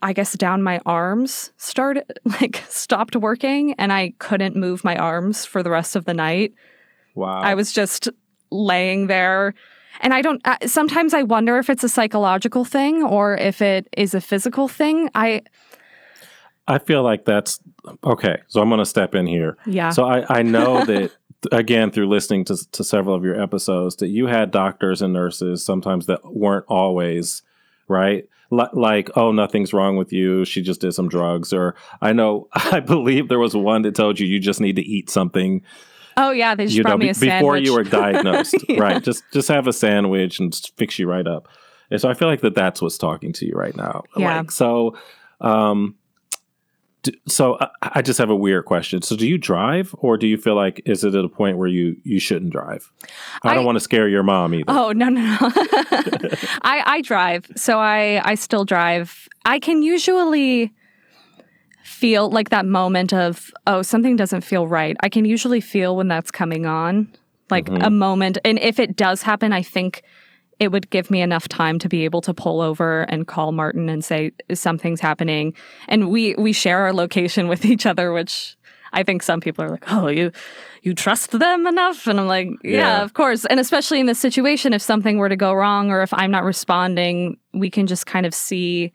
I 0.02 0.14
guess, 0.14 0.34
down 0.34 0.64
my 0.64 0.80
arms 0.86 1.52
started, 1.58 2.06
like, 2.42 2.64
stopped 2.70 3.16
working 3.16 3.74
and 3.74 3.94
I 3.94 4.14
couldn't 4.20 4.56
move 4.56 4.84
my 4.84 4.96
arms 4.96 5.46
for 5.46 5.62
the 5.62 5.70
rest 5.70 5.96
of 5.96 6.06
the 6.06 6.14
night. 6.14 6.54
Wow. 7.16 7.42
I 7.42 7.54
was 7.54 7.72
just 7.72 8.10
laying 8.50 9.08
there 9.08 9.54
and 10.02 10.14
I 10.14 10.22
don't, 10.22 10.42
uh, 10.46 10.58
sometimes 10.66 11.14
I 11.14 11.24
wonder 11.24 11.58
if 11.58 11.70
it's 11.70 11.84
a 11.84 11.90
psychological 11.90 12.66
thing 12.66 13.04
or 13.04 13.36
if 13.36 13.62
it 13.62 13.88
is 13.96 14.14
a 14.14 14.22
physical 14.22 14.68
thing. 14.68 15.10
I, 15.16 15.42
I 16.68 16.80
feel 16.80 17.04
like 17.04 17.26
that's 17.26 17.60
okay. 18.04 18.38
So 18.48 18.62
I'm 18.62 18.70
going 18.70 18.80
to 18.80 18.86
step 18.86 19.16
in 19.16 19.28
here. 19.28 19.58
Yeah. 19.66 19.90
So 19.90 20.06
I, 20.06 20.26
I 20.40 20.42
know 20.44 20.86
that 20.86 21.12
again 21.52 21.92
through 21.92 22.08
listening 22.08 22.46
to, 22.46 22.72
to 22.72 22.84
several 22.84 23.16
of 23.16 23.24
your 23.24 23.42
episodes 23.42 23.98
that 23.98 24.08
you 24.08 24.28
had 24.28 24.52
doctors 24.52 25.02
and 25.02 25.14
nurses 25.14 25.64
sometimes 25.64 26.06
that 26.06 26.24
weren't 26.24 26.66
always 26.68 27.42
right 27.88 28.30
like 28.50 29.10
oh 29.18 29.32
nothing's 29.32 29.74
wrong 29.74 29.98
with 29.98 30.14
you 30.14 30.46
she 30.46 30.62
just 30.62 30.80
did 30.80 30.94
some 30.94 31.10
drugs 31.10 31.52
or 31.52 31.76
i 32.02 32.14
know 32.14 32.48
i 32.54 32.80
believe 32.80 33.28
there 33.28 33.40
was 33.40 33.56
one 33.56 33.82
that 33.82 33.96
told 33.96 34.20
you 34.20 34.28
you 34.28 34.40
just 34.40 34.62
need 34.62 34.76
to 34.76 34.84
eat 34.84 35.10
something 35.10 35.62
Oh 36.18 36.32
yeah, 36.32 36.56
they 36.56 36.66
just 36.66 36.76
you 36.76 36.84
brought 36.84 37.00
know, 37.00 37.06
me 37.06 37.10
a 37.10 37.14
sandwich 37.14 37.40
before 37.40 37.58
you 37.58 37.74
were 37.74 37.84
diagnosed, 38.02 38.56
yeah. 38.68 38.80
right? 38.80 39.04
Just 39.04 39.24
just 39.32 39.48
have 39.48 39.68
a 39.68 39.74
sandwich 39.74 40.40
and 40.40 40.54
fix 40.78 41.00
you 41.00 41.10
right 41.10 41.28
up. 41.28 41.48
And 41.90 42.00
so 42.02 42.10
I 42.10 42.14
feel 42.14 42.28
like 42.28 42.42
that 42.42 42.56
that's 42.56 42.82
what's 42.82 42.98
talking 42.98 43.34
to 43.34 43.46
you 43.46 43.54
right 43.54 43.76
now. 43.76 44.04
Yeah. 44.18 44.40
Like, 44.40 44.52
so, 44.52 44.98
um, 45.42 45.96
so 47.28 47.58
I, 47.60 47.68
I 47.82 48.02
just 48.02 48.18
have 48.18 48.30
a 48.30 48.36
weird 48.36 48.66
question. 48.66 49.02
So 49.02 49.16
do 49.16 49.28
you 49.28 49.38
drive, 49.38 49.94
or 50.00 50.18
do 50.18 50.26
you 50.26 50.38
feel 50.38 50.56
like 50.56 50.82
is 50.86 51.04
it 51.04 51.14
at 51.14 51.26
a 51.26 51.30
point 51.30 51.58
where 51.58 51.68
you 51.68 51.98
you 52.04 52.20
shouldn't 52.20 52.52
drive? 52.52 52.92
I, 53.44 53.50
I 53.50 53.54
don't 53.54 53.66
want 53.66 53.76
to 53.76 53.82
scare 53.82 54.08
your 54.08 54.24
mom 54.24 54.54
either. 54.54 54.66
Oh 54.68 54.92
no 54.92 55.10
no 55.10 55.22
no. 55.22 55.38
I 56.62 56.84
I 56.86 57.02
drive, 57.02 57.50
so 57.56 57.80
I 57.80 58.22
I 58.24 58.36
still 58.36 58.66
drive. 58.66 59.28
I 59.46 59.60
can 59.60 59.82
usually 59.82 60.74
feel 62.04 62.30
like 62.30 62.50
that 62.50 62.66
moment 62.66 63.14
of, 63.14 63.50
oh, 63.66 63.82
something 63.82 64.18
doesn't 64.18 64.42
feel 64.42 64.68
right. 64.68 64.98
I 65.00 65.08
can 65.08 65.24
usually 65.24 65.62
feel 65.62 65.96
when 65.96 66.10
that's 66.10 66.32
coming 66.32 66.66
on, 66.66 67.08
like 67.50 67.68
mm-hmm. 67.68 67.82
a 67.82 67.90
moment. 67.90 68.38
And 68.44 68.60
if 68.60 68.78
it 68.78 68.98
does 68.98 69.22
happen, 69.22 69.54
I 69.54 69.62
think 69.62 70.04
it 70.60 70.70
would 70.74 70.90
give 70.90 71.10
me 71.10 71.22
enough 71.22 71.48
time 71.48 71.80
to 71.80 71.88
be 71.88 72.04
able 72.04 72.20
to 72.24 72.34
pull 72.34 72.60
over 72.60 73.04
and 73.04 73.26
call 73.26 73.54
Martin 73.54 73.88
and 73.88 74.04
say 74.04 74.34
something's 74.54 75.00
happening. 75.00 75.54
And 75.88 76.10
we 76.10 76.36
we 76.36 76.52
share 76.52 76.80
our 76.80 76.92
location 76.92 77.48
with 77.52 77.64
each 77.64 77.86
other, 77.86 78.12
which 78.12 78.58
I 78.92 79.04
think 79.04 79.24
some 79.24 79.40
people 79.40 79.64
are 79.64 79.70
like, 79.70 79.90
"Oh, 79.90 80.10
you 80.10 80.34
you 80.82 80.94
trust 80.94 81.32
them 81.32 81.66
enough?" 81.66 82.06
And 82.06 82.20
I'm 82.20 82.28
like, 82.28 82.50
"Yeah, 82.66 82.80
yeah, 82.80 83.04
of 83.04 83.14
course." 83.14 83.46
And 83.46 83.62
especially 83.62 84.02
in 84.02 84.08
this 84.08 84.20
situation, 84.20 84.74
if 84.74 84.82
something 84.82 85.20
were 85.20 85.30
to 85.30 85.38
go 85.38 85.54
wrong 85.54 85.90
or 85.90 86.02
if 86.02 86.14
I'm 86.14 86.32
not 86.32 86.44
responding, 86.44 87.38
we 87.54 87.70
can 87.70 87.88
just 87.88 88.06
kind 88.06 88.26
of 88.26 88.34
see 88.34 88.92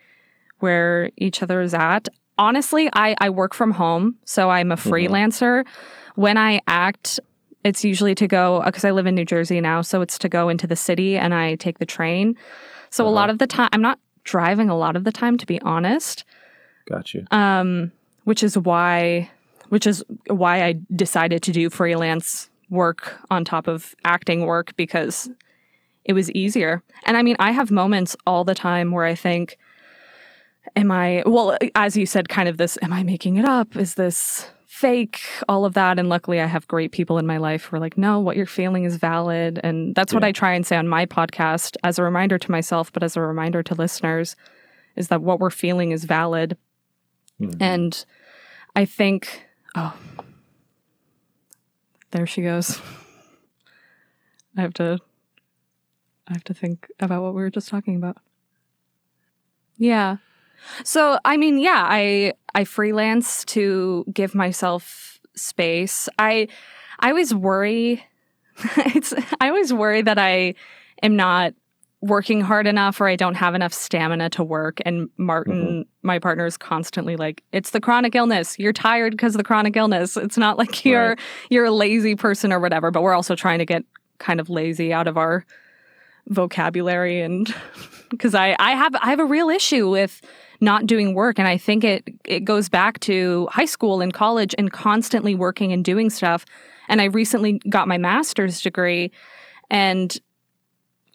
where 0.58 1.10
each 1.16 1.42
other 1.42 1.62
is 1.62 1.72
at. 1.72 2.08
Honestly, 2.38 2.88
I 2.92 3.16
I 3.18 3.30
work 3.30 3.54
from 3.54 3.72
home, 3.72 4.16
so 4.24 4.50
I'm 4.50 4.72
a 4.72 4.76
mm-hmm. 4.76 4.90
freelancer. 4.90 5.64
Mm-hmm. 5.64 6.20
When 6.20 6.36
I 6.36 6.60
act, 6.66 7.20
it's 7.64 7.84
usually 7.84 8.14
to 8.16 8.26
go 8.26 8.62
because 8.64 8.84
I 8.84 8.92
live 8.92 9.06
in 9.06 9.14
New 9.14 9.24
Jersey 9.24 9.60
now, 9.60 9.82
so 9.82 10.00
it's 10.00 10.18
to 10.18 10.28
go 10.28 10.48
into 10.48 10.66
the 10.66 10.76
city 10.76 11.16
and 11.16 11.34
I 11.34 11.56
take 11.56 11.78
the 11.78 11.86
train. 11.86 12.36
So 12.90 13.04
uh-huh. 13.04 13.12
a 13.12 13.14
lot 13.14 13.30
of 13.30 13.38
the 13.38 13.46
time, 13.46 13.68
I'm 13.72 13.82
not 13.82 13.98
driving 14.24 14.68
a 14.70 14.76
lot 14.76 14.96
of 14.96 15.04
the 15.04 15.12
time, 15.12 15.38
to 15.38 15.46
be 15.46 15.60
honest. 15.62 16.24
Got 16.88 17.14
you. 17.14 17.26
Um, 17.30 17.92
which 18.24 18.42
is 18.42 18.56
why, 18.58 19.30
which 19.68 19.86
is 19.86 20.04
why 20.26 20.64
I 20.64 20.74
decided 20.94 21.42
to 21.44 21.52
do 21.52 21.70
freelance 21.70 22.50
work 22.70 23.18
on 23.30 23.44
top 23.44 23.66
of 23.68 23.94
acting 24.04 24.44
work 24.44 24.76
because 24.76 25.30
it 26.04 26.12
was 26.12 26.30
easier. 26.32 26.82
And 27.04 27.16
I 27.16 27.22
mean, 27.22 27.36
I 27.38 27.52
have 27.52 27.70
moments 27.70 28.16
all 28.26 28.44
the 28.44 28.54
time 28.54 28.92
where 28.92 29.04
I 29.04 29.14
think, 29.14 29.58
am 30.76 30.90
I, 30.90 31.22
well, 31.26 31.56
as 31.74 31.96
you 31.96 32.06
said, 32.06 32.28
kind 32.28 32.48
of 32.48 32.56
this, 32.56 32.78
am 32.82 32.92
I 32.92 33.02
making 33.02 33.36
it 33.36 33.44
up? 33.44 33.76
Is 33.76 33.94
this 33.94 34.48
fake, 34.78 35.20
all 35.48 35.64
of 35.64 35.74
that. 35.74 35.98
And 35.98 36.08
luckily, 36.08 36.40
I 36.40 36.46
have 36.46 36.68
great 36.68 36.92
people 36.92 37.18
in 37.18 37.26
my 37.26 37.38
life 37.38 37.64
who 37.64 37.76
are 37.76 37.80
like, 37.80 37.98
no, 37.98 38.20
what 38.20 38.36
you're 38.36 38.46
feeling 38.46 38.84
is 38.84 38.94
valid. 38.94 39.58
And 39.64 39.92
that's 39.92 40.12
yeah. 40.12 40.18
what 40.18 40.24
I 40.24 40.30
try 40.30 40.52
and 40.52 40.64
say 40.64 40.76
on 40.76 40.86
my 40.86 41.04
podcast 41.04 41.76
as 41.82 41.98
a 41.98 42.04
reminder 42.04 42.38
to 42.38 42.50
myself, 42.50 42.92
but 42.92 43.02
as 43.02 43.16
a 43.16 43.20
reminder 43.20 43.60
to 43.64 43.74
listeners, 43.74 44.36
is 44.94 45.08
that 45.08 45.20
what 45.20 45.40
we're 45.40 45.50
feeling 45.50 45.90
is 45.90 46.04
valid. 46.04 46.56
Mm-hmm. 47.40 47.60
And 47.60 48.04
I 48.76 48.84
think, 48.84 49.46
oh, 49.74 49.96
there 52.12 52.26
she 52.26 52.42
goes. 52.42 52.80
I 54.56 54.60
have 54.60 54.74
to 54.74 54.98
I 56.28 56.34
have 56.34 56.44
to 56.44 56.54
think 56.54 56.88
about 57.00 57.22
what 57.22 57.34
we 57.34 57.40
were 57.40 57.50
just 57.50 57.68
talking 57.68 57.96
about. 57.96 58.18
Yeah. 59.76 60.18
So, 60.84 61.18
I 61.24 61.36
mean, 61.36 61.58
yeah, 61.58 61.84
I 61.86 62.34
I 62.54 62.64
freelance 62.64 63.44
to 63.46 64.04
give 64.12 64.34
myself 64.34 65.20
space. 65.34 66.08
I 66.18 66.48
I 67.00 67.10
always 67.10 67.34
worry 67.34 68.04
it's 68.76 69.14
I 69.40 69.48
always 69.48 69.72
worry 69.72 70.02
that 70.02 70.18
I 70.18 70.54
am 71.02 71.16
not 71.16 71.54
working 72.00 72.40
hard 72.40 72.66
enough 72.66 73.00
or 73.00 73.08
I 73.08 73.16
don't 73.16 73.34
have 73.34 73.54
enough 73.54 73.72
stamina 73.72 74.30
to 74.30 74.44
work 74.44 74.80
and 74.86 75.08
Martin 75.16 75.64
mm-hmm. 75.64 76.06
my 76.06 76.18
partner 76.18 76.46
is 76.46 76.56
constantly 76.56 77.16
like 77.16 77.42
it's 77.52 77.70
the 77.70 77.80
chronic 77.80 78.14
illness 78.14 78.58
you're 78.58 78.72
tired 78.72 79.12
because 79.12 79.34
of 79.34 79.38
the 79.38 79.44
chronic 79.44 79.76
illness 79.76 80.16
it's 80.16 80.38
not 80.38 80.58
like 80.58 80.84
you're 80.84 81.10
right. 81.10 81.20
you're 81.50 81.64
a 81.64 81.72
lazy 81.72 82.14
person 82.14 82.52
or 82.52 82.60
whatever 82.60 82.92
but 82.92 83.02
we're 83.02 83.14
also 83.14 83.34
trying 83.34 83.58
to 83.58 83.66
get 83.66 83.84
kind 84.18 84.38
of 84.38 84.48
lazy 84.48 84.92
out 84.92 85.08
of 85.08 85.16
our 85.16 85.44
vocabulary 86.28 87.20
and 87.20 87.52
because 88.10 88.34
I 88.34 88.54
I 88.60 88.72
have 88.72 88.94
I 88.96 89.10
have 89.10 89.20
a 89.20 89.24
real 89.24 89.48
issue 89.48 89.90
with 89.90 90.20
not 90.60 90.86
doing 90.86 91.14
work. 91.14 91.38
And 91.38 91.48
I 91.48 91.56
think 91.56 91.84
it 91.84 92.04
it 92.24 92.40
goes 92.40 92.68
back 92.68 93.00
to 93.00 93.48
high 93.50 93.64
school 93.64 94.00
and 94.00 94.12
college 94.12 94.54
and 94.58 94.72
constantly 94.72 95.34
working 95.34 95.72
and 95.72 95.84
doing 95.84 96.10
stuff. 96.10 96.44
And 96.88 97.00
I 97.00 97.04
recently 97.04 97.60
got 97.68 97.88
my 97.88 97.98
master's 97.98 98.60
degree 98.60 99.10
and 99.70 100.16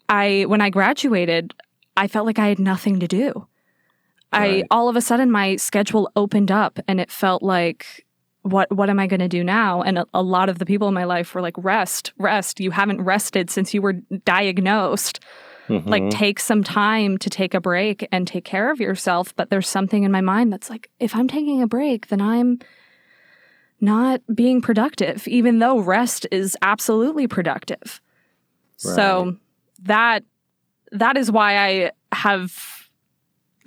I 0.08 0.44
when 0.48 0.60
I 0.60 0.70
graduated, 0.70 1.54
I 1.96 2.08
felt 2.08 2.26
like 2.26 2.38
I 2.38 2.48
had 2.48 2.58
nothing 2.58 3.00
to 3.00 3.08
do. 3.08 3.46
Right. 4.32 4.64
I 4.64 4.66
all 4.70 4.88
of 4.88 4.96
a 4.96 5.00
sudden 5.00 5.30
my 5.30 5.56
schedule 5.56 6.10
opened 6.16 6.50
up 6.50 6.78
and 6.88 7.00
it 7.00 7.10
felt 7.10 7.42
like 7.42 8.04
what 8.42 8.70
what 8.74 8.90
am 8.90 8.98
I 8.98 9.06
going 9.06 9.20
to 9.20 9.28
do 9.28 9.42
now? 9.42 9.82
And 9.82 9.98
a, 9.98 10.06
a, 10.12 10.22
lot 10.22 10.48
of 10.48 10.58
the 10.58 10.66
people 10.66 10.86
in 10.86 10.94
my 10.94 11.04
life 11.04 11.34
were 11.34 11.40
like 11.40 11.56
rest, 11.56 12.12
rest. 12.18 12.60
You 12.60 12.70
haven't 12.70 13.00
rested 13.00 13.48
since 13.48 13.72
you 13.72 13.80
were 13.80 13.94
diagnosed. 14.24 15.20
Mm-hmm. 15.68 15.88
Like, 15.88 16.10
take 16.10 16.40
some 16.40 16.62
time 16.62 17.18
to 17.18 17.30
take 17.30 17.54
a 17.54 17.60
break 17.60 18.06
and 18.12 18.26
take 18.26 18.44
care 18.44 18.70
of 18.70 18.80
yourself. 18.80 19.34
But 19.34 19.50
there's 19.50 19.68
something 19.68 20.04
in 20.04 20.12
my 20.12 20.20
mind 20.20 20.52
that's 20.52 20.68
like, 20.68 20.90
if 21.00 21.14
I'm 21.16 21.28
taking 21.28 21.62
a 21.62 21.66
break, 21.66 22.08
then 22.08 22.20
I'm 22.20 22.58
not 23.80 24.20
being 24.34 24.60
productive, 24.60 25.26
even 25.28 25.58
though 25.58 25.78
rest 25.78 26.26
is 26.30 26.56
absolutely 26.62 27.26
productive. 27.26 28.00
Right. 28.84 28.94
So 28.94 29.36
that 29.82 30.24
that 30.92 31.16
is 31.16 31.30
why 31.30 31.58
I 31.58 31.90
have 32.12 32.88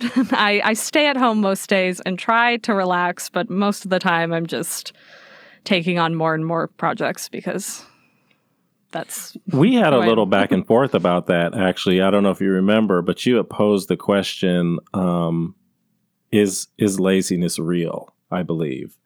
I, 0.00 0.60
I 0.64 0.72
stay 0.74 1.06
at 1.08 1.16
home 1.16 1.40
most 1.40 1.68
days 1.68 2.00
and 2.00 2.18
try 2.18 2.56
to 2.58 2.74
relax, 2.74 3.30
but 3.30 3.50
most 3.50 3.84
of 3.84 3.90
the 3.90 3.98
time 3.98 4.32
I'm 4.32 4.46
just 4.46 4.92
taking 5.64 5.98
on 5.98 6.14
more 6.14 6.34
and 6.34 6.46
more 6.46 6.68
projects 6.68 7.28
because 7.28 7.84
that's 8.90 9.36
we 9.52 9.74
had 9.74 9.92
a 9.92 9.98
little 9.98 10.26
back 10.26 10.50
and 10.50 10.66
forth 10.66 10.94
about 10.94 11.26
that 11.26 11.54
actually 11.54 12.00
i 12.00 12.10
don't 12.10 12.22
know 12.22 12.30
if 12.30 12.40
you 12.40 12.50
remember 12.50 13.02
but 13.02 13.24
you 13.26 13.36
had 13.36 13.48
posed 13.48 13.88
the 13.88 13.96
question 13.96 14.78
um, 14.94 15.54
is 16.32 16.68
is 16.78 16.98
laziness 16.98 17.58
real 17.58 18.14
i 18.30 18.42
believe 18.42 18.96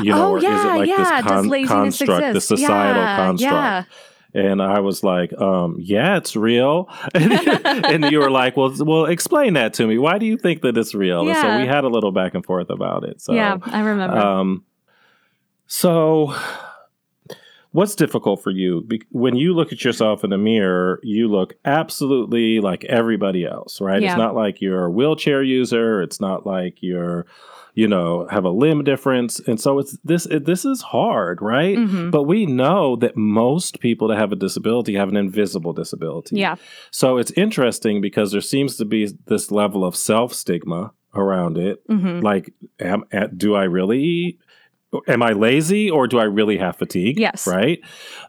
you 0.00 0.12
know 0.12 0.36
oh, 0.36 0.40
yeah, 0.40 0.58
is 0.58 0.64
it 0.64 0.68
like 0.68 0.88
yeah. 0.88 1.20
this 1.20 1.30
con- 1.30 1.66
construct 1.66 2.24
exist? 2.24 2.48
the 2.48 2.56
societal 2.56 3.02
yeah, 3.02 3.16
construct 3.16 3.52
yeah. 3.52 3.84
And 4.32 4.62
I 4.62 4.78
was 4.78 5.02
like, 5.02 5.32
um, 5.40 5.76
"Yeah, 5.80 6.16
it's 6.16 6.36
real." 6.36 6.88
and 7.14 8.04
you 8.12 8.20
were 8.20 8.30
like, 8.30 8.56
"Well, 8.56 8.72
well, 8.78 9.06
explain 9.06 9.54
that 9.54 9.74
to 9.74 9.86
me. 9.88 9.98
Why 9.98 10.18
do 10.18 10.26
you 10.26 10.36
think 10.36 10.62
that 10.62 10.78
it's 10.78 10.94
real?" 10.94 11.24
Yeah. 11.24 11.30
And 11.30 11.40
so 11.40 11.58
we 11.58 11.66
had 11.66 11.82
a 11.82 11.88
little 11.88 12.12
back 12.12 12.34
and 12.34 12.44
forth 12.44 12.70
about 12.70 13.02
it. 13.02 13.20
So 13.20 13.32
yeah, 13.32 13.56
I 13.60 13.80
remember. 13.80 14.16
Um, 14.16 14.64
so 15.66 16.32
What's 17.72 17.94
difficult 17.94 18.42
for 18.42 18.50
you? 18.50 18.86
when 19.10 19.36
you 19.36 19.54
look 19.54 19.72
at 19.72 19.84
yourself 19.84 20.24
in 20.24 20.30
the 20.30 20.38
mirror, 20.38 20.98
you 21.04 21.28
look 21.28 21.54
absolutely 21.64 22.60
like 22.60 22.84
everybody 22.84 23.46
else, 23.46 23.80
right? 23.80 24.02
Yeah. 24.02 24.12
It's 24.12 24.18
not 24.18 24.34
like 24.34 24.60
you're 24.60 24.86
a 24.86 24.90
wheelchair 24.90 25.42
user. 25.42 26.02
It's 26.02 26.20
not 26.20 26.44
like 26.44 26.78
you're, 26.80 27.26
you 27.74 27.86
know, 27.86 28.26
have 28.28 28.44
a 28.44 28.50
limb 28.50 28.82
difference, 28.82 29.38
and 29.40 29.60
so 29.60 29.78
it's 29.78 29.96
this. 30.02 30.26
It, 30.26 30.44
this 30.46 30.64
is 30.64 30.82
hard, 30.82 31.40
right? 31.40 31.76
Mm-hmm. 31.76 32.10
But 32.10 32.24
we 32.24 32.44
know 32.44 32.96
that 32.96 33.16
most 33.16 33.78
people 33.78 34.08
that 34.08 34.18
have 34.18 34.32
a 34.32 34.36
disability 34.36 34.94
have 34.94 35.08
an 35.08 35.16
invisible 35.16 35.72
disability. 35.72 36.36
Yeah. 36.36 36.56
So 36.90 37.18
it's 37.18 37.30
interesting 37.32 38.00
because 38.00 38.32
there 38.32 38.40
seems 38.40 38.76
to 38.78 38.84
be 38.84 39.08
this 39.26 39.52
level 39.52 39.84
of 39.84 39.94
self 39.94 40.34
stigma 40.34 40.92
around 41.14 41.58
it. 41.58 41.86
Mm-hmm. 41.88 42.20
Like, 42.20 42.52
am, 42.80 43.04
do 43.36 43.54
I 43.54 43.64
really 43.64 44.38
am 45.06 45.22
I 45.22 45.32
lazy 45.32 45.90
or 45.90 46.06
do 46.06 46.18
I 46.18 46.24
really 46.24 46.58
have 46.58 46.76
fatigue? 46.76 47.18
Yes. 47.18 47.46
Right. 47.46 47.80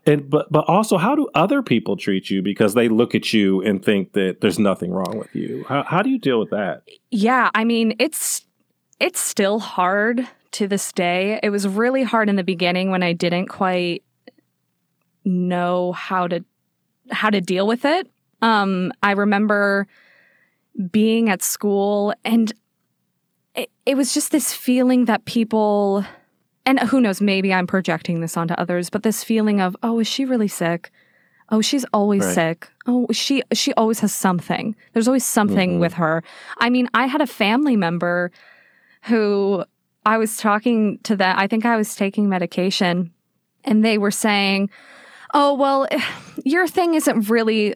And 0.06 0.30
but 0.30 0.52
but 0.52 0.66
also 0.68 0.98
how 0.98 1.16
do 1.16 1.28
other 1.34 1.62
people 1.62 1.98
treat 1.98 2.30
you 2.30 2.42
because 2.42 2.74
they 2.74 2.90
look 2.90 3.16
at 3.16 3.34
you 3.34 3.62
and 3.62 3.84
think 3.84 4.14
that 4.14 4.42
there's 4.42 4.60
nothing 4.60 4.92
wrong 4.92 5.18
with 5.18 5.34
you? 5.36 5.66
How 5.68 5.84
how 5.84 6.02
do 6.02 6.10
you 6.10 6.20
deal 6.20 6.40
with 6.40 6.52
that? 6.52 6.84
Yeah, 7.10 7.50
I 7.54 7.64
mean, 7.64 7.96
it's 8.00 8.46
it's 9.00 9.20
still 9.20 9.60
hard 9.60 10.28
to 10.52 10.68
this 10.68 10.92
day. 10.92 11.40
It 11.42 11.50
was 11.50 11.68
really 11.68 12.04
hard 12.04 12.30
in 12.30 12.36
the 12.36 12.44
beginning 12.44 12.92
when 12.92 13.04
I 13.04 13.14
didn't 13.14 13.48
quite 13.48 14.04
know 15.24 15.92
how 15.94 16.28
to 16.28 16.44
how 17.10 17.30
to 17.30 17.42
deal 17.42 17.66
with 17.68 17.86
it. 17.86 18.08
Um 18.42 18.92
I 19.02 19.12
remember 19.12 19.88
being 20.92 21.30
at 21.30 21.42
school 21.42 22.14
and 22.24 22.54
it, 23.54 23.70
it 23.86 23.98
was 23.98 24.14
just 24.14 24.32
this 24.32 24.54
feeling 24.54 25.06
that 25.06 25.26
people 25.26 26.06
and 26.66 26.80
who 26.80 27.02
knows, 27.02 27.22
maybe 27.22 27.54
I'm 27.54 27.68
projecting 27.68 28.22
this 28.22 28.38
onto 28.38 28.54
others, 28.56 28.90
but 28.90 29.04
this 29.04 29.24
feeling 29.24 29.62
of, 29.62 29.76
oh, 29.84 30.00
is 30.00 30.08
she 30.08 30.26
really 30.26 30.48
sick? 30.48 30.92
Oh, 31.50 31.62
she's 31.62 31.86
always 31.94 32.24
right. 32.24 32.34
sick. 32.34 32.70
Oh, 32.88 33.08
she 33.12 33.44
she 33.52 33.74
always 33.74 34.00
has 34.00 34.14
something. 34.14 34.74
There's 34.94 35.08
always 35.08 35.26
something 35.26 35.72
mm-hmm. 35.72 35.80
with 35.80 35.94
her. 35.94 36.24
I 36.60 36.70
mean, 36.70 36.88
I 36.94 37.08
had 37.08 37.20
a 37.20 37.28
family 37.28 37.76
member 37.76 38.32
who 39.04 39.66
I 40.06 40.18
was 40.18 40.38
talking 40.38 41.00
to 41.04 41.16
them. 41.16 41.36
I 41.38 41.48
think 41.48 41.66
I 41.66 41.76
was 41.76 41.94
taking 41.94 42.30
medication 42.30 43.12
and 43.66 43.84
they 43.84 43.98
were 43.98 44.12
saying, 44.12 44.70
"Oh, 45.34 45.54
well, 45.54 45.88
your 46.46 46.68
thing 46.68 46.94
isn't 46.94 47.30
really 47.30 47.76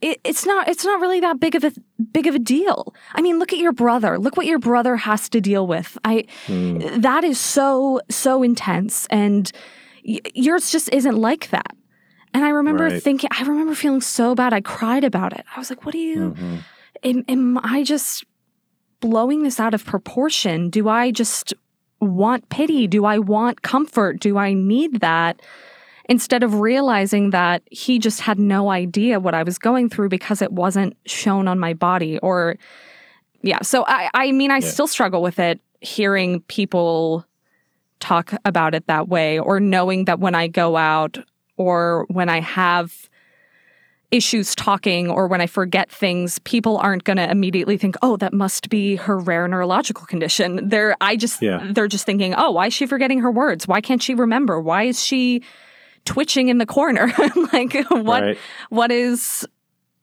it, 0.00 0.20
it's 0.24 0.44
not 0.44 0.68
it's 0.68 0.84
not 0.84 1.00
really 1.00 1.20
that 1.20 1.40
big 1.40 1.54
of 1.54 1.64
a 1.64 1.72
big 2.12 2.26
of 2.26 2.34
a 2.34 2.38
deal. 2.38 2.94
I 3.14 3.22
mean, 3.22 3.38
look 3.38 3.52
at 3.52 3.58
your 3.58 3.72
brother. 3.72 4.18
Look 4.18 4.36
what 4.36 4.46
your 4.46 4.58
brother 4.58 4.96
has 4.96 5.28
to 5.30 5.40
deal 5.40 5.66
with. 5.66 5.96
I 6.04 6.24
mm. 6.46 7.02
that 7.02 7.24
is 7.24 7.38
so 7.38 8.00
so 8.10 8.42
intense 8.42 9.06
and 9.10 9.50
y- 10.06 10.20
yours 10.34 10.70
just 10.70 10.92
isn't 10.92 11.16
like 11.16 11.50
that. 11.50 11.74
And 12.34 12.44
I 12.44 12.50
remember 12.50 12.84
right. 12.84 13.02
thinking 13.02 13.30
I 13.32 13.42
remember 13.42 13.74
feeling 13.74 14.02
so 14.02 14.34
bad. 14.34 14.52
I 14.52 14.60
cried 14.60 15.04
about 15.04 15.32
it. 15.32 15.44
I 15.54 15.58
was 15.58 15.70
like, 15.70 15.84
"What 15.86 15.92
do 15.92 15.98
you 15.98 16.32
mm-hmm. 16.32 16.56
am, 17.02 17.24
am 17.28 17.58
I 17.58 17.82
just 17.82 18.24
blowing 19.00 19.42
this 19.42 19.58
out 19.58 19.72
of 19.72 19.84
proportion? 19.84 20.68
Do 20.68 20.88
I 20.88 21.10
just 21.10 21.54
want 22.00 22.48
pity? 22.50 22.86
Do 22.86 23.06
I 23.06 23.18
want 23.18 23.62
comfort? 23.62 24.20
Do 24.20 24.36
I 24.36 24.52
need 24.52 25.00
that? 25.00 25.40
Instead 26.08 26.42
of 26.42 26.60
realizing 26.60 27.30
that 27.30 27.62
he 27.70 27.98
just 27.98 28.20
had 28.20 28.38
no 28.38 28.70
idea 28.70 29.18
what 29.18 29.34
I 29.34 29.42
was 29.42 29.58
going 29.58 29.88
through 29.88 30.08
because 30.08 30.40
it 30.40 30.52
wasn't 30.52 30.96
shown 31.04 31.48
on 31.48 31.58
my 31.58 31.74
body 31.74 32.18
or 32.18 32.56
yeah. 33.42 33.62
So 33.62 33.84
I 33.86 34.08
I 34.14 34.32
mean 34.32 34.50
I 34.50 34.58
yeah. 34.58 34.68
still 34.68 34.86
struggle 34.86 35.20
with 35.20 35.38
it 35.38 35.60
hearing 35.80 36.40
people 36.42 37.24
talk 38.00 38.32
about 38.44 38.74
it 38.74 38.86
that 38.86 39.08
way 39.08 39.38
or 39.38 39.60
knowing 39.60 40.04
that 40.04 40.20
when 40.20 40.34
I 40.34 40.48
go 40.48 40.76
out 40.76 41.18
or 41.56 42.06
when 42.08 42.28
I 42.28 42.40
have 42.40 43.08
issues 44.10 44.54
talking 44.54 45.10
or 45.10 45.26
when 45.26 45.40
I 45.40 45.46
forget 45.46 45.90
things, 45.90 46.38
people 46.40 46.78
aren't 46.78 47.04
going 47.04 47.16
to 47.16 47.28
immediately 47.28 47.76
think, 47.76 47.96
"Oh, 48.02 48.16
that 48.18 48.32
must 48.32 48.68
be 48.68 48.96
her 48.96 49.18
rare 49.18 49.48
neurological 49.48 50.06
condition." 50.06 50.68
They're 50.68 50.96
I 51.00 51.16
just 51.16 51.42
yeah. 51.42 51.66
they're 51.72 51.88
just 51.88 52.06
thinking, 52.06 52.34
"Oh, 52.36 52.52
why 52.52 52.66
is 52.66 52.74
she 52.74 52.86
forgetting 52.86 53.20
her 53.20 53.30
words? 53.30 53.66
Why 53.66 53.80
can't 53.80 54.02
she 54.02 54.14
remember? 54.14 54.60
Why 54.60 54.84
is 54.84 55.04
she 55.04 55.42
twitching 56.06 56.48
in 56.48 56.58
the 56.58 56.66
corner? 56.66 57.12
like 57.52 57.74
what 57.90 58.22
right. 58.22 58.38
what 58.70 58.90
is 58.90 59.46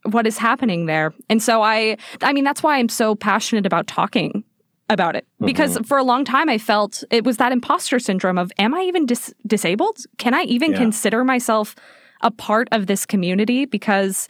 what 0.03 0.27
is 0.27 0.37
happening 0.37 0.85
there?" 0.85 1.13
And 1.29 1.41
so 1.41 1.61
I 1.63 1.97
I 2.21 2.33
mean, 2.33 2.43
that's 2.43 2.61
why 2.61 2.77
I'm 2.77 2.89
so 2.89 3.15
passionate 3.15 3.65
about 3.65 3.87
talking 3.87 4.43
about 4.89 5.15
it 5.15 5.25
because 5.39 5.73
mm-hmm. 5.73 5.83
for 5.83 5.97
a 5.97 6.03
long 6.03 6.25
time 6.25 6.49
I 6.49 6.57
felt 6.57 7.03
it 7.09 7.23
was 7.23 7.37
that 7.37 7.51
imposter 7.51 7.99
syndrome 7.99 8.37
of 8.37 8.51
am 8.57 8.73
I 8.73 8.81
even 8.83 9.05
dis- 9.05 9.33
disabled? 9.47 9.97
Can 10.17 10.33
I 10.33 10.43
even 10.43 10.71
yeah. 10.71 10.77
consider 10.77 11.23
myself 11.23 11.75
a 12.21 12.31
part 12.31 12.67
of 12.71 12.87
this 12.87 13.05
community 13.05 13.65
because 13.65 14.27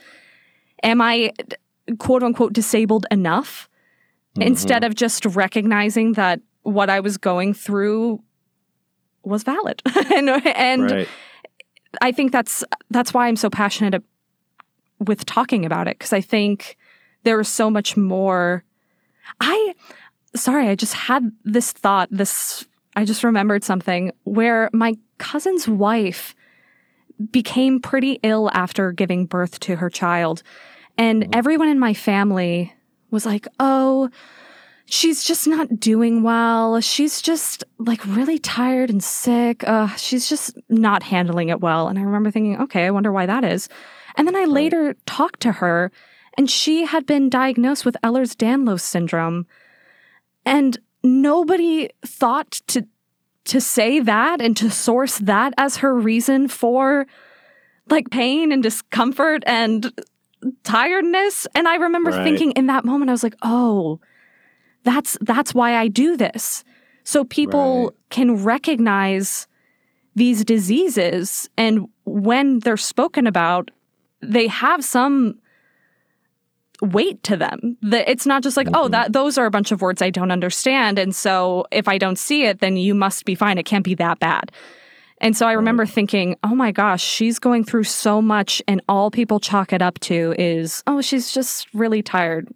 am 0.84 1.02
I 1.02 1.34
quote 2.00 2.24
unquote 2.24 2.54
disabled 2.54 3.06
enough 3.12 3.70
mm-hmm. 4.36 4.48
instead 4.48 4.84
of 4.84 4.96
just 4.96 5.26
recognizing 5.26 6.14
that 6.14 6.40
what 6.62 6.90
I 6.90 7.00
was 7.00 7.18
going 7.18 7.54
through 7.54 8.24
was 9.24 9.44
valid 9.44 9.82
and, 10.14 10.30
and 10.30 10.92
right. 10.92 11.10
I 12.02 12.12
think 12.12 12.32
that's 12.32 12.64
that's 12.90 13.14
why 13.14 13.28
I'm 13.28 13.36
so 13.36 13.50
passionate 13.50 14.04
with 15.00 15.26
talking 15.26 15.66
about 15.66 15.88
it 15.88 15.98
because 15.98 16.14
I 16.14 16.22
think 16.22 16.78
there 17.24 17.40
is 17.40 17.48
so 17.48 17.70
much 17.70 17.98
more 17.98 18.64
I 19.40 19.74
sorry, 20.36 20.68
I 20.70 20.76
just 20.76 20.94
had 20.94 21.32
this 21.44 21.72
thought, 21.72 22.10
this, 22.12 22.66
I 22.96 23.06
just 23.06 23.24
remembered 23.24 23.64
something 23.64 24.12
where 24.24 24.70
my 24.74 24.96
cousin's 25.18 25.68
wife 25.68 26.36
became 27.32 27.80
pretty 27.80 28.20
ill 28.24 28.50
after 28.54 28.92
giving 28.92 29.26
birth 29.26 29.60
to 29.62 29.76
her 29.78 29.90
child. 29.90 30.44
And 30.98 31.24
mm-hmm. 31.24 31.32
everyone 31.34 31.70
in 31.70 31.80
my 31.80 31.94
family 31.94 32.74
was 33.12 33.26
like, 33.26 33.48
oh, 33.60 34.10
she's 34.94 35.24
just 35.24 35.48
not 35.48 35.80
doing 35.80 36.22
well. 36.22 36.80
She's 36.80 37.20
just 37.20 37.64
like 37.80 38.06
really 38.06 38.38
tired 38.38 38.92
and 38.92 39.04
sick. 39.04 39.68
Uh, 39.68 39.88
she's 39.96 40.30
just 40.30 40.56
not 40.70 41.02
handling 41.02 41.50
it 41.50 41.62
well. 41.62 41.88
And 41.88 41.98
I 41.98 42.04
remember 42.04 42.30
thinking, 42.30 42.62
okay, 42.62 42.86
I 42.86 42.92
wonder 42.92 43.12
why 43.12 43.26
that 43.26 43.44
is. 43.44 43.68
And 44.16 44.28
then 44.28 44.36
I 44.36 44.42
right. 44.42 44.50
later 44.50 44.96
talked 45.08 45.40
to 45.42 45.54
her, 45.54 45.92
and 46.38 46.48
she 46.48 46.86
had 46.86 47.08
been 47.08 47.28
diagnosed 47.28 47.86
with 47.86 47.98
Ehlers 48.04 48.36
Danlos 48.36 48.82
syndrome. 48.82 49.48
And 50.46 50.78
nobody 51.04 51.90
thought 52.06 52.52
to 52.68 52.86
to 53.46 53.60
say 53.60 54.00
that 54.00 54.40
and 54.40 54.56
to 54.56 54.70
source 54.70 55.18
that 55.18 55.54
as 55.58 55.78
her 55.78 55.94
reason 55.94 56.48
for 56.48 57.06
like 57.90 58.10
pain 58.10 58.52
and 58.54 58.64
discomfort 58.64 59.44
and 59.46 59.92
tiredness 60.64 61.46
and 61.54 61.68
i 61.68 61.76
remember 61.76 62.12
right. 62.12 62.24
thinking 62.24 62.52
in 62.52 62.68
that 62.68 62.86
moment 62.86 63.10
i 63.10 63.12
was 63.12 63.22
like 63.22 63.36
oh 63.42 64.00
that's 64.84 65.18
that's 65.22 65.54
why 65.54 65.76
i 65.78 65.88
do 65.88 66.16
this 66.18 66.64
so 67.04 67.24
people 67.24 67.86
right. 67.86 67.94
can 68.10 68.44
recognize 68.44 69.48
these 70.16 70.46
diseases 70.46 71.50
and 71.58 71.88
when 72.06 72.60
they're 72.60 72.78
spoken 72.78 73.28
about 73.28 73.72
they 74.22 74.48
have 74.48 74.84
some 74.84 75.38
weight 76.82 77.24
to 77.24 77.38
them. 77.38 77.78
That 77.82 78.10
it's 78.10 78.26
not 78.26 78.44
just 78.44 78.58
like, 78.58 78.68
oh, 78.68 78.72
mm-hmm. 78.72 78.86
oh, 78.86 78.88
that 78.90 79.14
those 79.14 79.38
are 79.38 79.46
a 79.46 79.52
bunch 79.52 79.72
of 79.72 79.82
words 79.82 80.02
I 80.02 80.10
don't 80.10 80.32
understand. 80.32 81.00
And 81.00 81.16
so 81.16 81.66
if 81.72 81.88
I 81.88 81.98
don't 81.98 82.18
see 82.18 82.46
it, 82.46 82.60
then 82.60 82.78
you 82.78 82.94
must 82.94 83.26
be 83.26 83.36
fine. 83.36 83.58
It 83.58 83.64
can't 83.64 83.86
be 83.86 83.96
that 83.96 84.20
bad. 84.20 84.52
And 85.20 85.38
so 85.38 85.48
I 85.48 85.54
remember 85.54 85.86
thinking, 85.86 86.36
oh 86.44 86.54
my 86.54 86.74
gosh, 86.74 87.02
she's 87.02 87.40
going 87.40 87.64
through 87.64 87.86
so 87.86 88.22
much, 88.22 88.62
and 88.68 88.82
all 88.90 89.10
people 89.10 89.40
chalk 89.40 89.72
it 89.72 89.82
up 89.82 89.98
to 90.02 90.36
is, 90.38 90.84
oh, 90.86 91.00
she's 91.00 91.32
just 91.32 91.74
really 91.74 92.02
tired. 92.02 92.50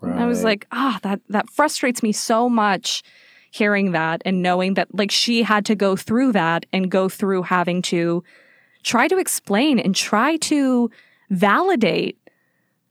Right. 0.00 0.20
I 0.20 0.26
was 0.26 0.44
like, 0.44 0.66
ah, 0.72 0.94
oh, 0.96 0.98
that 1.02 1.20
that 1.28 1.50
frustrates 1.50 2.02
me 2.02 2.12
so 2.12 2.48
much 2.48 3.02
hearing 3.50 3.92
that 3.92 4.22
and 4.24 4.42
knowing 4.42 4.74
that 4.74 4.94
like 4.94 5.10
she 5.10 5.42
had 5.42 5.64
to 5.66 5.74
go 5.74 5.96
through 5.96 6.32
that 6.32 6.66
and 6.72 6.90
go 6.90 7.08
through 7.08 7.42
having 7.42 7.82
to 7.82 8.22
try 8.82 9.08
to 9.08 9.18
explain 9.18 9.78
and 9.78 9.94
try 9.94 10.36
to 10.36 10.90
validate 11.30 12.18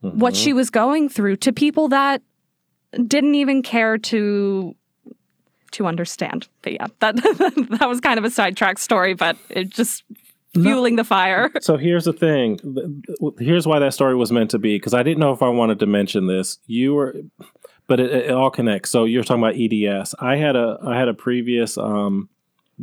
mm-hmm. 0.03 0.19
what 0.19 0.35
she 0.35 0.53
was 0.53 0.69
going 0.69 1.09
through 1.09 1.35
to 1.35 1.53
people 1.53 1.87
that 1.87 2.21
didn't 3.05 3.35
even 3.35 3.61
care 3.61 3.97
to 3.97 4.75
to 5.71 5.85
understand. 5.85 6.47
But 6.61 6.73
yeah, 6.73 6.87
that 6.99 7.15
that 7.79 7.87
was 7.87 8.01
kind 8.01 8.17
of 8.17 8.25
a 8.25 8.31
sidetrack 8.31 8.79
story, 8.79 9.13
but 9.13 9.37
it 9.49 9.69
just 9.69 10.03
fueling 10.63 10.95
no. 10.95 11.01
the 11.01 11.07
fire. 11.07 11.51
So 11.61 11.77
here's 11.77 12.05
the 12.05 12.13
thing. 12.13 12.59
Here's 13.39 13.67
why 13.67 13.79
that 13.79 13.93
story 13.93 14.15
was 14.15 14.31
meant 14.31 14.51
to 14.51 14.59
be 14.59 14.75
because 14.75 14.93
I 14.93 15.03
didn't 15.03 15.19
know 15.19 15.31
if 15.31 15.41
I 15.41 15.49
wanted 15.49 15.79
to 15.79 15.85
mention 15.85 16.27
this. 16.27 16.59
You 16.65 16.93
were 16.93 17.15
but 17.87 17.99
it, 17.99 18.11
it, 18.11 18.31
all 18.31 18.49
connects. 18.49 18.89
So 18.89 19.05
you're 19.05 19.23
talking 19.23 19.43
about 19.43 19.55
EDS. 19.55 20.15
I 20.19 20.35
had 20.35 20.55
a 20.55 20.77
I 20.85 20.97
had 20.97 21.07
a 21.07 21.13
previous 21.13 21.77
um, 21.77 22.29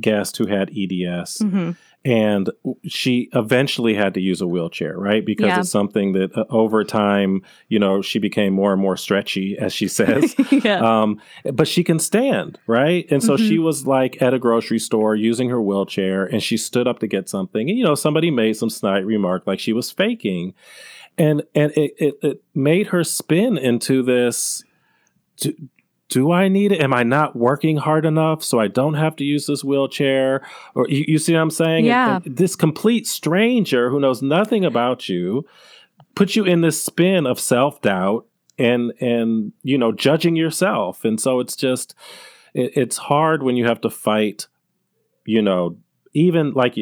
guest 0.00 0.36
who 0.36 0.46
had 0.46 0.70
EDS, 0.70 1.38
mm-hmm 1.38 1.72
and 2.04 2.50
she 2.86 3.30
eventually 3.32 3.94
had 3.94 4.12
to 4.14 4.20
use 4.20 4.40
a 4.40 4.46
wheelchair 4.46 4.96
right 4.98 5.24
because 5.24 5.46
yeah. 5.46 5.60
it's 5.60 5.70
something 5.70 6.12
that 6.12 6.36
uh, 6.36 6.44
over 6.50 6.84
time 6.84 7.42
you 7.68 7.78
know 7.78 8.02
she 8.02 8.18
became 8.18 8.52
more 8.52 8.72
and 8.72 8.82
more 8.82 8.96
stretchy 8.96 9.56
as 9.58 9.72
she 9.72 9.88
says 9.88 10.34
yeah. 10.50 10.80
um, 10.80 11.20
but 11.52 11.66
she 11.66 11.82
can 11.82 11.98
stand 11.98 12.58
right 12.66 13.06
and 13.10 13.22
so 13.22 13.36
mm-hmm. 13.36 13.48
she 13.48 13.58
was 13.58 13.86
like 13.86 14.20
at 14.20 14.34
a 14.34 14.38
grocery 14.38 14.78
store 14.78 15.14
using 15.14 15.48
her 15.48 15.60
wheelchair 15.60 16.24
and 16.24 16.42
she 16.42 16.56
stood 16.56 16.86
up 16.86 16.98
to 16.98 17.06
get 17.06 17.28
something 17.28 17.68
and 17.68 17.78
you 17.78 17.84
know 17.84 17.94
somebody 17.94 18.30
made 18.30 18.56
some 18.56 18.70
snide 18.70 19.04
remark 19.04 19.46
like 19.46 19.58
she 19.58 19.72
was 19.72 19.90
faking 19.90 20.52
and 21.16 21.42
and 21.54 21.72
it, 21.72 21.94
it, 21.98 22.14
it 22.22 22.42
made 22.54 22.88
her 22.88 23.02
spin 23.02 23.56
into 23.56 24.02
this 24.02 24.62
do 26.08 26.32
I 26.32 26.48
need 26.48 26.72
it? 26.72 26.80
Am 26.80 26.92
I 26.92 27.02
not 27.02 27.34
working 27.34 27.78
hard 27.78 28.04
enough 28.04 28.44
so 28.44 28.60
I 28.60 28.68
don't 28.68 28.94
have 28.94 29.16
to 29.16 29.24
use 29.24 29.46
this 29.46 29.64
wheelchair? 29.64 30.46
Or 30.74 30.86
you, 30.88 31.04
you 31.08 31.18
see 31.18 31.32
what 31.32 31.40
I'm 31.40 31.50
saying? 31.50 31.86
Yeah. 31.86 32.16
And, 32.16 32.26
and 32.26 32.36
this 32.36 32.56
complete 32.56 33.06
stranger 33.06 33.90
who 33.90 34.00
knows 34.00 34.22
nothing 34.22 34.64
about 34.64 35.08
you 35.08 35.46
puts 36.14 36.36
you 36.36 36.44
in 36.44 36.60
this 36.60 36.82
spin 36.82 37.26
of 37.26 37.40
self 37.40 37.80
doubt 37.80 38.26
and 38.58 38.92
and 39.00 39.52
you 39.62 39.78
know 39.78 39.92
judging 39.92 40.36
yourself. 40.36 41.04
And 41.04 41.20
so 41.20 41.40
it's 41.40 41.56
just 41.56 41.94
it, 42.52 42.72
it's 42.76 42.96
hard 42.96 43.42
when 43.42 43.56
you 43.56 43.66
have 43.66 43.80
to 43.82 43.90
fight. 43.90 44.46
You 45.26 45.40
know, 45.40 45.78
even 46.12 46.52
like 46.52 46.76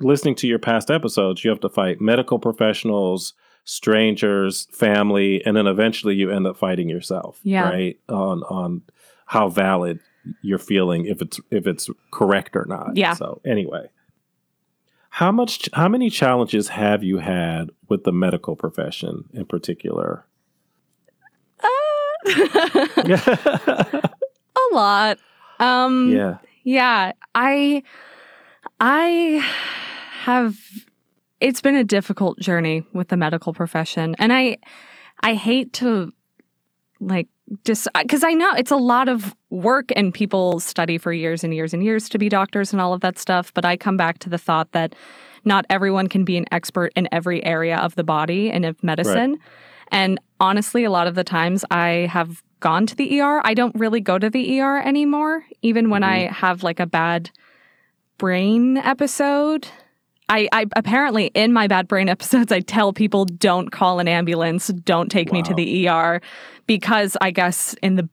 listening 0.00 0.34
to 0.36 0.48
your 0.48 0.58
past 0.58 0.90
episodes, 0.90 1.44
you 1.44 1.50
have 1.50 1.60
to 1.60 1.68
fight 1.68 2.00
medical 2.00 2.38
professionals 2.38 3.34
strangers, 3.70 4.66
family, 4.72 5.44
and 5.46 5.56
then 5.56 5.68
eventually 5.68 6.16
you 6.16 6.28
end 6.28 6.44
up 6.44 6.56
fighting 6.56 6.88
yourself. 6.88 7.38
Yeah. 7.44 7.68
Right. 7.68 8.00
On 8.08 8.42
on 8.42 8.82
how 9.26 9.48
valid 9.48 10.00
you're 10.42 10.58
feeling 10.58 11.06
if 11.06 11.22
it's 11.22 11.38
if 11.52 11.68
it's 11.68 11.88
correct 12.10 12.56
or 12.56 12.64
not. 12.66 12.96
Yeah. 12.96 13.14
So 13.14 13.40
anyway. 13.46 13.88
How 15.10 15.30
much 15.30 15.68
how 15.72 15.88
many 15.88 16.10
challenges 16.10 16.68
have 16.68 17.04
you 17.04 17.18
had 17.18 17.70
with 17.88 18.02
the 18.02 18.12
medical 18.12 18.56
profession 18.56 19.24
in 19.32 19.44
particular? 19.44 20.24
Uh, 21.62 21.68
a 24.56 24.74
lot. 24.74 25.18
Um 25.60 26.10
Yeah. 26.10 26.38
Yeah, 26.64 27.12
I 27.36 27.84
I 28.80 29.44
have 30.22 30.56
it's 31.40 31.60
been 31.60 31.76
a 31.76 31.84
difficult 31.84 32.38
journey 32.38 32.84
with 32.92 33.08
the 33.08 33.16
medical 33.16 33.52
profession. 33.52 34.14
And 34.18 34.32
I 34.32 34.58
I 35.22 35.34
hate 35.34 35.72
to 35.74 36.12
like 37.00 37.28
just 37.64 37.88
because 38.00 38.22
I 38.22 38.32
know 38.32 38.52
it's 38.52 38.70
a 38.70 38.76
lot 38.76 39.08
of 39.08 39.34
work 39.50 39.90
and 39.96 40.14
people 40.14 40.60
study 40.60 40.98
for 40.98 41.12
years 41.12 41.42
and 41.42 41.52
years 41.52 41.74
and 41.74 41.82
years 41.82 42.08
to 42.10 42.18
be 42.18 42.28
doctors 42.28 42.72
and 42.72 42.80
all 42.80 42.92
of 42.92 43.00
that 43.00 43.18
stuff. 43.18 43.52
But 43.54 43.64
I 43.64 43.76
come 43.76 43.96
back 43.96 44.18
to 44.20 44.28
the 44.28 44.38
thought 44.38 44.70
that 44.72 44.94
not 45.44 45.64
everyone 45.70 46.08
can 46.08 46.24
be 46.24 46.36
an 46.36 46.44
expert 46.52 46.92
in 46.94 47.08
every 47.10 47.44
area 47.44 47.78
of 47.78 47.94
the 47.94 48.04
body 48.04 48.50
and 48.50 48.64
of 48.64 48.82
medicine. 48.84 49.32
Right. 49.32 49.40
And 49.92 50.20
honestly, 50.38 50.84
a 50.84 50.90
lot 50.90 51.06
of 51.06 51.14
the 51.14 51.24
times 51.24 51.64
I 51.70 52.08
have 52.10 52.42
gone 52.60 52.86
to 52.86 52.94
the 52.94 53.20
ER. 53.20 53.40
I 53.44 53.54
don't 53.54 53.74
really 53.74 54.00
go 54.00 54.18
to 54.18 54.30
the 54.30 54.60
ER 54.60 54.78
anymore, 54.80 55.44
even 55.62 55.90
when 55.90 56.02
mm-hmm. 56.02 56.30
I 56.30 56.32
have 56.32 56.62
like 56.62 56.78
a 56.78 56.86
bad 56.86 57.30
brain 58.18 58.76
episode. 58.76 59.66
I, 60.30 60.48
I 60.52 60.66
apparently 60.76 61.26
in 61.26 61.52
my 61.52 61.66
bad 61.66 61.88
brain 61.88 62.08
episodes, 62.08 62.50
I 62.50 62.60
tell 62.60 62.92
people 62.92 63.26
don't 63.26 63.70
call 63.70 63.98
an 63.98 64.08
ambulance, 64.08 64.68
don't 64.68 65.10
take 65.10 65.30
wow. 65.30 65.38
me 65.38 65.42
to 65.42 65.54
the 65.54 65.88
ER, 65.88 66.22
because 66.66 67.16
I 67.20 67.30
guess 67.30 67.74
in 67.82 67.96
the 67.96 68.08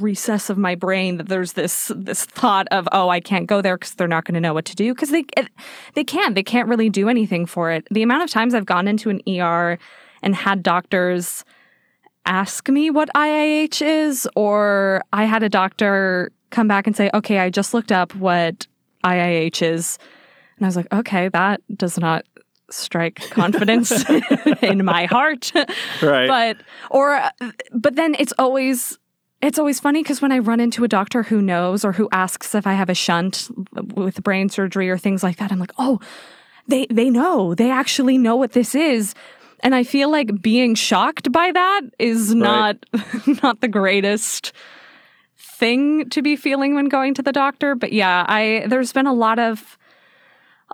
recess 0.00 0.50
of 0.50 0.58
my 0.58 0.74
brain 0.74 1.16
that 1.18 1.28
there's 1.28 1.52
this 1.52 1.92
this 1.94 2.24
thought 2.24 2.66
of 2.72 2.88
oh 2.90 3.08
I 3.08 3.20
can't 3.20 3.46
go 3.46 3.62
there 3.62 3.76
because 3.76 3.94
they're 3.94 4.08
not 4.08 4.24
going 4.24 4.34
to 4.34 4.40
know 4.40 4.52
what 4.52 4.64
to 4.64 4.74
do 4.74 4.92
because 4.92 5.10
they 5.10 5.24
they 5.94 6.02
can't 6.02 6.34
they 6.34 6.42
can't 6.42 6.68
really 6.68 6.90
do 6.90 7.08
anything 7.08 7.46
for 7.46 7.70
it. 7.70 7.86
The 7.92 8.02
amount 8.02 8.24
of 8.24 8.30
times 8.30 8.52
I've 8.52 8.66
gone 8.66 8.88
into 8.88 9.10
an 9.10 9.20
ER 9.28 9.78
and 10.22 10.34
had 10.34 10.64
doctors 10.64 11.44
ask 12.24 12.68
me 12.68 12.90
what 12.90 13.08
IIH 13.14 13.82
is, 13.82 14.28
or 14.34 15.02
I 15.12 15.24
had 15.24 15.42
a 15.42 15.48
doctor 15.48 16.32
come 16.50 16.66
back 16.66 16.86
and 16.86 16.96
say, 16.96 17.10
okay, 17.14 17.38
I 17.38 17.50
just 17.50 17.72
looked 17.72 17.92
up 17.92 18.14
what 18.16 18.66
IIH 19.04 19.62
is. 19.62 19.98
And 20.56 20.66
I 20.66 20.68
was 20.68 20.76
like, 20.76 20.92
okay, 20.92 21.28
that 21.28 21.60
does 21.76 21.98
not 21.98 22.24
strike 22.70 23.16
confidence 23.30 24.04
in 24.62 24.84
my 24.84 25.06
heart. 25.06 25.52
Right. 26.02 26.26
But, 26.26 26.56
or, 26.90 27.20
but 27.72 27.96
then 27.96 28.16
it's 28.18 28.32
always, 28.38 28.98
it's 29.42 29.58
always 29.58 29.78
funny 29.78 30.02
because 30.02 30.22
when 30.22 30.32
I 30.32 30.38
run 30.38 30.60
into 30.60 30.82
a 30.82 30.88
doctor 30.88 31.22
who 31.22 31.42
knows 31.42 31.84
or 31.84 31.92
who 31.92 32.08
asks 32.10 32.54
if 32.54 32.66
I 32.66 32.72
have 32.72 32.88
a 32.88 32.94
shunt 32.94 33.48
with 33.94 34.22
brain 34.22 34.48
surgery 34.48 34.90
or 34.90 34.98
things 34.98 35.22
like 35.22 35.36
that, 35.36 35.52
I'm 35.52 35.58
like, 35.58 35.72
oh, 35.78 36.00
they 36.68 36.86
they 36.86 37.10
know. 37.10 37.54
They 37.54 37.70
actually 37.70 38.18
know 38.18 38.36
what 38.36 38.52
this 38.52 38.74
is. 38.74 39.14
And 39.60 39.74
I 39.74 39.84
feel 39.84 40.10
like 40.10 40.42
being 40.42 40.74
shocked 40.74 41.32
by 41.32 41.50
that 41.52 41.82
is 41.98 42.34
not 42.34 42.76
right. 42.92 43.42
not 43.42 43.60
the 43.60 43.68
greatest 43.68 44.52
thing 45.38 46.08
to 46.10 46.22
be 46.22 46.36
feeling 46.36 46.74
when 46.74 46.86
going 46.86 47.14
to 47.14 47.22
the 47.22 47.32
doctor. 47.32 47.74
But 47.74 47.92
yeah, 47.92 48.24
I 48.28 48.64
there's 48.68 48.92
been 48.92 49.06
a 49.06 49.14
lot 49.14 49.38
of 49.38 49.78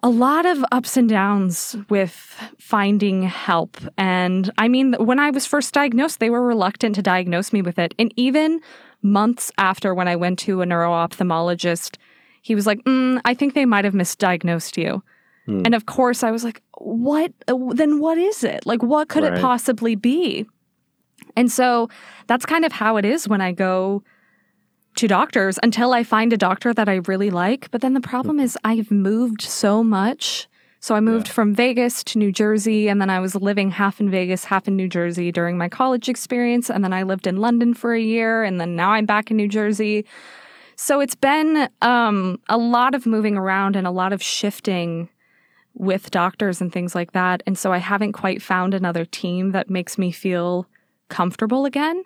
a 0.02 0.08
lot 0.08 0.46
of 0.46 0.64
ups 0.72 0.96
and 0.96 1.08
downs 1.08 1.76
with 1.88 2.12
finding 2.58 3.22
help. 3.22 3.76
And 3.98 4.50
I 4.58 4.68
mean, 4.68 4.94
when 4.94 5.18
I 5.18 5.30
was 5.30 5.46
first 5.46 5.74
diagnosed, 5.74 6.18
they 6.18 6.30
were 6.30 6.42
reluctant 6.42 6.94
to 6.96 7.02
diagnose 7.02 7.52
me 7.52 7.62
with 7.62 7.78
it. 7.78 7.94
And 7.98 8.12
even 8.16 8.60
months 9.02 9.52
after 9.58 9.94
when 9.94 10.08
I 10.08 10.16
went 10.16 10.38
to 10.40 10.60
a 10.60 10.66
neuro 10.66 10.90
ophthalmologist, 10.90 11.96
he 12.40 12.54
was 12.54 12.66
like, 12.66 12.82
mm, 12.84 13.20
I 13.24 13.34
think 13.34 13.54
they 13.54 13.66
might 13.66 13.84
have 13.84 13.94
misdiagnosed 13.94 14.76
you. 14.76 15.02
Mm. 15.46 15.66
And 15.66 15.74
of 15.74 15.86
course, 15.86 16.22
I 16.22 16.30
was 16.30 16.44
like, 16.44 16.62
what? 16.78 17.32
Then 17.46 18.00
what 18.00 18.18
is 18.18 18.44
it? 18.44 18.66
Like, 18.66 18.82
what 18.82 19.08
could 19.08 19.24
right. 19.24 19.34
it 19.34 19.40
possibly 19.40 19.94
be? 19.94 20.46
And 21.36 21.50
so 21.50 21.88
that's 22.26 22.46
kind 22.46 22.64
of 22.64 22.72
how 22.72 22.96
it 22.96 23.04
is 23.04 23.28
when 23.28 23.40
I 23.40 23.52
go 23.52 24.02
to 24.96 25.08
doctors 25.08 25.58
until 25.62 25.92
I 25.92 26.04
find 26.04 26.32
a 26.32 26.36
doctor 26.36 26.74
that 26.74 26.88
I 26.88 26.96
really 27.06 27.30
like. 27.30 27.70
But 27.70 27.80
then 27.80 27.94
the 27.94 28.00
problem 28.00 28.38
is 28.38 28.58
I've 28.64 28.90
moved 28.90 29.42
so 29.42 29.82
much. 29.82 30.48
So 30.80 30.96
I 30.96 31.00
moved 31.00 31.28
yeah. 31.28 31.34
from 31.34 31.54
Vegas 31.54 32.02
to 32.04 32.18
New 32.18 32.32
Jersey, 32.32 32.88
and 32.88 33.00
then 33.00 33.08
I 33.08 33.20
was 33.20 33.36
living 33.36 33.70
half 33.70 34.00
in 34.00 34.10
Vegas, 34.10 34.44
half 34.44 34.66
in 34.66 34.74
New 34.74 34.88
Jersey 34.88 35.30
during 35.30 35.56
my 35.56 35.68
college 35.68 36.08
experience. 36.08 36.68
And 36.68 36.82
then 36.82 36.92
I 36.92 37.04
lived 37.04 37.28
in 37.28 37.36
London 37.36 37.72
for 37.72 37.94
a 37.94 38.00
year, 38.00 38.42
and 38.42 38.60
then 38.60 38.74
now 38.74 38.90
I'm 38.90 39.06
back 39.06 39.30
in 39.30 39.36
New 39.36 39.46
Jersey. 39.46 40.04
So 40.74 40.98
it's 40.98 41.14
been 41.14 41.68
um, 41.82 42.40
a 42.48 42.58
lot 42.58 42.96
of 42.96 43.06
moving 43.06 43.36
around 43.36 43.76
and 43.76 43.86
a 43.86 43.92
lot 43.92 44.12
of 44.12 44.20
shifting 44.20 45.08
with 45.74 46.10
doctors 46.10 46.60
and 46.60 46.72
things 46.72 46.94
like 46.94 47.12
that. 47.12 47.42
And 47.46 47.56
so 47.56 47.72
I 47.72 47.78
haven't 47.78 48.12
quite 48.12 48.42
found 48.42 48.74
another 48.74 49.04
team 49.04 49.52
that 49.52 49.70
makes 49.70 49.96
me 49.96 50.10
feel 50.10 50.66
comfortable 51.08 51.64
again. 51.64 52.02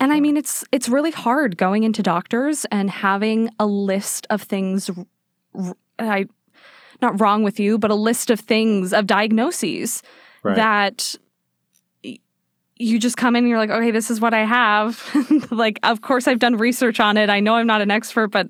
And 0.00 0.12
I 0.12 0.20
mean 0.20 0.36
it's 0.36 0.64
it's 0.72 0.88
really 0.88 1.10
hard 1.10 1.56
going 1.56 1.84
into 1.84 2.02
doctors 2.02 2.64
and 2.72 2.90
having 2.90 3.50
a 3.58 3.66
list 3.66 4.26
of 4.30 4.42
things 4.42 4.90
I 5.98 6.26
not 7.02 7.20
wrong 7.20 7.42
with 7.42 7.60
you, 7.60 7.78
but 7.78 7.90
a 7.90 7.94
list 7.94 8.30
of 8.30 8.40
things 8.40 8.92
of 8.92 9.06
diagnoses 9.06 10.02
right. 10.42 10.56
that 10.56 11.16
you 12.80 12.98
just 12.98 13.16
come 13.16 13.36
in 13.36 13.44
and 13.44 13.48
you're 13.48 13.58
like, 13.58 13.70
okay, 13.70 13.90
this 13.90 14.10
is 14.10 14.20
what 14.20 14.32
I 14.32 14.44
have. 14.44 15.04
like, 15.50 15.78
of 15.82 16.00
course, 16.00 16.26
I've 16.26 16.38
done 16.38 16.56
research 16.56 16.98
on 16.98 17.16
it. 17.16 17.28
I 17.28 17.40
know 17.40 17.54
I'm 17.56 17.66
not 17.66 17.82
an 17.82 17.90
expert, 17.90 18.28
but 18.28 18.48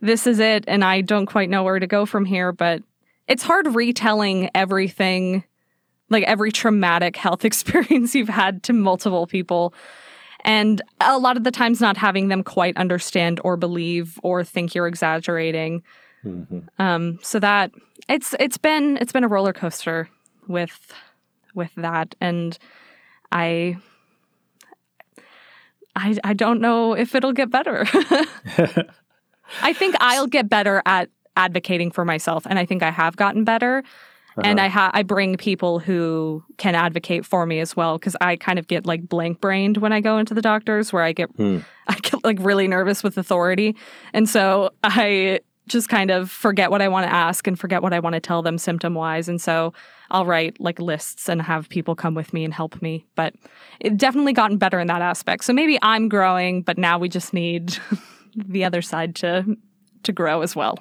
this 0.00 0.26
is 0.26 0.40
it. 0.40 0.64
And 0.68 0.84
I 0.84 1.00
don't 1.00 1.26
quite 1.26 1.48
know 1.48 1.62
where 1.62 1.78
to 1.78 1.86
go 1.86 2.04
from 2.04 2.26
here. 2.26 2.52
But 2.52 2.82
it's 3.28 3.42
hard 3.42 3.74
retelling 3.74 4.50
everything, 4.54 5.44
like 6.10 6.24
every 6.24 6.52
traumatic 6.52 7.16
health 7.16 7.44
experience 7.46 8.14
you've 8.14 8.28
had 8.28 8.62
to 8.64 8.72
multiple 8.74 9.26
people. 9.26 9.72
And 10.42 10.82
a 11.00 11.18
lot 11.18 11.36
of 11.36 11.44
the 11.44 11.50
times 11.50 11.80
not 11.80 11.96
having 11.96 12.28
them 12.28 12.42
quite 12.42 12.76
understand 12.76 13.40
or 13.44 13.56
believe 13.56 14.18
or 14.22 14.42
think 14.44 14.74
you're 14.74 14.88
exaggerating. 14.88 15.82
Mm-hmm. 16.24 16.60
Um, 16.78 17.18
so 17.22 17.38
that 17.38 17.70
it's 18.08 18.34
it's 18.38 18.58
been 18.58 18.96
it's 18.98 19.12
been 19.12 19.24
a 19.24 19.28
roller 19.28 19.52
coaster 19.52 20.08
with 20.48 20.92
with 21.54 21.72
that. 21.76 22.14
And 22.20 22.58
I 23.30 23.76
I 25.94 26.18
I 26.24 26.32
don't 26.34 26.60
know 26.60 26.94
if 26.94 27.14
it'll 27.14 27.32
get 27.32 27.50
better. 27.50 27.86
I 29.62 29.72
think 29.72 29.94
I'll 30.00 30.26
get 30.26 30.48
better 30.48 30.82
at 30.86 31.10
advocating 31.36 31.90
for 31.90 32.04
myself, 32.04 32.46
and 32.48 32.58
I 32.58 32.66
think 32.66 32.82
I 32.82 32.90
have 32.90 33.16
gotten 33.16 33.44
better. 33.44 33.82
Uh-huh. 34.36 34.42
And 34.48 34.60
I 34.60 34.68
ha- 34.68 34.90
I 34.94 35.02
bring 35.02 35.36
people 35.36 35.78
who 35.78 36.42
can 36.56 36.74
advocate 36.74 37.26
for 37.26 37.44
me 37.44 37.60
as 37.60 37.76
well 37.76 37.98
because 37.98 38.16
I 38.20 38.36
kind 38.36 38.58
of 38.58 38.66
get 38.66 38.86
like 38.86 39.08
blank 39.08 39.40
brained 39.40 39.76
when 39.78 39.92
I 39.92 40.00
go 40.00 40.18
into 40.18 40.32
the 40.32 40.42
doctors, 40.42 40.92
where 40.92 41.02
I 41.02 41.12
get 41.12 41.30
hmm. 41.30 41.58
I 41.88 41.94
get 41.98 42.24
like 42.24 42.38
really 42.40 42.68
nervous 42.68 43.02
with 43.02 43.18
authority, 43.18 43.76
and 44.12 44.28
so 44.28 44.70
I 44.82 45.40
just 45.68 45.88
kind 45.88 46.10
of 46.10 46.30
forget 46.30 46.70
what 46.70 46.82
I 46.82 46.88
want 46.88 47.06
to 47.06 47.14
ask 47.14 47.46
and 47.46 47.58
forget 47.58 47.82
what 47.82 47.92
I 47.92 48.00
want 48.00 48.14
to 48.14 48.20
tell 48.20 48.42
them 48.42 48.58
symptom 48.58 48.94
wise, 48.94 49.28
and 49.28 49.40
so 49.40 49.74
I'll 50.10 50.26
write 50.26 50.60
like 50.60 50.78
lists 50.78 51.28
and 51.28 51.42
have 51.42 51.68
people 51.68 51.94
come 51.94 52.14
with 52.14 52.32
me 52.32 52.44
and 52.44 52.54
help 52.54 52.80
me. 52.80 53.06
But 53.14 53.34
it 53.80 53.96
definitely 53.96 54.32
gotten 54.32 54.58
better 54.58 54.78
in 54.78 54.86
that 54.88 55.02
aspect. 55.02 55.44
So 55.44 55.52
maybe 55.52 55.78
I'm 55.82 56.08
growing, 56.08 56.62
but 56.62 56.78
now 56.78 56.98
we 56.98 57.08
just 57.08 57.32
need 57.32 57.76
the 58.36 58.64
other 58.64 58.82
side 58.82 59.14
to 59.16 59.56
to 60.04 60.12
grow 60.12 60.42
as 60.42 60.56
well. 60.56 60.78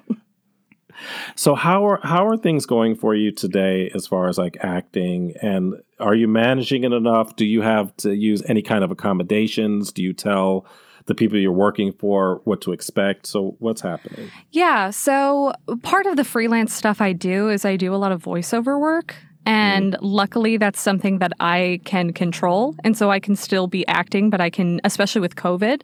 So 1.36 1.56
how 1.56 1.86
are 1.86 2.00
how 2.04 2.26
are 2.28 2.38
things 2.38 2.66
going 2.66 2.96
for 2.96 3.16
you 3.16 3.32
today 3.32 3.92
as 3.94 4.08
far 4.08 4.28
as 4.28 4.38
like 4.38 4.58
acting 4.62 5.34
and 5.42 5.76
are 6.00 6.16
you 6.16 6.28
managing 6.28 6.84
it 6.84 6.94
enough? 6.94 7.36
Do 7.36 7.46
you 7.46 7.62
have 7.62 7.96
to 7.98 8.16
use 8.16 8.42
any 8.48 8.62
kind 8.62 8.84
of 8.84 8.92
accommodations? 8.92 9.92
Do 9.92 10.02
you 10.02 10.14
tell 10.14 10.66
the 11.06 11.16
people 11.16 11.38
you're 11.38 11.52
working 11.52 11.92
for 11.92 12.42
what 12.44 12.62
to 12.62 12.72
expect? 12.72 13.28
So 13.28 13.56
what's 13.60 13.82
happening? 13.82 14.30
Yeah, 14.52 14.90
so 14.90 15.54
part 15.84 16.06
of 16.06 16.16
the 16.16 16.24
freelance 16.24 16.74
stuff 16.74 17.02
I 17.02 17.14
do 17.14 17.50
is 17.50 17.66
I 17.66 17.76
do 17.76 17.94
a 17.94 17.98
lot 17.98 18.12
of 18.12 18.24
voiceover 18.24 18.80
work. 18.80 19.16
And 19.46 19.94
mm. 19.94 19.98
luckily, 20.02 20.58
that's 20.58 20.80
something 20.80 21.20
that 21.20 21.34
I 21.40 21.82
can 21.84 22.14
control. 22.14 22.76
And 22.84 22.96
so 22.96 23.10
I 23.10 23.20
can 23.20 23.36
still 23.36 23.68
be 23.68 23.88
acting, 23.88 24.30
but 24.30 24.40
I 24.40 24.50
can, 24.50 24.80
especially 24.84 25.22
with 25.22 25.36
COVID, 25.36 25.82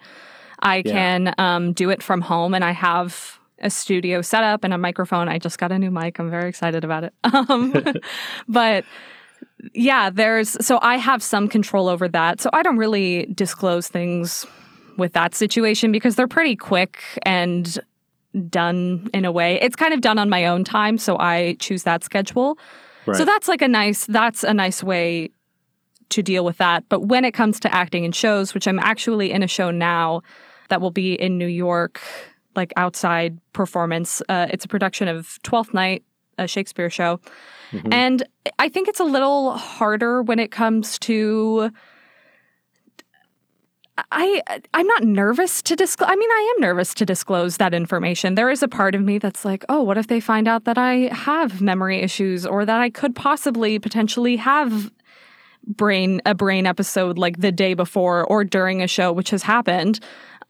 I 0.59 0.83
yeah. 0.85 0.91
can 0.91 1.35
um, 1.37 1.73
do 1.73 1.89
it 1.89 2.03
from 2.03 2.21
home. 2.21 2.53
And 2.53 2.63
I 2.63 2.71
have 2.71 3.36
a 3.61 3.69
studio 3.69 4.21
setup 4.21 4.63
and 4.63 4.73
a 4.73 4.77
microphone. 4.77 5.27
I 5.29 5.39
just 5.39 5.57
got 5.57 5.71
a 5.71 5.79
new 5.79 5.91
mic. 5.91 6.19
I'm 6.19 6.29
very 6.29 6.49
excited 6.49 6.83
about 6.83 7.03
it. 7.03 7.13
Um, 7.49 7.73
but 8.47 8.83
yeah, 9.73 10.09
there's 10.09 10.57
so 10.65 10.79
I 10.81 10.97
have 10.97 11.21
some 11.21 11.47
control 11.47 11.87
over 11.87 12.07
that. 12.09 12.41
So 12.41 12.49
I 12.53 12.63
don't 12.63 12.77
really 12.77 13.25
disclose 13.33 13.87
things 13.87 14.45
with 14.97 15.13
that 15.13 15.35
situation 15.35 15.91
because 15.91 16.15
they're 16.15 16.27
pretty 16.27 16.55
quick 16.55 16.99
and 17.23 17.79
done 18.49 19.09
in 19.13 19.25
a 19.25 19.31
way. 19.31 19.59
It's 19.61 19.75
kind 19.75 19.93
of 19.93 20.01
done 20.01 20.17
on 20.17 20.29
my 20.29 20.45
own 20.45 20.63
time, 20.63 20.97
so 20.97 21.17
I 21.19 21.55
choose 21.59 21.83
that 21.83 22.03
schedule. 22.03 22.57
Right. 23.05 23.17
So 23.17 23.25
that's 23.25 23.47
like 23.47 23.61
a 23.61 23.67
nice 23.67 24.05
that's 24.05 24.43
a 24.43 24.53
nice 24.53 24.83
way 24.83 25.29
to 26.09 26.23
deal 26.23 26.45
with 26.45 26.57
that. 26.57 26.83
But 26.89 27.01
when 27.01 27.25
it 27.25 27.33
comes 27.33 27.59
to 27.61 27.73
acting 27.73 28.03
in 28.03 28.11
shows, 28.11 28.53
which 28.53 28.67
I'm 28.67 28.79
actually 28.79 29.31
in 29.31 29.43
a 29.43 29.47
show 29.47 29.71
now 29.71 30.21
that 30.69 30.81
will 30.81 30.91
be 30.91 31.13
in 31.13 31.37
New 31.37 31.47
York 31.47 32.01
like 32.57 32.73
outside 32.75 33.39
performance. 33.53 34.21
Uh, 34.27 34.47
it's 34.49 34.65
a 34.65 34.67
production 34.67 35.07
of 35.07 35.41
Twelfth 35.43 35.73
Night, 35.73 36.03
a 36.37 36.47
Shakespeare 36.47 36.89
show, 36.89 37.19
mm-hmm. 37.71 37.93
and 37.93 38.23
I 38.59 38.69
think 38.69 38.87
it's 38.87 38.99
a 38.99 39.05
little 39.05 39.53
harder 39.53 40.21
when 40.21 40.39
it 40.39 40.51
comes 40.51 40.99
to. 40.99 41.71
I 44.11 44.43
I'm 44.75 44.85
not 44.85 45.03
nervous 45.03 45.63
to 45.63 45.75
disclose. 45.75 46.09
I 46.11 46.15
mean, 46.15 46.29
I 46.29 46.53
am 46.55 46.61
nervous 46.61 46.93
to 46.95 47.05
disclose 47.05 47.57
that 47.57 47.73
information. 47.73 48.35
There 48.35 48.51
is 48.51 48.61
a 48.61 48.67
part 48.67 48.93
of 48.93 49.01
me 49.01 49.17
that's 49.17 49.43
like, 49.43 49.65
oh, 49.69 49.81
what 49.81 49.97
if 49.97 50.07
they 50.07 50.19
find 50.19 50.47
out 50.47 50.65
that 50.65 50.77
I 50.77 51.09
have 51.11 51.61
memory 51.61 52.01
issues 52.01 52.45
or 52.45 52.63
that 52.63 52.79
I 52.79 52.91
could 52.91 53.15
possibly 53.15 53.79
potentially 53.79 54.35
have 54.35 54.91
brain 55.67 56.21
a 56.25 56.33
brain 56.33 56.65
episode 56.65 57.17
like 57.17 57.39
the 57.39 57.51
day 57.51 57.73
before 57.73 58.23
or 58.25 58.43
during 58.43 58.81
a 58.81 58.87
show, 58.87 59.11
which 59.11 59.29
has 59.29 59.43
happened. 59.43 59.99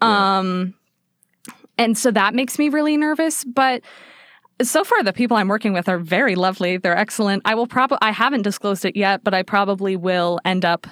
Yeah. 0.02 0.38
Um, 0.38 0.76
and 1.78 1.98
so 1.98 2.12
that 2.12 2.34
makes 2.34 2.58
me 2.60 2.70
really 2.70 2.98
nervous. 2.98 3.44
But 3.44 3.82
so 4.62 4.84
far, 4.84 5.04
the 5.04 5.14
people 5.14 5.38
I'm 5.38 5.48
working 5.48 5.74
with 5.74 5.88
are 5.88 6.00
very 6.00 6.36
lovely. 6.36 6.78
They're 6.78 6.98
excellent. 6.98 7.44
I 7.46 7.56
will 7.56 7.68
probably, 7.68 8.00
I 8.02 8.12
haven't 8.12 8.42
disclosed 8.42 8.86
it 8.86 8.96
yet, 8.96 9.24
but 9.24 9.34
I 9.34 9.44
probably 9.44 9.96
will 9.96 10.40
end 10.46 10.66
up 10.66 10.88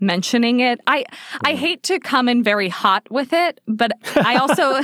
mentioning 0.00 0.60
it. 0.60 0.80
I 0.86 1.04
I 1.44 1.54
hate 1.54 1.82
to 1.84 2.00
come 2.00 2.28
in 2.28 2.42
very 2.42 2.68
hot 2.68 3.06
with 3.10 3.32
it, 3.32 3.60
but 3.66 3.92
I 4.16 4.36
also 4.36 4.62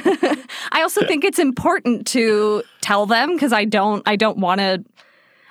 I 0.73 0.83
also 0.83 1.07
think 1.07 1.25
it's 1.25 1.39
important 1.39 2.07
to 2.09 2.63
tell 2.83 3.07
them 3.07 3.33
because 3.33 3.53
I 3.53 3.65
don't 3.65 4.03
I 4.07 4.17
don't 4.17 4.39
want 4.39 4.61
to 4.61 4.85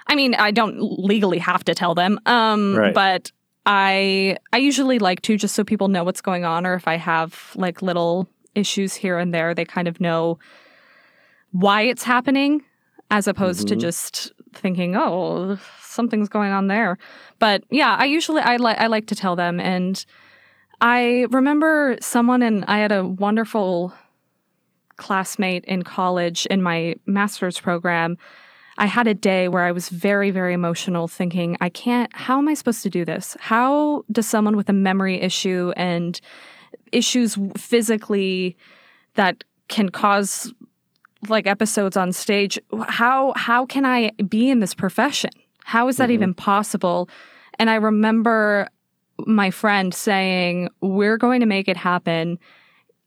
I 0.07 0.15
mean, 0.15 0.35
I 0.35 0.51
don't 0.51 0.79
legally 0.79 1.39
have 1.39 1.63
to 1.65 1.73
tell 1.73 1.95
them, 1.95 2.19
um, 2.27 2.75
right. 2.75 2.93
but 2.93 3.31
I 3.65 4.37
I 4.53 4.57
usually 4.57 4.99
like 4.99 5.21
to 5.23 5.37
just 5.37 5.55
so 5.55 5.63
people 5.63 5.87
know 5.87 6.03
what's 6.03 6.21
going 6.21 6.45
on, 6.45 6.65
or 6.65 6.75
if 6.75 6.87
I 6.87 6.97
have 6.97 7.51
like 7.55 7.81
little 7.81 8.29
issues 8.55 8.95
here 8.95 9.17
and 9.17 9.33
there, 9.33 9.53
they 9.53 9.65
kind 9.65 9.87
of 9.87 9.99
know 9.99 10.39
why 11.51 11.83
it's 11.83 12.03
happening, 12.03 12.63
as 13.11 13.27
opposed 13.27 13.67
mm-hmm. 13.67 13.75
to 13.75 13.81
just 13.81 14.31
thinking, 14.53 14.95
oh, 14.95 15.57
something's 15.81 16.29
going 16.29 16.51
on 16.51 16.67
there. 16.67 16.97
But 17.39 17.63
yeah, 17.69 17.95
I 17.97 18.05
usually 18.05 18.41
I 18.41 18.57
like 18.57 18.77
I 18.77 18.87
like 18.87 19.07
to 19.07 19.15
tell 19.15 19.35
them, 19.35 19.59
and 19.59 20.03
I 20.81 21.27
remember 21.29 21.97
someone, 22.01 22.41
and 22.41 22.65
I 22.65 22.79
had 22.79 22.91
a 22.91 23.05
wonderful 23.05 23.93
classmate 24.97 25.65
in 25.65 25.83
college 25.83 26.45
in 26.47 26.61
my 26.61 26.95
master's 27.05 27.59
program 27.59 28.17
I 28.77 28.87
had 28.87 29.07
a 29.07 29.13
day 29.13 29.47
where 29.47 29.63
I 29.63 29.71
was 29.71 29.89
very, 29.89 30.31
very 30.31 30.53
emotional, 30.53 31.07
thinking, 31.07 31.55
I 31.61 31.69
can't, 31.69 32.13
how 32.13 32.37
am 32.37 32.47
I 32.47 32.53
supposed 32.53 32.83
to 32.83 32.89
do 32.89 33.05
this? 33.05 33.37
How 33.39 34.03
does 34.11 34.27
someone 34.27 34.57
with 34.57 34.67
a 34.67 34.73
memory 34.73 35.21
issue 35.21 35.71
and 35.77 36.19
issues 36.91 37.38
physically 37.57 38.55
that 39.15 39.43
can 39.67 39.89
cause 39.89 40.53
like 41.28 41.47
episodes 41.47 41.97
on 41.97 42.11
stage, 42.11 42.59
how 42.88 43.34
how 43.36 43.65
can 43.65 43.86
I 43.86 44.11
be 44.28 44.49
in 44.49 44.59
this 44.59 44.73
profession? 44.73 45.32
How 45.63 45.88
is 45.88 45.97
that 45.97 46.05
mm-hmm. 46.05 46.13
even 46.13 46.34
possible? 46.34 47.09
And 47.57 47.69
I 47.69 47.76
remember 47.76 48.67
my 49.26 49.49
friend 49.49 49.93
saying, 49.93 50.69
We're 50.82 51.17
going 51.17 51.39
to 51.39 51.47
make 51.47 51.67
it 51.67 51.78
happen 51.78 52.38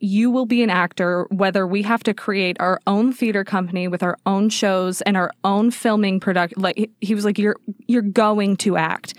you 0.00 0.30
will 0.30 0.46
be 0.46 0.62
an 0.62 0.70
actor 0.70 1.26
whether 1.30 1.66
we 1.66 1.82
have 1.82 2.02
to 2.04 2.14
create 2.14 2.56
our 2.60 2.80
own 2.86 3.12
theater 3.12 3.44
company 3.44 3.88
with 3.88 4.02
our 4.02 4.16
own 4.26 4.48
shows 4.48 5.00
and 5.02 5.16
our 5.16 5.32
own 5.44 5.70
filming 5.70 6.20
product 6.20 6.56
like 6.56 6.90
he 7.00 7.14
was 7.14 7.24
like 7.24 7.38
you're 7.38 7.56
you're 7.86 8.02
going 8.02 8.56
to 8.56 8.76
act 8.76 9.14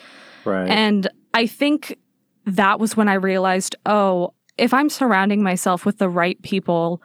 right 0.46 0.70
and 0.70 1.10
i 1.34 1.46
think 1.46 1.98
that 2.46 2.80
was 2.80 2.96
when 2.96 3.08
i 3.08 3.14
realized 3.14 3.76
oh 3.86 4.34
if 4.60 4.74
i'm 4.74 4.90
surrounding 4.90 5.44
myself 5.44 5.86
with 5.86 5.98
the 5.98 6.10
right 6.10 6.42
people 6.42 7.02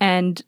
and 0.00 0.42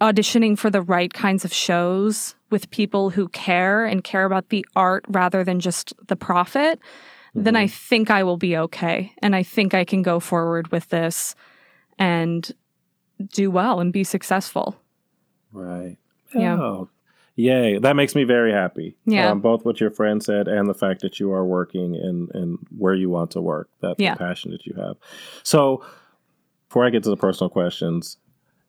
auditioning 0.00 0.58
for 0.58 0.70
the 0.70 0.82
right 0.82 1.12
kinds 1.12 1.44
of 1.44 1.52
shows 1.52 2.34
with 2.50 2.70
people 2.70 3.10
who 3.10 3.28
care 3.28 3.84
and 3.86 4.04
care 4.04 4.24
about 4.24 4.48
the 4.48 4.66
art 4.76 5.04
rather 5.08 5.44
than 5.44 5.60
just 5.60 5.92
the 6.06 6.16
profit 6.16 6.78
mm-hmm. 6.78 7.42
then 7.42 7.56
i 7.56 7.66
think 7.66 8.10
i 8.10 8.22
will 8.22 8.36
be 8.36 8.56
okay 8.56 9.12
and 9.22 9.34
i 9.34 9.42
think 9.42 9.74
i 9.74 9.84
can 9.84 10.02
go 10.02 10.20
forward 10.20 10.70
with 10.72 10.88
this 10.88 11.34
and 11.98 12.52
do 13.26 13.50
well 13.50 13.80
and 13.80 13.92
be 13.92 14.04
successful. 14.04 14.76
Right. 15.52 15.96
Yeah. 16.34 16.58
Oh, 16.58 16.88
yay. 17.36 17.78
That 17.78 17.96
makes 17.96 18.14
me 18.14 18.24
very 18.24 18.52
happy. 18.52 18.96
Yeah. 19.04 19.30
Um, 19.30 19.40
both 19.40 19.64
what 19.64 19.80
your 19.80 19.90
friend 19.90 20.22
said 20.22 20.48
and 20.48 20.68
the 20.68 20.74
fact 20.74 21.00
that 21.02 21.18
you 21.20 21.32
are 21.32 21.44
working 21.44 21.94
and, 21.96 22.30
and 22.34 22.58
where 22.76 22.94
you 22.94 23.10
want 23.10 23.30
to 23.32 23.40
work. 23.40 23.68
That's 23.80 23.98
yeah. 23.98 24.14
the 24.14 24.18
passion 24.18 24.50
that 24.52 24.66
you 24.66 24.74
have. 24.76 24.96
So, 25.42 25.84
before 26.68 26.84
I 26.84 26.90
get 26.90 27.04
to 27.04 27.10
the 27.10 27.16
personal 27.16 27.50
questions, 27.50 28.16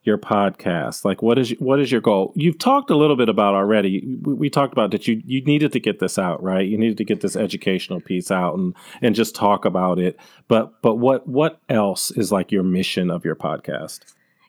your 0.05 0.17
podcast 0.19 1.03
like 1.03 1.23
what 1.23 1.39
is 1.39 1.49
what 1.57 1.79
is 1.79 1.91
your 1.91 1.99
goal 1.99 2.31
you've 2.35 2.59
talked 2.59 2.91
a 2.91 2.95
little 2.95 3.15
bit 3.15 3.27
about 3.27 3.55
already 3.55 4.19
we, 4.21 4.33
we, 4.35 4.49
talked 4.51 4.71
about 4.71 4.91
that 4.91 5.07
you 5.07 5.21
you 5.25 5.43
needed 5.45 5.71
to 5.71 5.79
get 5.79 5.97
this 5.97 6.19
out 6.19 6.41
right 6.43 6.67
you 6.67 6.77
needed 6.77 6.95
to 6.95 7.03
get 7.03 7.21
this 7.21 7.35
educational 7.35 7.99
piece 7.99 8.29
out 8.29 8.55
and 8.55 8.75
and 9.01 9.15
just 9.15 9.33
talk 9.33 9.65
about 9.65 9.97
it 9.97 10.15
but 10.47 10.79
but 10.83 10.95
what 10.95 11.27
what 11.27 11.59
else 11.69 12.11
is 12.11 12.31
like 12.31 12.51
your 12.51 12.61
mission 12.61 13.09
of 13.09 13.25
your 13.25 13.35
podcast 13.35 14.01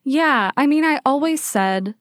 yeah 0.04 0.50
i 0.58 0.66
mean 0.66 0.84
i 0.84 1.00
always 1.06 1.42
said 1.42 1.94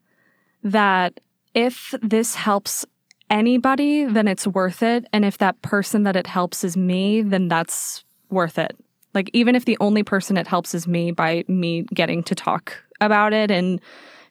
that 0.61 1.22
if 1.55 1.95
this 2.01 2.35
helps 2.35 2.85
anybody 3.31 4.05
then 4.05 4.27
it's 4.27 4.45
worth 4.45 4.83
it 4.83 5.07
and 5.11 5.25
if 5.25 5.39
that 5.39 5.59
person 5.63 6.03
that 6.03 6.15
it 6.15 6.27
helps 6.27 6.63
is 6.63 6.77
me 6.77 7.23
then 7.23 7.47
that's 7.47 8.03
worth 8.29 8.59
it 8.59 8.77
like 9.15 9.31
even 9.33 9.55
if 9.55 9.65
the 9.65 9.77
only 9.79 10.03
person 10.03 10.37
it 10.37 10.45
helps 10.45 10.75
is 10.75 10.87
me 10.87 11.09
by 11.09 11.43
me 11.47 11.83
getting 11.93 12.21
to 12.23 12.35
talk 12.35 12.83
about 13.01 13.33
it 13.33 13.49
and 13.49 13.81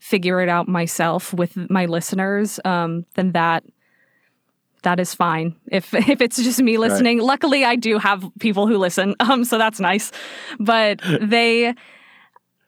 figure 0.04 0.42
it 0.42 0.50
out 0.50 0.68
myself 0.68 1.32
with 1.32 1.56
my 1.70 1.86
listeners, 1.86 2.60
um, 2.66 3.06
then 3.14 3.32
that 3.32 3.64
that 4.82 5.00
is 5.00 5.14
fine. 5.14 5.56
If 5.72 5.94
if 6.08 6.20
it's 6.20 6.36
just 6.36 6.60
me 6.60 6.76
listening, 6.76 7.18
right. 7.18 7.26
luckily 7.26 7.64
I 7.64 7.74
do 7.76 7.98
have 7.98 8.22
people 8.38 8.66
who 8.66 8.76
listen, 8.76 9.14
um, 9.20 9.44
so 9.44 9.56
that's 9.56 9.80
nice. 9.80 10.12
But 10.60 11.00
they, 11.22 11.74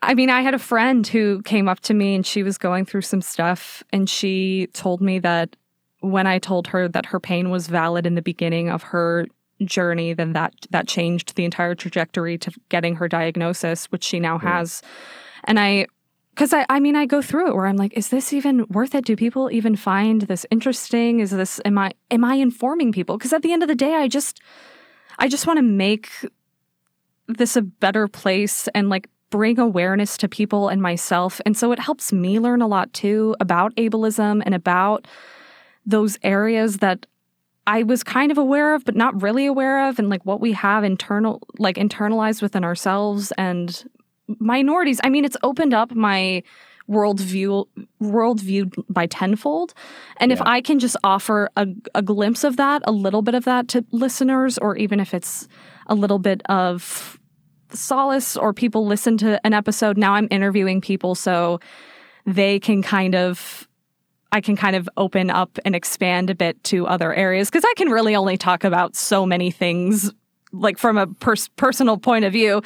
I 0.03 0.14
mean, 0.14 0.30
I 0.30 0.42
had 0.42 0.55
a 0.55 0.59
friend 0.59 1.07
who 1.07 1.42
came 1.42 1.68
up 1.68 1.80
to 1.80 1.94
me 1.94 2.14
and 2.14 2.26
she 2.26 2.42
was 2.42 2.59
going 2.59 2.84
through 2.84 3.03
some 3.03 3.22
stuff, 3.22 3.82
and 3.92 4.09
she 4.09 4.68
told 4.72 5.01
me 5.01 5.18
that 5.20 5.57
when 6.01 6.26
I 6.26 6.38
told 6.38 6.68
her 6.68 6.88
that 6.88 7.07
her 7.07 7.18
pain 7.18 7.51
was 7.51 7.66
valid 7.66 8.07
in 8.07 8.14
the 8.14 8.22
beginning 8.22 8.68
of 8.68 8.82
her 8.84 9.26
journey, 9.64 10.12
then 10.12 10.34
that 10.34 10.55
that 10.70 10.86
changed 10.86 11.34
the 11.34 11.44
entire 11.44 11.74
trajectory 11.74 12.36
to 12.38 12.53
getting 12.68 12.97
her 12.97 13.09
diagnosis, 13.09 13.86
which 13.86 14.05
she 14.05 14.20
now 14.20 14.38
has. 14.38 14.82
And 15.44 15.59
I, 15.59 15.86
because 16.34 16.53
I, 16.53 16.66
I 16.68 16.80
mean, 16.80 16.97
I 16.97 17.07
go 17.07 17.22
through 17.22 17.49
it 17.49 17.57
where 17.57 17.66
I'm 17.66 17.78
like, 17.78 17.94
is 17.94 18.09
this 18.09 18.34
even 18.34 18.66
worth 18.68 18.94
it? 18.94 19.07
Do 19.07 19.16
people 19.16 19.51
even 19.51 19.74
find 19.74 20.22
this 20.22 20.44
interesting? 20.51 21.20
Is 21.20 21.30
this, 21.30 21.61
am 21.64 21.78
I, 21.78 21.92
am 22.11 22.24
I 22.24 22.34
informing 22.34 22.92
people? 22.92 23.16
Because 23.16 23.32
at 23.32 23.40
the 23.40 23.55
end 23.55 23.62
of 23.62 23.68
the 23.68 23.74
day, 23.74 23.94
I 23.94 24.07
just, 24.07 24.42
I 25.18 25.28
just 25.28 25.47
want 25.47 25.57
to 25.57 25.62
make 25.62 26.11
this 27.26 27.57
a 27.57 27.62
better 27.62 28.07
place 28.07 28.68
and 28.74 28.90
like 28.90 29.09
bring 29.31 29.59
awareness 29.59 30.16
to 30.18 30.29
people 30.29 30.68
and 30.68 30.81
myself. 30.81 31.41
And 31.45 31.57
so 31.57 31.72
it 31.72 31.79
helps 31.79 32.12
me 32.12 32.39
learn 32.39 32.62
a 32.62 32.66
lot 32.66 32.93
too 32.93 33.35
about 33.41 33.74
ableism 33.77 34.43
and 34.45 34.55
about 34.55 35.07
those 35.85 36.18
areas 36.22 36.79
that 36.79 37.07
I 37.66 37.83
was 37.83 38.05
kind 38.05 38.31
of 38.31 38.39
aware 38.39 38.74
of, 38.74 38.85
but 38.85 38.95
not 38.95 39.20
really 39.20 39.47
aware 39.47 39.89
of, 39.89 39.99
and 39.99 40.09
like 40.09 40.24
what 40.24 40.41
we 40.41 40.53
have 40.53 40.85
internal, 40.85 41.43
like 41.59 41.77
internalized 41.77 42.41
within 42.41 42.62
ourselves 42.62 43.33
and 43.37 43.85
minorities. 44.39 45.01
I 45.03 45.09
mean, 45.09 45.24
it's 45.24 45.37
opened 45.43 45.74
up 45.74 45.95
my 45.95 46.43
worldview 46.89 47.66
worldview 48.01 48.72
by 48.89 49.07
tenfold. 49.07 49.74
And 50.18 50.31
yeah. 50.31 50.37
if 50.37 50.43
I 50.43 50.61
can 50.61 50.79
just 50.79 50.97
offer 51.03 51.51
a, 51.57 51.66
a 51.97 52.03
glimpse 52.03 52.45
of 52.45 52.57
that, 52.59 52.83
a 52.85 52.93
little 52.93 53.22
bit 53.22 53.35
of 53.35 53.45
that 53.45 53.66
to 53.68 53.85
listeners, 53.91 54.59
or 54.59 54.77
even 54.77 55.01
if 55.01 55.12
it's 55.12 55.49
a 55.89 55.95
little 55.97 56.20
bit 56.20 56.43
of 56.49 57.18
solace 57.73 58.37
or 58.37 58.53
people 58.53 58.87
listen 58.87 59.17
to 59.19 59.45
an 59.45 59.53
episode, 59.53 59.97
now 59.97 60.14
I'm 60.14 60.29
interviewing 60.31 60.81
people 60.81 61.14
so 61.14 61.61
they 62.25 62.59
can 62.61 62.83
kind 62.83 63.14
of 63.14 63.69
I 64.33 64.41
can 64.41 64.57
kind 64.57 64.77
of 64.77 64.89
open 64.97 65.31
up 65.31 65.59
and 65.64 65.75
expand 65.75 66.31
a 66.31 66.35
bit 66.35 66.62
to 66.64 66.87
other 66.87 67.14
areas 67.14 67.49
because 67.49 67.64
I 67.64 67.73
can 67.77 67.89
really 67.89 68.14
only 68.17 68.37
talk 68.37 68.64
about 68.64 68.97
so 68.97 69.25
many 69.25 69.51
things 69.51 70.12
like 70.53 70.79
from 70.79 70.99
a 70.99 71.07
pers- 71.07 71.49
personal 71.57 71.97
point 71.97 72.25
of 72.25 72.33
view. 72.33 72.61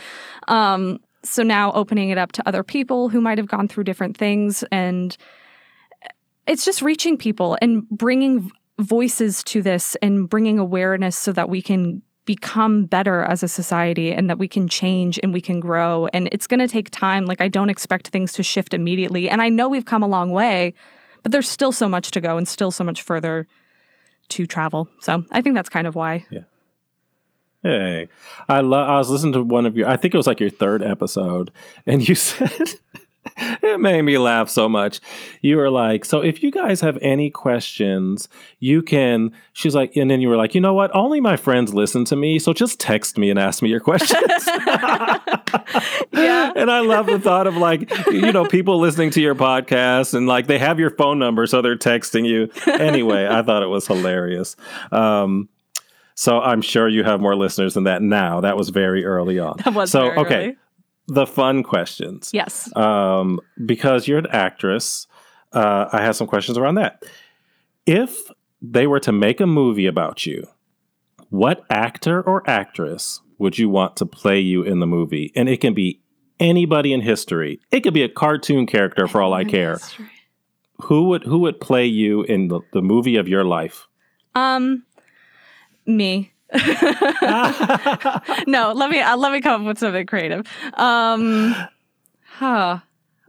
Um, 0.49 1.01
so 1.23 1.43
now 1.43 1.71
opening 1.73 2.09
it 2.09 2.19
up 2.19 2.33
to 2.33 2.49
other 2.49 2.65
people 2.65 3.09
who 3.11 3.21
might 3.21 3.39
have 3.39 3.47
gone 3.47 3.69
through 3.69 3.85
different 3.85 4.17
things 4.17 4.65
and 4.73 5.17
it's 6.47 6.65
just 6.65 6.83
reaching 6.83 7.17
people 7.17 7.57
and 7.61 7.89
bringing 7.91 8.51
voices 8.81 9.45
to 9.45 9.63
this 9.63 9.97
and 10.03 10.29
bringing 10.29 10.59
awareness 10.59 11.17
so 11.17 11.33
that 11.33 11.49
we 11.49 11.61
can 11.63 12.03
become 12.35 12.85
better 12.85 13.23
as 13.23 13.43
a 13.43 13.49
society 13.49 14.13
and 14.13 14.31
that 14.31 14.39
we 14.39 14.47
can 14.47 14.69
change 14.69 15.19
and 15.21 15.33
we 15.33 15.41
can 15.41 15.59
grow. 15.59 16.07
And 16.15 16.29
it's 16.31 16.47
going 16.47 16.61
to 16.61 16.69
take 16.69 16.89
time. 16.91 17.27
Like 17.27 17.41
i 17.41 17.49
don't 17.49 17.71
expect 17.71 18.09
things 18.09 18.33
to 18.35 18.43
shift 18.45 18.73
immediately. 18.73 19.29
And 19.29 19.43
i 19.43 19.49
know 19.49 19.69
we've 19.69 19.91
come 19.93 20.05
a 20.05 20.13
long 20.17 20.31
way 20.31 20.75
but 21.23 21.33
there's 21.33 21.49
still 21.49 21.73
so 21.73 21.89
much 21.89 22.13
to 22.13 22.21
go 22.21 22.39
and 22.39 22.47
still 22.49 22.71
so 22.71 22.85
much 22.85 23.03
further 23.03 23.47
to 24.29 24.47
travel. 24.47 24.89
So 25.01 25.25
i 25.33 25.41
think 25.41 25.57
that's 25.57 25.69
kind 25.69 25.87
of 25.89 25.95
why. 25.97 26.25
Yeah. 26.31 26.47
Hey, 27.63 28.09
I 28.49 28.61
love. 28.61 28.89
I 28.89 28.97
was 28.97 29.11
listening 29.11 29.35
to 29.35 29.43
one 29.43 29.67
of 29.67 29.77
your. 29.77 29.87
I 29.89 29.97
think 29.99 30.15
it 30.15 30.17
was 30.17 30.27
like 30.27 30.41
your 30.41 30.55
third 30.63 30.83
episode, 30.83 31.51
and 31.85 32.09
you 32.09 32.15
said 32.29 32.69
it 33.37 33.81
made 33.81 34.03
me 34.03 34.19
laugh 34.19 34.49
so 34.49 34.69
much. 34.69 35.01
You 35.43 35.57
were 35.57 35.71
like, 35.71 36.05
"So 36.05 36.23
if 36.23 36.43
you 36.43 36.51
guys 36.51 36.81
have 36.81 36.99
any 37.03 37.31
questions, 37.31 38.29
you 38.59 38.83
can." 38.83 39.33
She's 39.53 39.75
like, 39.75 39.97
and 39.97 40.11
then 40.11 40.21
you 40.21 40.29
were 40.29 40.37
like, 40.37 40.55
"You 40.55 40.61
know 40.61 40.75
what? 40.75 40.95
Only 40.95 41.21
my 41.21 41.37
friends 41.37 41.75
listen 41.75 42.05
to 42.07 42.17
me, 42.17 42.39
so 42.39 42.53
just 42.53 42.81
text 42.81 43.19
me 43.19 43.31
and 43.31 43.39
ask 43.39 43.63
me 43.63 43.69
your 43.69 43.81
questions." 43.81 44.21
yeah. 46.13 46.53
And 46.57 46.71
I 46.71 46.81
love 46.81 47.07
the 47.07 47.19
thought 47.19 47.47
of 47.47 47.57
like, 47.57 47.91
you 48.07 48.33
know, 48.33 48.45
people 48.45 48.79
listening 48.79 49.11
to 49.11 49.21
your 49.21 49.35
podcast 49.35 50.15
and 50.15 50.27
like 50.27 50.47
they 50.47 50.59
have 50.59 50.79
your 50.79 50.91
phone 50.91 51.19
number, 51.19 51.47
so 51.47 51.63
they're 51.63 51.77
texting 51.77 52.27
you. 52.27 52.51
Anyway, 52.67 53.27
I 53.27 53.43
thought 53.43 53.63
it 53.63 53.69
was 53.69 53.87
hilarious. 53.87 54.57
Um, 54.93 55.49
so 56.15 56.41
I'm 56.41 56.61
sure 56.61 56.89
you 56.89 57.03
have 57.05 57.21
more 57.21 57.35
listeners 57.35 57.75
than 57.75 57.85
that 57.85 58.03
now. 58.03 58.41
That 58.41 58.57
was 58.57 58.69
very 58.69 59.05
early 59.05 59.39
on. 59.39 59.57
That 59.65 59.75
was 59.75 59.91
so 59.91 60.11
okay. 60.13 60.45
Early. 60.45 60.57
The 61.11 61.27
fun 61.27 61.63
questions. 61.65 62.31
Yes. 62.33 62.75
Um, 62.77 63.41
because 63.67 64.07
you're 64.07 64.19
an 64.19 64.29
actress, 64.31 65.09
uh, 65.53 65.87
I 65.93 66.03
have 66.03 66.15
some 66.15 66.29
questions 66.29 66.57
around 66.57 66.77
that. 66.77 67.03
If 67.85 68.31
they 68.63 68.87
were 68.87 69.01
to 69.01 69.13
make 69.13 69.41
a 69.41 69.47
movie 69.47 69.87
about 69.87 70.25
you, 70.25 70.47
what 71.31 71.65
actor 71.69 72.23
or 72.23 72.49
actress 72.49 73.21
would 73.39 73.59
you 73.59 73.69
want 73.69 73.97
to 73.97 74.07
play 74.07 74.39
you 74.39 74.63
in 74.63 74.79
the 74.79 74.87
movie? 74.87 75.33
And 75.35 75.49
it 75.49 75.61
can 75.61 75.75
be 75.75 76.01
anybody 76.39 76.93
in 76.93 77.01
history. 77.01 77.61
It 77.73 77.81
could 77.81 77.95
be 77.95 78.03
a 78.03 78.09
cartoon 78.09 78.67
character 78.67 79.09
for 79.09 79.21
all 79.21 79.35
I 79.35 79.45
care. 79.57 79.79
Who 80.83 81.09
would 81.09 81.25
who 81.25 81.41
would 81.41 81.61
play 81.61 81.87
you 81.87 82.23
in 82.23 82.49
the, 82.49 82.61
the 82.73 82.83
movie 82.83 83.17
of 83.17 83.29
your 83.29 83.45
life? 83.45 83.87
Um, 84.35 84.85
me. 85.87 86.33
no, 88.47 88.73
let 88.75 88.91
me 88.91 89.01
uh, 89.01 89.17
let 89.17 89.33
me 89.33 89.41
come 89.41 89.63
up 89.63 89.67
with 89.69 89.79
something 89.79 90.07
creative. 90.07 90.47
Um, 90.75 91.55
huh. 92.25 92.81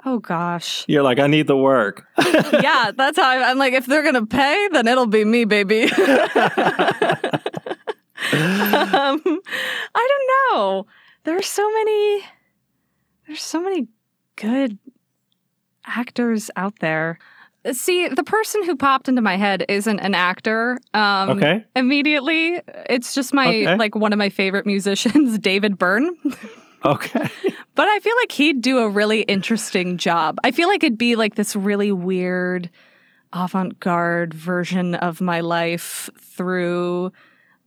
Oh 0.04 0.18
gosh. 0.18 0.84
You're 0.88 1.04
like, 1.04 1.20
I 1.20 1.28
need 1.28 1.46
the 1.46 1.58
work. 1.58 2.08
yeah, 2.54 2.92
that's 2.96 3.20
how 3.20 3.30
I, 3.30 3.50
I'm 3.50 3.58
like. 3.60 3.74
If 3.74 3.86
they're 3.86 4.04
gonna 4.04 4.26
pay, 4.26 4.68
then 4.72 4.88
it'll 4.88 5.06
be 5.06 5.24
me, 5.24 5.46
baby. 5.46 5.84
um, 5.84 5.92
I 8.34 10.08
don't 10.08 10.30
know. 10.58 10.88
There's 11.24 11.48
so 11.48 11.72
many. 11.72 12.24
There's 13.28 13.44
so 13.44 13.62
many 13.62 13.88
good 14.36 14.80
actors 15.86 16.50
out 16.56 16.80
there. 16.80 17.20
See, 17.74 18.08
the 18.08 18.24
person 18.24 18.64
who 18.64 18.76
popped 18.76 19.08
into 19.08 19.22
my 19.22 19.36
head 19.36 19.66
isn't 19.70 20.00
an 20.00 20.16
actor. 20.16 20.80
Um, 20.94 21.32
okay. 21.32 21.66
Immediately, 21.76 22.62
it's 22.90 23.14
just 23.14 23.34
my 23.34 23.48
okay. 23.48 23.76
like 23.76 23.96
one 23.96 24.14
of 24.14 24.18
my 24.18 24.30
favorite 24.30 24.66
musicians, 24.66 25.38
David 25.40 25.78
Byrne. 25.78 26.16
okay. 26.86 27.30
But 27.74 27.88
I 27.88 28.00
feel 28.00 28.16
like 28.22 28.34
he'd 28.34 28.62
do 28.62 28.80
a 28.80 28.90
really 28.90 29.22
interesting 29.22 29.98
job. 29.98 30.40
I 30.44 30.52
feel 30.52 30.68
like 30.68 30.84
it'd 30.84 30.98
be 30.98 31.16
like 31.16 31.36
this 31.36 31.56
really 31.56 31.94
weird, 31.94 32.70
avant-garde 33.32 34.34
version 34.34 34.96
of 34.96 35.22
my 35.22 35.40
life 35.40 36.10
through 36.20 37.14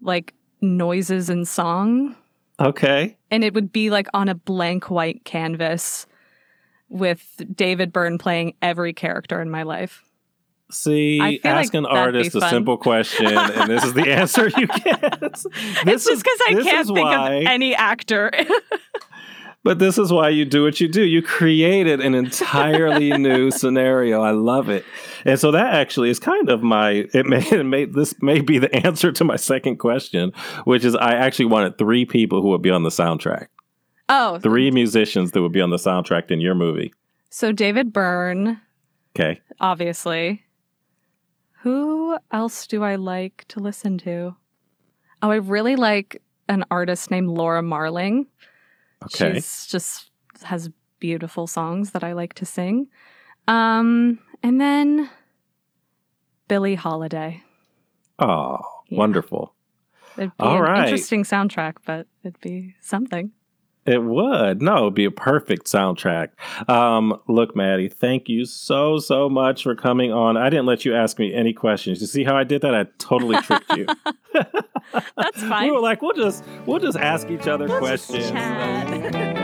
like 0.02 0.34
noises 0.60 1.30
and 1.30 1.48
song. 1.48 2.14
Okay. 2.60 3.16
And 3.30 3.42
it 3.42 3.54
would 3.54 3.72
be 3.72 3.88
like 3.88 4.08
on 4.12 4.28
a 4.28 4.34
blank 4.34 4.90
white 4.90 5.24
canvas 5.24 6.06
with 6.94 7.42
David 7.52 7.92
Byrne 7.92 8.18
playing 8.18 8.54
every 8.62 8.92
character 8.92 9.42
in 9.42 9.50
my 9.50 9.64
life? 9.64 10.02
See, 10.70 11.20
ask 11.44 11.44
like 11.44 11.74
an 11.74 11.86
artist 11.86 12.34
a 12.34 12.40
simple 12.48 12.78
question, 12.78 13.26
and 13.26 13.70
this 13.70 13.84
is 13.84 13.92
the 13.92 14.10
answer 14.12 14.48
you 14.48 14.66
get. 14.66 15.20
This 15.20 15.46
it's 15.86 16.06
just 16.06 16.24
because 16.24 16.40
I 16.48 16.62
can't 16.62 16.86
think 16.86 16.98
why, 16.98 17.34
of 17.34 17.46
any 17.46 17.74
actor. 17.74 18.30
but 19.62 19.78
this 19.78 19.98
is 19.98 20.10
why 20.10 20.30
you 20.30 20.44
do 20.44 20.62
what 20.62 20.80
you 20.80 20.88
do. 20.88 21.02
You 21.02 21.20
created 21.20 22.00
an 22.00 22.14
entirely 22.14 23.10
new 23.18 23.50
scenario. 23.50 24.22
I 24.22 24.30
love 24.30 24.68
it, 24.70 24.84
and 25.24 25.38
so 25.38 25.50
that 25.50 25.74
actually 25.74 26.10
is 26.10 26.18
kind 26.18 26.48
of 26.48 26.62
my. 26.62 27.06
It 27.12 27.26
may, 27.26 27.46
it 27.50 27.64
may 27.64 27.84
this 27.84 28.14
may 28.22 28.40
be 28.40 28.58
the 28.58 28.74
answer 28.86 29.12
to 29.12 29.24
my 29.24 29.36
second 29.36 29.76
question, 29.76 30.32
which 30.64 30.84
is 30.84 30.94
I 30.94 31.12
actually 31.12 31.46
wanted 31.46 31.76
three 31.76 32.06
people 32.06 32.40
who 32.40 32.48
would 32.48 32.62
be 32.62 32.70
on 32.70 32.84
the 32.84 32.90
soundtrack. 32.90 33.48
Oh. 34.08 34.38
Three 34.38 34.70
musicians 34.70 35.32
that 35.32 35.42
would 35.42 35.52
be 35.52 35.60
on 35.60 35.70
the 35.70 35.76
soundtrack 35.76 36.30
in 36.30 36.40
your 36.40 36.54
movie. 36.54 36.92
So 37.30 37.52
David 37.52 37.92
Byrne. 37.92 38.60
Okay. 39.16 39.40
Obviously. 39.60 40.44
Who 41.62 42.18
else 42.30 42.66
do 42.66 42.82
I 42.82 42.96
like 42.96 43.44
to 43.48 43.60
listen 43.60 43.96
to? 43.98 44.36
Oh, 45.22 45.30
I 45.30 45.36
really 45.36 45.76
like 45.76 46.20
an 46.48 46.64
artist 46.70 47.10
named 47.10 47.28
Laura 47.28 47.62
Marling. 47.62 48.26
Okay. 49.04 49.34
She's 49.34 49.66
just 49.66 50.10
has 50.42 50.68
beautiful 50.98 51.46
songs 51.46 51.92
that 51.92 52.04
I 52.04 52.12
like 52.12 52.34
to 52.34 52.44
sing. 52.44 52.88
Um, 53.48 54.18
and 54.42 54.60
then 54.60 55.08
Billie 56.48 56.74
Holiday. 56.74 57.42
Oh, 58.18 58.58
yeah. 58.88 58.98
wonderful. 58.98 59.54
It'd 60.16 60.36
be 60.36 60.44
All 60.44 60.56
an 60.56 60.62
right. 60.62 60.84
interesting 60.84 61.24
soundtrack, 61.24 61.76
but 61.86 62.06
it'd 62.22 62.40
be 62.40 62.74
something. 62.80 63.32
It 63.86 64.02
would. 64.02 64.62
No, 64.62 64.78
it'd 64.78 64.94
be 64.94 65.04
a 65.04 65.10
perfect 65.10 65.66
soundtrack. 65.66 66.30
Um, 66.68 67.20
look, 67.28 67.54
Maddie, 67.54 67.88
thank 67.88 68.28
you 68.28 68.46
so, 68.46 68.98
so 68.98 69.28
much 69.28 69.62
for 69.62 69.74
coming 69.74 70.10
on. 70.12 70.36
I 70.36 70.48
didn't 70.48 70.66
let 70.66 70.84
you 70.84 70.94
ask 70.94 71.18
me 71.18 71.34
any 71.34 71.52
questions. 71.52 72.00
You 72.00 72.06
see 72.06 72.24
how 72.24 72.36
I 72.36 72.44
did 72.44 72.62
that? 72.62 72.74
I 72.74 72.86
totally 72.98 73.36
tricked 73.42 73.76
you. 73.76 73.86
That's 75.16 75.42
fine. 75.42 75.64
we 75.70 75.72
were 75.72 75.80
like, 75.80 76.02
we'll 76.02 76.14
just 76.14 76.44
we'll 76.66 76.80
just 76.80 76.98
ask 76.98 77.28
each 77.30 77.46
other 77.46 77.66
we'll 77.66 77.78
questions. 77.78 78.30